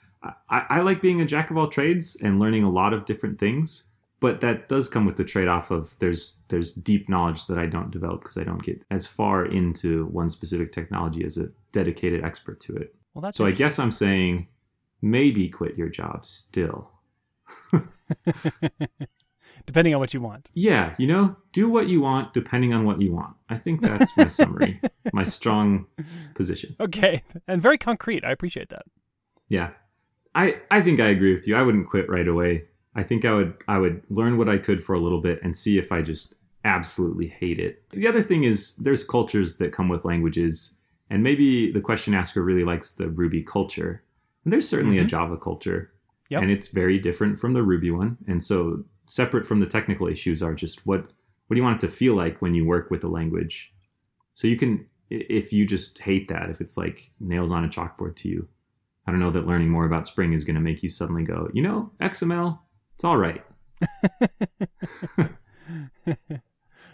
I, 0.48 0.64
I 0.70 0.80
like 0.80 1.02
being 1.02 1.20
a 1.20 1.26
jack 1.26 1.50
of 1.50 1.56
all 1.56 1.68
trades 1.68 2.16
and 2.22 2.38
learning 2.38 2.64
a 2.64 2.70
lot 2.70 2.92
of 2.92 3.04
different 3.04 3.38
things, 3.38 3.84
but 4.20 4.40
that 4.40 4.68
does 4.68 4.88
come 4.88 5.04
with 5.04 5.16
the 5.16 5.24
trade-off 5.24 5.70
of 5.70 5.96
there's 5.98 6.42
there's 6.48 6.72
deep 6.72 7.08
knowledge 7.08 7.46
that 7.46 7.58
I 7.58 7.66
don't 7.66 7.90
develop 7.90 8.22
because 8.22 8.38
I 8.38 8.44
don't 8.44 8.62
get 8.62 8.82
as 8.90 9.06
far 9.06 9.44
into 9.44 10.06
one 10.06 10.30
specific 10.30 10.72
technology 10.72 11.24
as 11.24 11.36
a 11.36 11.50
dedicated 11.72 12.24
expert 12.24 12.60
to 12.60 12.76
it. 12.76 12.94
Well, 13.14 13.22
that's 13.22 13.36
so 13.36 13.46
I 13.46 13.50
guess 13.50 13.78
I'm 13.78 13.92
saying 13.92 14.48
maybe 15.02 15.48
quit 15.48 15.76
your 15.76 15.88
job 15.88 16.24
still. 16.24 16.90
depending 19.66 19.94
on 19.94 20.00
what 20.00 20.14
you 20.14 20.20
want. 20.20 20.48
Yeah, 20.54 20.94
you 20.98 21.06
know, 21.06 21.36
do 21.52 21.68
what 21.68 21.88
you 21.88 22.00
want 22.00 22.32
depending 22.32 22.72
on 22.72 22.84
what 22.84 23.00
you 23.00 23.12
want. 23.12 23.36
I 23.48 23.58
think 23.58 23.82
that's 23.82 24.16
my 24.16 24.28
summary, 24.28 24.80
my 25.12 25.24
strong 25.38 25.86
position. 26.34 26.76
Okay, 26.80 27.22
and 27.46 27.60
very 27.60 27.78
concrete. 27.78 28.24
I 28.24 28.30
appreciate 28.30 28.68
that. 28.70 28.82
Yeah. 29.48 29.70
I 30.34 30.60
I 30.70 30.82
think 30.82 31.00
I 31.00 31.08
agree 31.08 31.32
with 31.32 31.48
you. 31.48 31.56
I 31.56 31.62
wouldn't 31.62 31.88
quit 31.88 32.08
right 32.08 32.28
away. 32.28 32.64
I 32.94 33.02
think 33.02 33.24
I 33.24 33.32
would 33.32 33.54
I 33.66 33.78
would 33.78 34.02
learn 34.10 34.38
what 34.38 34.48
I 34.48 34.58
could 34.58 34.84
for 34.84 34.94
a 34.94 35.00
little 35.00 35.20
bit 35.20 35.40
and 35.42 35.56
see 35.56 35.78
if 35.78 35.90
I 35.90 36.02
just 36.02 36.34
absolutely 36.64 37.28
hate 37.28 37.58
it. 37.58 37.82
The 37.90 38.06
other 38.06 38.22
thing 38.22 38.44
is 38.44 38.76
there's 38.76 39.04
cultures 39.04 39.56
that 39.56 39.72
come 39.72 39.88
with 39.88 40.04
languages 40.04 40.74
and 41.08 41.22
maybe 41.22 41.72
the 41.72 41.80
question 41.80 42.14
asker 42.14 42.42
really 42.42 42.64
likes 42.64 42.90
the 42.92 43.08
Ruby 43.08 43.42
culture. 43.42 44.02
And 44.46 44.52
there's 44.52 44.68
certainly 44.68 44.98
a 44.98 45.04
Mhm. 45.04 45.08
Java 45.08 45.36
culture. 45.36 45.92
Yep. 46.30 46.42
And 46.42 46.50
it's 46.52 46.68
very 46.68 47.00
different 47.00 47.38
from 47.38 47.52
the 47.52 47.64
Ruby 47.64 47.90
one. 47.90 48.16
And 48.28 48.40
so 48.42 48.84
separate 49.06 49.44
from 49.44 49.58
the 49.58 49.66
technical 49.66 50.06
issues 50.06 50.40
are 50.42 50.54
just 50.54 50.86
what 50.86 51.10
what 51.48 51.54
do 51.54 51.58
you 51.58 51.62
want 51.64 51.82
it 51.82 51.86
to 51.86 51.92
feel 51.92 52.14
like 52.14 52.40
when 52.40 52.54
you 52.54 52.64
work 52.64 52.90
with 52.90 53.02
a 53.04 53.08
language? 53.08 53.72
So 54.34 54.46
you 54.48 54.56
can 54.56 54.86
if 55.10 55.52
you 55.52 55.66
just 55.66 55.98
hate 55.98 56.28
that, 56.28 56.48
if 56.48 56.60
it's 56.60 56.76
like 56.76 57.10
nails 57.20 57.50
on 57.50 57.64
a 57.64 57.68
chalkboard 57.68 58.14
to 58.16 58.28
you, 58.28 58.48
I 59.06 59.10
don't 59.10 59.20
know 59.20 59.30
that 59.32 59.46
learning 59.48 59.68
more 59.70 59.84
about 59.84 60.06
Spring 60.06 60.32
is 60.32 60.44
going 60.44 60.54
to 60.56 60.60
make 60.60 60.82
you 60.84 60.90
suddenly 60.90 61.24
go, 61.24 61.48
you 61.52 61.62
know, 61.62 61.90
XML, 62.00 62.58
it's 62.94 63.04
all 63.04 63.16
right. 63.16 63.44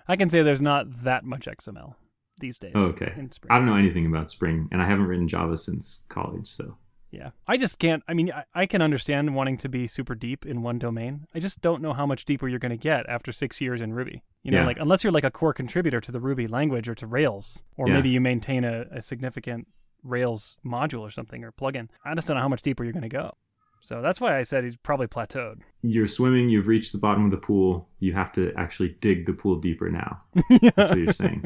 I 0.08 0.16
can 0.16 0.28
say 0.28 0.42
there's 0.42 0.60
not 0.62 1.04
that 1.04 1.24
much 1.24 1.46
XML 1.46 1.94
these 2.38 2.58
days. 2.58 2.72
Oh, 2.74 2.86
okay. 2.86 3.12
In 3.16 3.30
Spring. 3.30 3.50
I 3.50 3.56
don't 3.58 3.66
know 3.66 3.76
anything 3.76 4.06
about 4.06 4.30
Spring, 4.30 4.68
and 4.72 4.82
I 4.82 4.86
haven't 4.86 5.06
written 5.06 5.28
Java 5.28 5.56
since 5.56 6.04
college, 6.08 6.48
so 6.48 6.76
Yeah. 7.12 7.30
I 7.46 7.56
just 7.58 7.78
can't. 7.78 8.02
I 8.08 8.14
mean, 8.14 8.32
I, 8.32 8.44
I 8.54 8.66
can 8.66 8.80
understand 8.82 9.34
wanting 9.34 9.58
to 9.58 9.68
be 9.68 9.86
super 9.86 10.14
deep 10.14 10.46
in 10.46 10.62
one 10.62 10.78
domain. 10.78 11.26
I 11.34 11.40
just 11.40 11.60
don't 11.60 11.82
know 11.82 11.92
how 11.92 12.06
much 12.06 12.24
deeper 12.24 12.48
you're 12.48 12.58
going 12.58 12.70
to 12.70 12.76
get 12.78 13.06
after 13.08 13.30
six 13.32 13.60
years 13.60 13.80
in 13.82 13.92
Ruby. 13.92 14.22
You 14.42 14.50
know, 14.50 14.60
Yeah. 14.60 14.66
like 14.66 14.78
unless 14.80 15.04
you're 15.04 15.12
like 15.12 15.22
a 15.24 15.30
core 15.30 15.52
contributor 15.52 16.00
to 16.00 16.10
the 16.10 16.20
Ruby 16.20 16.46
language 16.48 16.88
or 16.88 16.94
to 16.96 17.06
Rails, 17.06 17.62
or 17.76 17.86
Yeah. 17.86 17.94
maybe 17.94 18.08
you 18.08 18.20
maintain 18.20 18.64
a, 18.64 18.86
a 18.90 19.02
significant 19.02 19.68
Rails 20.02 20.56
module 20.64 21.00
or 21.00 21.10
something 21.10 21.44
or 21.44 21.52
plugin. 21.52 21.88
I 22.04 22.14
just 22.14 22.26
don't 22.26 22.36
know 22.36 22.42
how 22.42 22.48
much 22.48 22.62
deeper 22.62 22.82
you're 22.82 22.92
going 22.94 23.02
to 23.02 23.08
go. 23.08 23.36
So 23.82 24.00
that's 24.00 24.20
why 24.20 24.38
I 24.38 24.42
said 24.42 24.64
he's 24.64 24.76
probably 24.76 25.08
plateaued. 25.08 25.56
you're 25.82 26.06
swimming, 26.06 26.48
you've 26.48 26.68
reached 26.68 26.92
the 26.92 26.98
bottom 26.98 27.24
of 27.24 27.30
the 27.32 27.36
pool, 27.36 27.88
you 27.98 28.12
have 28.14 28.30
to 28.32 28.52
actually 28.56 28.96
dig 29.00 29.26
the 29.26 29.32
pool 29.32 29.56
deeper 29.56 29.90
now. 29.90 30.22
That's 30.76 30.90
what 30.90 30.98
you're 30.98 31.12
saying. 31.12 31.44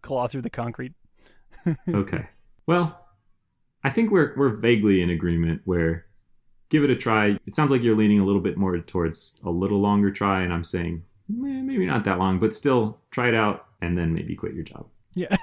Claw 0.00 0.26
through 0.26 0.42
the 0.42 0.50
concrete. 0.50 0.94
Okay. 1.88 2.26
Well, 2.66 3.03
I 3.84 3.90
think 3.90 4.10
we're 4.10 4.34
we're 4.36 4.48
vaguely 4.56 5.02
in 5.02 5.10
agreement 5.10 5.60
where 5.64 6.06
give 6.70 6.82
it 6.84 6.90
a 6.90 6.96
try. 6.96 7.38
It 7.46 7.54
sounds 7.54 7.70
like 7.70 7.82
you're 7.82 7.96
leaning 7.96 8.18
a 8.18 8.24
little 8.24 8.40
bit 8.40 8.56
more 8.56 8.76
towards 8.78 9.38
a 9.44 9.50
little 9.50 9.80
longer 9.80 10.10
try, 10.10 10.42
and 10.42 10.52
I'm 10.52 10.64
saying 10.64 11.04
"Meh, 11.28 11.62
maybe 11.62 11.86
not 11.86 12.04
that 12.04 12.18
long, 12.18 12.38
but 12.40 12.54
still 12.54 12.98
try 13.10 13.28
it 13.28 13.34
out 13.34 13.66
and 13.80 13.96
then 13.96 14.14
maybe 14.14 14.34
quit 14.34 14.54
your 14.54 14.64
job. 14.64 14.86
Yeah. 15.14 15.36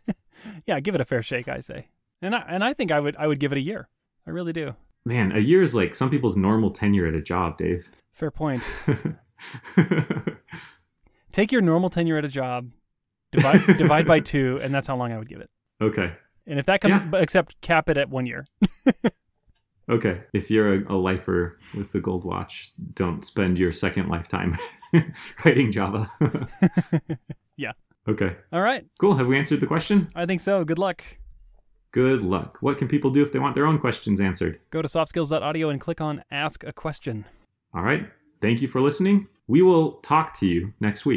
yeah, 0.66 0.78
give 0.80 0.94
it 0.94 1.00
a 1.00 1.04
fair 1.04 1.22
shake, 1.22 1.48
I 1.48 1.60
say. 1.60 1.88
And 2.20 2.34
I, 2.34 2.44
and 2.48 2.62
I 2.62 2.72
think 2.74 2.92
I 2.92 3.00
would 3.00 3.16
I 3.16 3.26
would 3.26 3.40
give 3.40 3.52
it 3.52 3.58
a 3.58 3.62
year. 3.62 3.88
I 4.26 4.30
really 4.30 4.52
do. 4.52 4.74
Man, 5.04 5.32
a 5.32 5.38
year 5.38 5.62
is 5.62 5.74
like 5.74 5.94
some 5.94 6.10
people's 6.10 6.36
normal 6.36 6.70
tenure 6.70 7.06
at 7.06 7.14
a 7.14 7.22
job, 7.22 7.56
Dave. 7.56 7.88
Fair 8.12 8.30
point. 8.30 8.68
Take 11.32 11.52
your 11.52 11.60
normal 11.62 11.88
tenure 11.90 12.18
at 12.18 12.24
a 12.24 12.28
job, 12.28 12.70
divide 13.32 13.78
divide 13.78 14.06
by 14.06 14.20
two, 14.32 14.58
and 14.62 14.74
that's 14.74 14.86
how 14.86 14.96
long 14.96 15.12
I 15.12 15.18
would 15.18 15.28
give 15.28 15.40
it. 15.40 15.50
okay. 15.80 16.12
And 16.48 16.58
if 16.58 16.66
that 16.66 16.80
comes, 16.80 16.94
Yeah. 17.12 17.20
except 17.20 17.60
cap 17.60 17.88
it 17.88 17.96
at 17.96 18.08
one 18.10 18.26
year. 18.26 18.46
Okay. 19.90 20.20
If 20.34 20.50
you're 20.50 20.74
a, 20.84 20.92
a 20.92 20.96
lifer 20.96 21.58
with 21.74 21.92
the 21.92 22.00
gold 22.00 22.22
watch, 22.22 22.72
don't 22.92 23.24
spend 23.24 23.58
your 23.58 23.72
second 23.72 24.08
lifetime 24.10 24.58
writing 25.44 25.72
Java. 25.72 26.10
Yeah. 27.56 27.72
Okay. 28.06 28.36
All 28.52 28.60
right, 28.60 28.84
Cool. 29.00 29.16
Have 29.16 29.26
we 29.26 29.36
answered 29.38 29.60
the 29.60 29.66
question? 29.66 30.08
I 30.14 30.26
think 30.26 30.40
so. 30.42 30.62
Good 30.64 30.78
luck. 30.78 31.02
Good 31.90 32.22
luck. 32.22 32.58
What 32.60 32.78
can 32.78 32.86
people 32.86 33.10
do 33.10 33.22
if 33.22 33.32
they 33.32 33.38
want 33.40 33.54
their 33.56 33.66
own 33.66 33.78
questions 33.78 34.20
answered? 34.20 34.60
Go 34.70 34.80
to 34.82 34.86
softskills.audio 34.88 35.70
and 35.70 35.80
click 35.80 36.00
on 36.00 36.22
Ask 36.30 36.62
a 36.64 36.72
Question. 36.72 37.24
All 37.74 37.82
right. 37.82 38.08
Thank 38.40 38.62
you 38.62 38.68
for 38.68 38.80
listening. 38.80 39.26
We 39.48 39.62
will 39.62 39.92
talk 40.02 40.38
to 40.38 40.46
you 40.46 40.72
next 40.80 41.04
week. 41.06 41.16